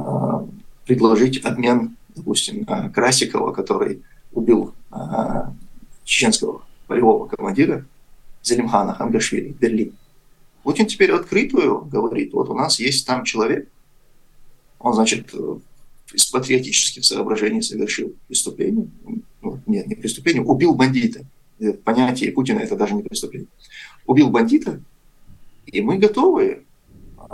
предложить 0.86 1.44
обмен 1.44 1.96
допустим, 2.18 2.64
э, 2.68 2.90
Красикова, 2.90 3.52
который 3.52 4.02
убил 4.32 4.74
э, 4.92 4.96
чеченского 6.04 6.62
полевого 6.86 7.26
командира 7.28 7.86
Зелимхана 8.42 8.94
Хангашвили 8.94 9.52
в 9.52 9.58
Берлине. 9.58 9.92
Путин 10.62 10.86
теперь 10.86 11.12
открытую 11.12 11.84
говорит, 11.84 12.32
вот 12.32 12.50
у 12.50 12.54
нас 12.54 12.78
есть 12.78 13.06
там 13.06 13.24
человек, 13.24 13.68
он, 14.78 14.94
значит, 14.94 15.34
из 16.12 16.26
патриотических 16.26 17.04
соображений 17.04 17.62
совершил 17.62 18.14
преступление, 18.26 18.88
ну, 19.42 19.60
нет, 19.66 19.86
не 19.86 19.94
преступление, 19.94 20.42
убил 20.42 20.74
бандита. 20.74 21.24
Понятие 21.84 22.32
Путина 22.32 22.60
это 22.60 22.76
даже 22.76 22.94
не 22.94 23.02
преступление. 23.02 23.48
Убил 24.06 24.30
бандита, 24.30 24.80
и 25.66 25.80
мы 25.80 25.98
готовы 25.98 26.64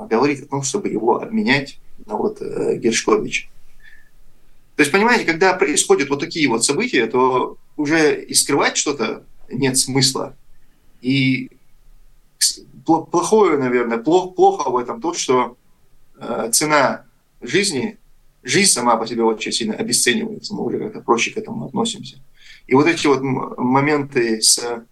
говорить 0.08 0.42
о 0.42 0.46
том, 0.46 0.62
чтобы 0.62 0.88
его 0.88 1.20
обменять 1.20 1.78
на 2.06 2.16
вот 2.16 2.40
э, 2.40 2.78
Гершковича. 2.78 3.48
То 4.76 4.82
есть, 4.82 4.90
понимаете, 4.90 5.24
когда 5.24 5.54
происходят 5.54 6.08
вот 6.10 6.20
такие 6.20 6.48
вот 6.48 6.64
события, 6.64 7.06
то 7.06 7.58
уже 7.76 8.22
и 8.24 8.34
скрывать 8.34 8.76
что-то 8.76 9.24
нет 9.50 9.78
смысла. 9.78 10.36
И 11.00 11.50
плохое, 12.84 13.56
наверное, 13.58 13.98
плохо, 13.98 14.30
плохо 14.30 14.70
в 14.70 14.76
этом 14.76 15.00
то, 15.00 15.14
что 15.14 15.56
э, 16.18 16.50
цена 16.52 17.04
жизни, 17.40 17.98
жизнь 18.42 18.72
сама 18.72 18.96
по 18.96 19.06
себе 19.06 19.22
очень 19.22 19.52
сильно 19.52 19.74
обесценивается. 19.74 20.54
Мы 20.54 20.64
уже 20.64 20.78
как-то 20.78 21.00
проще 21.00 21.30
к 21.30 21.36
этому 21.36 21.66
относимся. 21.66 22.18
И 22.66 22.74
вот 22.74 22.86
эти 22.86 23.06
вот 23.06 23.22
моменты 23.22 24.40
с 24.40 24.58
э, 24.58 24.82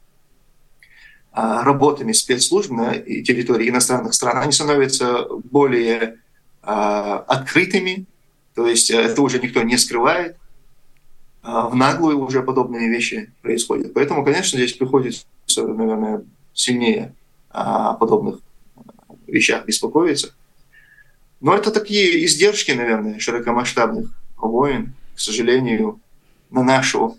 работами 1.33 2.13
спецслужб 2.13 2.71
на 2.71 2.99
территории 2.99 3.69
иностранных 3.69 4.15
стран, 4.15 4.39
они 4.39 4.53
становятся 4.53 5.27
более 5.51 6.19
э, 6.63 6.67
открытыми, 6.67 8.07
то 8.55 8.67
есть 8.67 8.91
э, 8.91 9.01
это 9.01 9.23
уже 9.23 9.39
никто 9.39 9.63
не 9.63 9.77
скрывает. 9.79 10.37
А 11.43 11.69
в 11.69 11.75
наглую 11.75 12.21
уже 12.21 12.43
подобные 12.43 12.89
вещи 12.89 13.33
происходят. 13.43 13.95
Поэтому, 13.95 14.25
конечно, 14.25 14.57
здесь 14.57 14.75
приходится, 14.75 15.25
наверное, 15.57 16.25
сильнее 16.55 17.15
о 17.51 17.95
подобных 17.95 18.39
вещах 19.27 19.67
беспокоиться. 19.67 20.35
Но 21.41 21.55
это 21.55 21.73
такие 21.73 22.25
издержки, 22.25 22.71
наверное, 22.71 23.19
широкомасштабных 23.19 24.11
войн. 24.37 24.95
К 25.17 25.21
сожалению, 25.21 26.01
на 26.51 26.63
нашу 26.63 27.19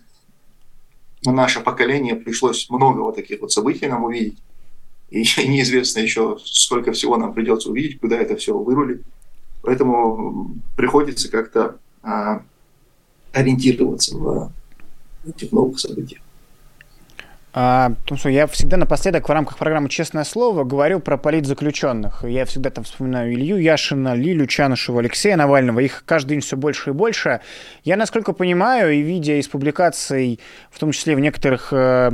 на 1.26 1.32
наше 1.32 1.62
поколение 1.62 2.16
пришлось 2.16 2.70
много 2.70 3.00
вот 3.00 3.16
таких 3.16 3.42
вот 3.42 3.52
событий 3.52 3.88
нам 3.88 4.04
увидеть. 4.04 4.38
И 5.10 5.20
неизвестно 5.48 6.00
еще, 6.00 6.38
сколько 6.44 6.92
всего 6.92 7.18
нам 7.18 7.34
придется 7.34 7.70
увидеть, 7.70 8.00
куда 8.00 8.18
это 8.18 8.36
все 8.36 8.58
вырулит. 8.58 9.04
Поэтому 9.64 10.52
приходится 10.76 11.32
как-то 11.32 11.78
а, 12.04 12.42
ориентироваться 13.32 14.16
в 14.16 14.52
этих 15.26 15.52
новых 15.52 15.80
событиях. 15.80 16.22
А, 17.56 17.92
потому 18.02 18.18
что 18.18 18.30
я 18.30 18.48
всегда 18.48 18.78
напоследок 18.78 19.30
в 19.30 19.32
рамках 19.32 19.58
программы 19.58 19.88
«Честное 19.88 20.26
слово» 20.26 20.66
говорю 20.66 21.00
про 21.00 21.18
политзаключенных. 21.18 22.26
Я 22.26 22.46
всегда 22.46 22.72
там 22.72 22.84
вспоминаю 22.84 23.34
Илью 23.34 23.58
Яшина, 23.58 24.16
Лилю 24.16 24.48
Чанышева, 24.48 25.00
Алексея 25.00 25.38
Навального. 25.38 25.80
Их 25.80 26.04
каждый 26.06 26.32
день 26.32 26.42
все 26.42 26.58
больше 26.58 26.90
и 26.90 26.94
больше. 26.94 27.40
Я, 27.84 27.96
насколько 27.96 28.34
понимаю, 28.34 28.94
и 28.94 29.02
видя 29.02 29.40
из 29.40 29.48
публикаций, 29.48 30.40
в 30.72 30.80
том 30.80 30.92
числе 30.92 31.16
в 31.16 31.20
некоторых 31.20 31.72
э, 31.72 32.12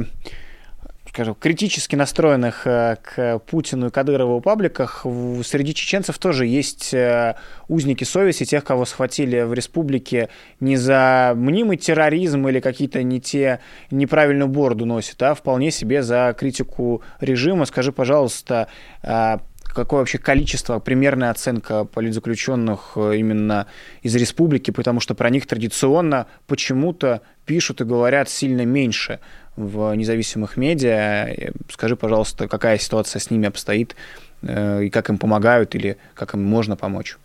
скажем, 1.09 1.35
критически 1.35 1.95
настроенных 1.95 2.67
э, 2.67 2.97
к 3.01 3.39
Путину 3.39 3.87
и 3.87 3.89
Кадырову 3.89 4.41
пабликах, 4.41 5.05
среди 5.43 5.73
чеченцев 5.73 6.17
тоже 6.19 6.45
есть 6.45 6.93
э, 6.93 7.35
узники 7.67 8.03
совести, 8.03 8.45
тех, 8.45 8.63
кого 8.63 8.85
схватили 8.85 9.41
в 9.41 9.53
республике 9.53 10.29
не 10.59 10.77
за 10.77 11.33
мнимый 11.35 11.77
терроризм 11.77 12.47
или 12.47 12.59
какие-то 12.59 13.01
не 13.01 13.19
те 13.19 13.59
неправильную 13.89 14.47
бороду 14.47 14.85
носят, 14.85 15.21
а 15.23 15.33
вполне 15.33 15.71
себе 15.71 16.03
за 16.03 16.35
критику 16.37 17.01
режима. 17.19 17.65
Скажи, 17.65 17.91
пожалуйста, 17.91 18.67
э, 19.01 19.39
какое 19.63 20.01
вообще 20.01 20.19
количество, 20.19 20.79
примерная 20.79 21.31
оценка 21.31 21.85
политзаключенных 21.85 22.93
именно 22.95 23.65
из 24.03 24.15
республики, 24.15 24.69
потому 24.69 24.99
что 24.99 25.15
про 25.15 25.31
них 25.31 25.47
традиционно 25.47 26.27
почему-то 26.45 27.21
пишут 27.45 27.81
и 27.81 27.83
говорят 27.83 28.29
сильно 28.29 28.63
меньше 28.63 29.19
в 29.59 29.93
независимых 29.93 30.55
медиа. 30.55 31.51
Скажи, 31.69 31.95
пожалуйста, 31.95 32.47
какая 32.47 32.77
ситуация 32.77 33.19
с 33.19 33.29
ними 33.29 33.47
обстоит 33.47 33.95
э, 34.41 34.85
и 34.85 34.89
как 34.89 35.09
им 35.09 35.17
помогают 35.17 35.75
или 35.75 35.97
как 36.13 36.33
им 36.33 36.43
можно 36.43 36.77
помочь? 36.77 37.17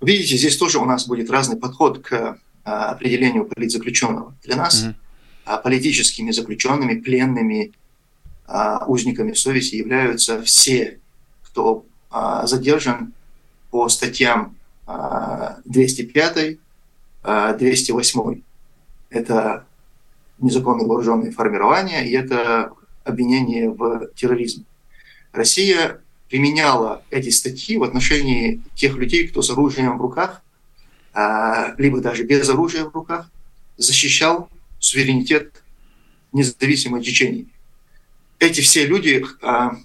Видите, 0.00 0.36
здесь 0.36 0.56
тоже 0.56 0.78
у 0.78 0.84
нас 0.84 1.06
будет 1.06 1.30
разный 1.30 1.56
подход 1.56 2.00
к 2.00 2.38
а, 2.64 2.90
определению 2.90 3.46
политзаключенного. 3.46 4.32
Для 4.44 4.54
нас 4.54 4.84
угу. 4.84 4.94
политическими 5.64 6.30
заключенными, 6.30 7.00
пленными, 7.00 7.72
а, 8.46 8.84
узниками 8.86 9.32
совести 9.32 9.74
являются 9.76 10.42
все, 10.42 10.98
кто 11.42 11.84
задержан 12.44 13.12
по 13.70 13.86
статьям 13.90 14.56
205, 14.86 16.58
208. 17.22 18.42
Это 19.10 19.66
незаконные 20.38 20.86
вооруженные 20.86 21.32
формирования, 21.32 22.06
и 22.06 22.12
это 22.12 22.72
обвинение 23.04 23.70
в 23.70 24.10
терроризме. 24.14 24.64
Россия 25.32 26.00
применяла 26.28 27.02
эти 27.10 27.30
статьи 27.30 27.76
в 27.76 27.82
отношении 27.82 28.62
тех 28.74 28.96
людей, 28.96 29.28
кто 29.28 29.42
с 29.42 29.50
оружием 29.50 29.98
в 29.98 30.02
руках, 30.02 30.42
а, 31.12 31.74
либо 31.78 32.00
даже 32.00 32.24
без 32.24 32.48
оружия 32.48 32.84
в 32.84 32.94
руках, 32.94 33.30
защищал 33.76 34.48
суверенитет 34.78 35.62
независимой 36.32 37.02
Чечении. 37.02 37.48
Эти 38.38 38.60
все 38.60 38.86
люди 38.86 39.24
а, 39.42 39.76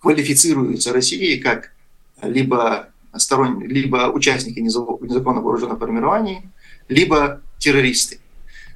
квалифицируются 0.00 0.92
Россией 0.92 1.40
как 1.40 1.72
либо, 2.22 2.90
сторон... 3.16 3.62
либо 3.62 4.10
участники 4.12 4.60
незаконно 4.60 5.40
вооруженных 5.40 5.78
формирований, 5.78 6.42
либо 6.88 7.42
террористы. 7.58 8.20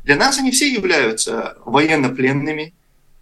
Для 0.09 0.17
нас 0.17 0.39
они 0.39 0.53
все 0.53 0.73
являются 0.73 1.59
военнопленными, 1.67 2.73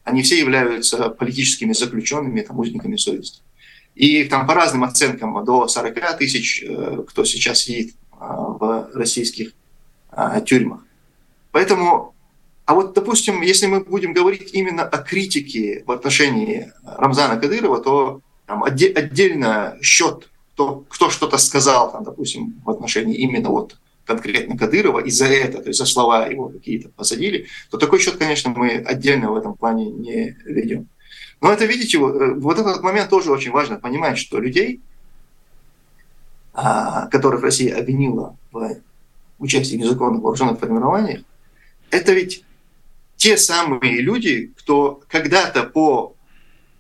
они 0.05 0.23
все 0.23 0.39
являются 0.39 1.09
политическими 1.09 1.73
заключенными, 1.73 2.43
там, 2.43 2.61
узниками 2.61 2.95
совести. 2.95 3.43
И 3.97 4.23
там 4.23 4.47
по 4.47 4.55
разным 4.55 4.85
оценкам 4.85 5.45
до 5.45 5.67
40 5.67 6.17
тысяч, 6.17 6.63
э, 6.63 7.03
кто 7.09 7.25
сейчас 7.25 7.63
сидит 7.63 7.97
а, 8.13 8.37
в 8.37 8.91
российских 8.95 9.55
а, 10.13 10.41
тюрьмах. 10.41 10.85
Поэтому, 11.51 12.15
а 12.67 12.75
вот, 12.75 12.95
допустим, 12.95 13.43
если 13.43 13.67
мы 13.67 13.81
будем 13.81 14.13
говорить 14.13 14.51
именно 14.55 14.85
о 14.85 14.99
критике 14.99 15.83
в 15.89 15.91
отношении 15.91 16.73
Рамзана 16.85 17.37
Кадырова, 17.41 17.83
то 17.83 18.21
там, 18.47 18.63
отдельно 18.63 19.77
счет, 19.83 20.31
кто, 20.53 20.85
кто 20.89 21.11
что-то 21.11 21.37
сказал, 21.39 21.91
там, 21.91 22.05
допустим, 22.05 22.63
в 22.65 22.71
отношении 22.71 23.17
именно 23.17 23.49
вот 23.49 23.77
конкретно 24.07 24.57
Кадырова, 24.57 25.01
и 25.01 25.11
за 25.11 25.27
это, 25.27 25.61
то 25.61 25.69
есть 25.69 25.79
за 25.79 25.85
слова 25.85 26.27
его 26.27 26.49
какие-то 26.49 26.89
посадили, 26.91 27.47
то 27.71 27.77
такой 27.77 27.99
счет, 27.99 28.17
конечно, 28.17 28.51
мы 28.51 28.77
отдельно 28.77 29.33
в 29.33 29.37
этом 29.37 29.55
плане 29.55 29.91
не 29.91 30.37
ведем. 30.45 30.89
Но 31.41 31.53
это, 31.53 31.67
видите, 31.67 31.99
вот 31.99 32.59
этот 32.59 32.83
момент 32.83 33.11
тоже 33.11 33.31
очень 33.31 33.51
важно 33.51 33.77
понимать, 33.77 34.17
что 34.17 34.39
людей, 34.39 34.81
а, 36.55 37.09
которых 37.09 37.43
Россия 37.43 37.77
обвинила 37.77 38.37
в 38.53 38.79
участии 39.39 39.77
в 39.77 39.81
незаконных 39.81 40.23
вооруженных 40.23 40.59
формированиях, 40.59 41.23
это 41.91 42.13
ведь 42.13 42.45
те 43.17 43.37
самые 43.37 44.01
люди, 44.01 44.53
кто 44.57 45.03
когда-то 45.09 45.65
по 45.65 46.15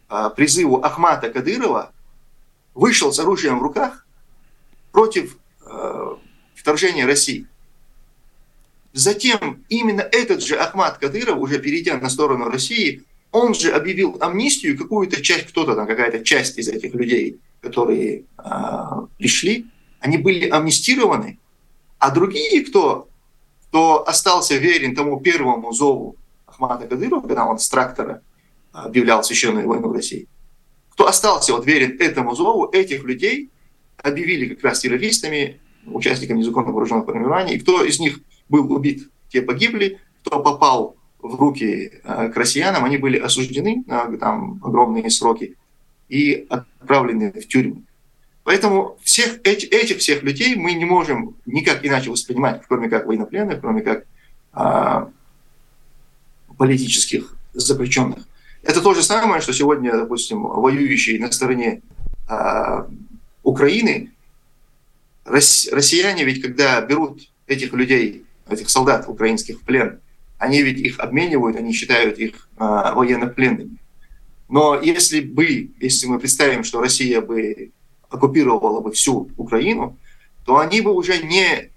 а, 0.08 0.30
призыву 0.30 0.82
Ахмата 0.82 1.28
Кадырова 1.28 1.92
вышел 2.74 3.12
с 3.12 3.18
оружием 3.18 3.58
в 3.58 3.62
руках 3.62 4.06
против 4.92 5.36
вторжения 6.66 7.06
России. 7.06 7.46
Затем 8.92 9.64
именно 9.68 10.00
этот 10.00 10.42
же 10.42 10.56
Ахмад 10.56 10.98
Кадыров, 10.98 11.38
уже 11.38 11.60
перейдя 11.60 11.96
на 11.96 12.08
сторону 12.08 12.50
России, 12.50 13.04
он 13.30 13.54
же 13.54 13.70
объявил 13.70 14.16
амнистию, 14.20 14.76
какую-то 14.76 15.22
часть, 15.22 15.46
кто-то 15.46 15.76
там, 15.76 15.86
какая-то 15.86 16.24
часть 16.24 16.58
из 16.58 16.68
этих 16.68 16.92
людей, 16.94 17.38
которые 17.60 18.24
э, 18.38 18.50
пришли, 19.16 19.66
они 20.00 20.18
были 20.18 20.48
амнистированы, 20.48 21.38
а 22.00 22.10
другие, 22.10 22.64
кто, 22.64 23.08
кто 23.68 24.08
остался 24.08 24.56
верен 24.56 24.96
тому 24.96 25.20
первому 25.20 25.72
зову 25.72 26.16
Ахмада 26.46 26.88
Кадырова, 26.88 27.20
когда 27.20 27.46
он 27.46 27.60
с 27.60 27.68
трактора 27.68 28.22
объявлял 28.72 29.22
священную 29.22 29.68
войну 29.68 29.90
в 29.90 29.92
России, 29.92 30.26
кто 30.90 31.06
остался 31.06 31.52
вот 31.52 31.64
верен 31.64 31.96
этому 32.00 32.34
зову, 32.34 32.68
этих 32.72 33.04
людей 33.04 33.50
объявили 33.98 34.54
как 34.54 34.64
раз 34.64 34.80
террористами, 34.80 35.60
участникам 35.86 36.38
незаконных 36.38 36.72
вооруженных 36.72 37.06
формирований. 37.06 37.54
И 37.54 37.58
кто 37.58 37.84
из 37.84 37.98
них 38.00 38.20
был 38.48 38.70
убит, 38.72 39.08
те 39.28 39.42
погибли. 39.42 40.00
Кто 40.20 40.40
попал 40.40 40.96
в 41.20 41.34
руки 41.36 41.92
э, 42.02 42.28
к 42.28 42.36
россиянам, 42.36 42.84
они 42.84 42.98
были 42.98 43.18
осуждены 43.18 43.84
на 43.86 44.16
там, 44.16 44.60
огромные 44.62 45.10
сроки 45.10 45.56
и 46.08 46.46
отправлены 46.48 47.32
в 47.32 47.46
тюрьму. 47.46 47.82
Поэтому 48.44 48.96
всех, 49.02 49.40
эти, 49.42 49.66
этих 49.66 49.98
всех 49.98 50.22
людей 50.22 50.54
мы 50.54 50.74
не 50.74 50.84
можем 50.84 51.34
никак 51.46 51.84
иначе 51.84 52.10
воспринимать, 52.10 52.62
кроме 52.68 52.88
как 52.88 53.06
военнопленных, 53.06 53.60
кроме 53.60 53.82
как 53.82 54.04
а, 54.52 55.10
политических 56.56 57.36
заключенных. 57.54 58.20
Это 58.62 58.80
то 58.80 58.94
же 58.94 59.02
самое, 59.02 59.40
что 59.40 59.52
сегодня, 59.52 59.92
допустим, 59.92 60.42
воюющие 60.42 61.18
на 61.20 61.32
стороне 61.32 61.82
а, 62.28 62.86
Украины 63.42 64.12
россияне 65.26 66.24
ведь, 66.24 66.42
когда 66.42 66.80
берут 66.80 67.22
этих 67.46 67.72
людей, 67.72 68.24
этих 68.48 68.70
солдат 68.70 69.08
украинских 69.08 69.60
в 69.60 69.64
плен, 69.64 70.00
они 70.38 70.62
ведь 70.62 70.78
их 70.78 71.00
обменивают, 71.00 71.56
они 71.56 71.72
считают 71.72 72.18
их 72.18 72.48
э, 72.58 72.64
военнопленными. 72.94 73.78
Но 74.48 74.80
если 74.80 75.20
бы, 75.20 75.70
если 75.80 76.06
мы 76.06 76.18
представим, 76.18 76.62
что 76.62 76.80
Россия 76.80 77.20
бы 77.20 77.72
оккупировала 78.08 78.80
бы 78.80 78.92
всю 78.92 79.30
Украину, 79.36 79.98
то 80.44 80.58
они 80.58 80.80
бы 80.80 80.92
уже 80.92 81.22
не 81.22 81.70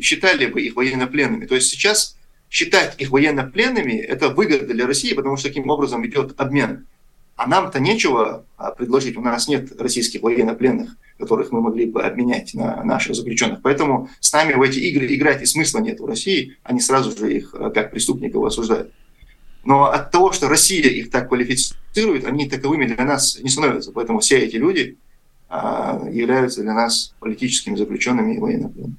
считали 0.00 0.46
бы 0.46 0.60
их 0.60 0.76
военнопленными. 0.76 1.46
То 1.46 1.54
есть 1.54 1.70
сейчас 1.70 2.18
считать 2.50 3.00
их 3.00 3.10
военнопленными– 3.10 3.92
это 4.14 4.28
выгода 4.28 4.66
для 4.66 4.86
России, 4.86 5.14
потому 5.14 5.36
что 5.36 5.48
таким 5.48 5.70
образом 5.70 6.06
идет 6.06 6.38
обмен. 6.38 6.86
А 7.36 7.48
нам-то 7.48 7.80
нечего 7.80 8.46
а, 8.56 8.70
предложить. 8.70 9.16
У 9.16 9.20
нас 9.20 9.48
нет 9.48 9.80
российских 9.80 10.22
военнопленных, 10.22 10.96
которых 11.18 11.50
мы 11.50 11.60
могли 11.60 11.86
бы 11.86 12.02
обменять 12.02 12.54
на 12.54 12.84
наших 12.84 13.16
заключенных. 13.16 13.60
Поэтому 13.62 14.08
с 14.20 14.32
нами 14.32 14.54
в 14.54 14.62
эти 14.62 14.78
игры 14.78 15.12
играть 15.12 15.42
и 15.42 15.46
смысла 15.46 15.80
нет 15.80 15.98
в 15.98 16.06
России. 16.06 16.56
Они 16.62 16.80
сразу 16.80 17.16
же 17.16 17.34
их 17.34 17.54
а, 17.54 17.70
как 17.70 17.90
преступников 17.90 18.44
осуждают. 18.44 18.92
Но 19.64 19.86
от 19.86 20.10
того, 20.10 20.30
что 20.32 20.48
Россия 20.48 20.88
их 20.88 21.10
так 21.10 21.28
квалифицирует, 21.28 22.24
они 22.24 22.48
таковыми 22.48 22.86
для 22.86 23.04
нас 23.04 23.38
не 23.40 23.48
становятся. 23.48 23.92
Поэтому 23.92 24.20
все 24.20 24.38
эти 24.38 24.56
люди 24.56 24.98
а, 25.48 26.06
являются 26.10 26.62
для 26.62 26.74
нас 26.74 27.14
политическими 27.18 27.74
заключенными 27.74 28.36
и 28.36 28.38
военнопленными. 28.38 28.96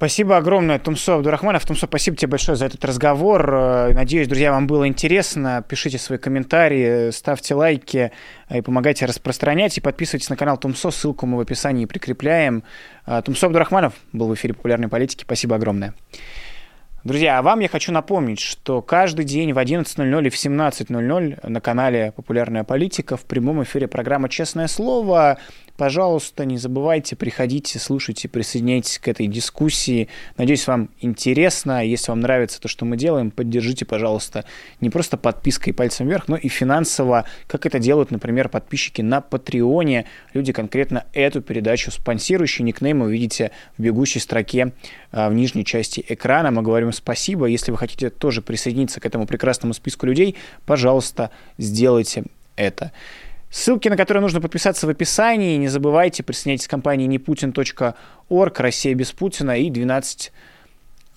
Спасибо 0.00 0.38
огромное, 0.38 0.78
Тумсо 0.78 1.16
Абдурахманов. 1.16 1.66
Тумсо, 1.66 1.86
спасибо 1.86 2.16
тебе 2.16 2.30
большое 2.30 2.56
за 2.56 2.64
этот 2.64 2.82
разговор. 2.86 3.52
Э, 3.52 3.92
надеюсь, 3.92 4.28
друзья, 4.28 4.50
вам 4.50 4.66
было 4.66 4.88
интересно. 4.88 5.62
Пишите 5.68 5.98
свои 5.98 6.16
комментарии, 6.16 7.10
ставьте 7.10 7.54
лайки 7.54 8.10
э, 8.48 8.58
и 8.58 8.60
помогайте 8.62 9.04
распространять. 9.04 9.76
И 9.76 9.82
подписывайтесь 9.82 10.30
на 10.30 10.36
канал 10.36 10.56
Тумсо. 10.56 10.90
Ссылку 10.90 11.26
мы 11.26 11.36
в 11.36 11.40
описании 11.40 11.84
прикрепляем. 11.84 12.64
Э, 13.04 13.20
Тумсо 13.22 13.44
Абдурахманов 13.44 13.92
был 14.14 14.28
в 14.28 14.34
эфире 14.34 14.54
популярной 14.54 14.88
политики. 14.88 15.24
Спасибо 15.24 15.56
огромное. 15.56 15.92
Друзья, 17.02 17.38
а 17.38 17.42
вам 17.42 17.60
я 17.60 17.68
хочу 17.68 17.92
напомнить, 17.92 18.40
что 18.40 18.82
каждый 18.82 19.24
день 19.24 19.54
в 19.54 19.58
11.00 19.58 20.26
и 20.26 20.28
в 20.28 20.34
17.00 20.34 21.48
на 21.48 21.60
канале 21.62 22.12
«Популярная 22.14 22.62
политика» 22.62 23.16
в 23.16 23.24
прямом 23.24 23.62
эфире 23.62 23.88
программа 23.88 24.28
«Честное 24.28 24.66
слово» 24.66 25.38
Пожалуйста, 25.80 26.44
не 26.44 26.58
забывайте, 26.58 27.16
приходите, 27.16 27.78
слушайте, 27.78 28.28
присоединяйтесь 28.28 28.98
к 28.98 29.08
этой 29.08 29.26
дискуссии. 29.26 30.08
Надеюсь, 30.36 30.66
вам 30.66 30.90
интересно. 31.00 31.82
Если 31.82 32.10
вам 32.10 32.20
нравится 32.20 32.60
то, 32.60 32.68
что 32.68 32.84
мы 32.84 32.98
делаем, 32.98 33.30
поддержите, 33.30 33.86
пожалуйста, 33.86 34.44
не 34.82 34.90
просто 34.90 35.16
подпиской 35.16 35.72
пальцем 35.72 36.06
вверх, 36.06 36.28
но 36.28 36.36
и 36.36 36.48
финансово, 36.48 37.24
как 37.46 37.64
это 37.64 37.78
делают, 37.78 38.10
например, 38.10 38.50
подписчики 38.50 39.00
на 39.00 39.22
Патреоне. 39.22 40.04
Люди 40.34 40.52
конкретно 40.52 41.06
эту 41.14 41.40
передачу 41.40 41.90
спонсирующие. 41.90 42.66
Никнейм 42.66 43.00
вы 43.00 43.12
видите 43.12 43.50
в 43.78 43.82
бегущей 43.82 44.20
строке 44.20 44.74
а, 45.12 45.30
в 45.30 45.32
нижней 45.32 45.64
части 45.64 46.04
экрана. 46.06 46.50
Мы 46.50 46.60
говорим 46.60 46.89
спасибо. 46.92 47.46
Если 47.46 47.70
вы 47.70 47.78
хотите 47.78 48.10
тоже 48.10 48.42
присоединиться 48.42 49.00
к 49.00 49.06
этому 49.06 49.26
прекрасному 49.26 49.74
списку 49.74 50.06
людей, 50.06 50.36
пожалуйста, 50.66 51.30
сделайте 51.58 52.24
это. 52.56 52.92
Ссылки, 53.50 53.88
на 53.88 53.96
которые 53.96 54.22
нужно 54.22 54.40
подписаться 54.40 54.86
в 54.86 54.90
описании. 54.90 55.56
Не 55.56 55.68
забывайте, 55.68 56.22
присоединяйтесь 56.22 56.68
к 56.68 56.70
компании 56.70 57.06
непутин.орг, 57.06 58.60
Россия 58.60 58.94
без 58.94 59.12
Путина 59.12 59.58
и 59.58 59.70
12 59.70 60.32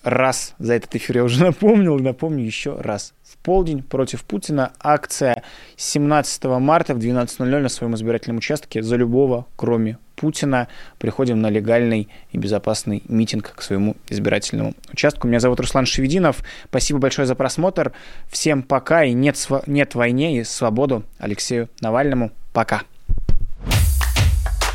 раз 0.03 0.55
за 0.59 0.73
этот 0.73 0.95
эфир 0.95 1.17
я 1.17 1.23
уже 1.23 1.43
напомнил, 1.43 1.97
напомню 1.99 2.43
еще 2.45 2.75
раз. 2.79 3.13
Полдень 3.43 3.83
против 3.83 4.23
Путина 4.23 4.71
акция 4.79 5.43
17 5.75 6.45
марта 6.45 6.95
в 6.95 6.97
12.00 6.97 7.59
на 7.59 7.67
своем 7.69 7.93
избирательном 7.93 8.37
участке 8.37 8.81
за 8.81 8.95
любого, 8.95 9.45
кроме 9.57 9.97
Путина. 10.15 10.69
Приходим 10.97 11.41
на 11.41 11.49
легальный 11.49 12.07
и 12.31 12.37
безопасный 12.37 13.03
митинг 13.09 13.53
к 13.53 13.61
своему 13.61 13.97
избирательному 14.07 14.73
участку. 14.91 15.27
Меня 15.27 15.41
зовут 15.41 15.59
Руслан 15.59 15.85
Шевединов. 15.85 16.41
Спасибо 16.69 16.99
большое 16.99 17.27
за 17.27 17.35
просмотр. 17.35 17.91
Всем 18.29 18.63
пока 18.63 19.03
и 19.03 19.11
нет, 19.11 19.35
нет 19.67 19.93
войне 19.93 20.39
и 20.39 20.43
свободу 20.45 21.03
Алексею 21.19 21.69
Навальному. 21.81 22.31
Пока. 22.53 22.83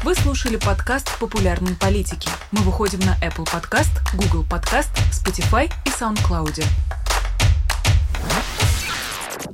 Вы 0.05 0.15
слушали 0.15 0.57
подкаст 0.57 1.19
«Популярные 1.19 1.75
политики». 1.75 2.29
Мы 2.53 2.61
выходим 2.61 3.01
на 3.01 3.17
Apple 3.27 3.47
Podcast, 3.47 3.91
Google 4.15 4.45
Podcast, 4.49 4.91
Spotify 5.11 5.71
и 5.87 5.89
SoundCloud. 5.89 6.63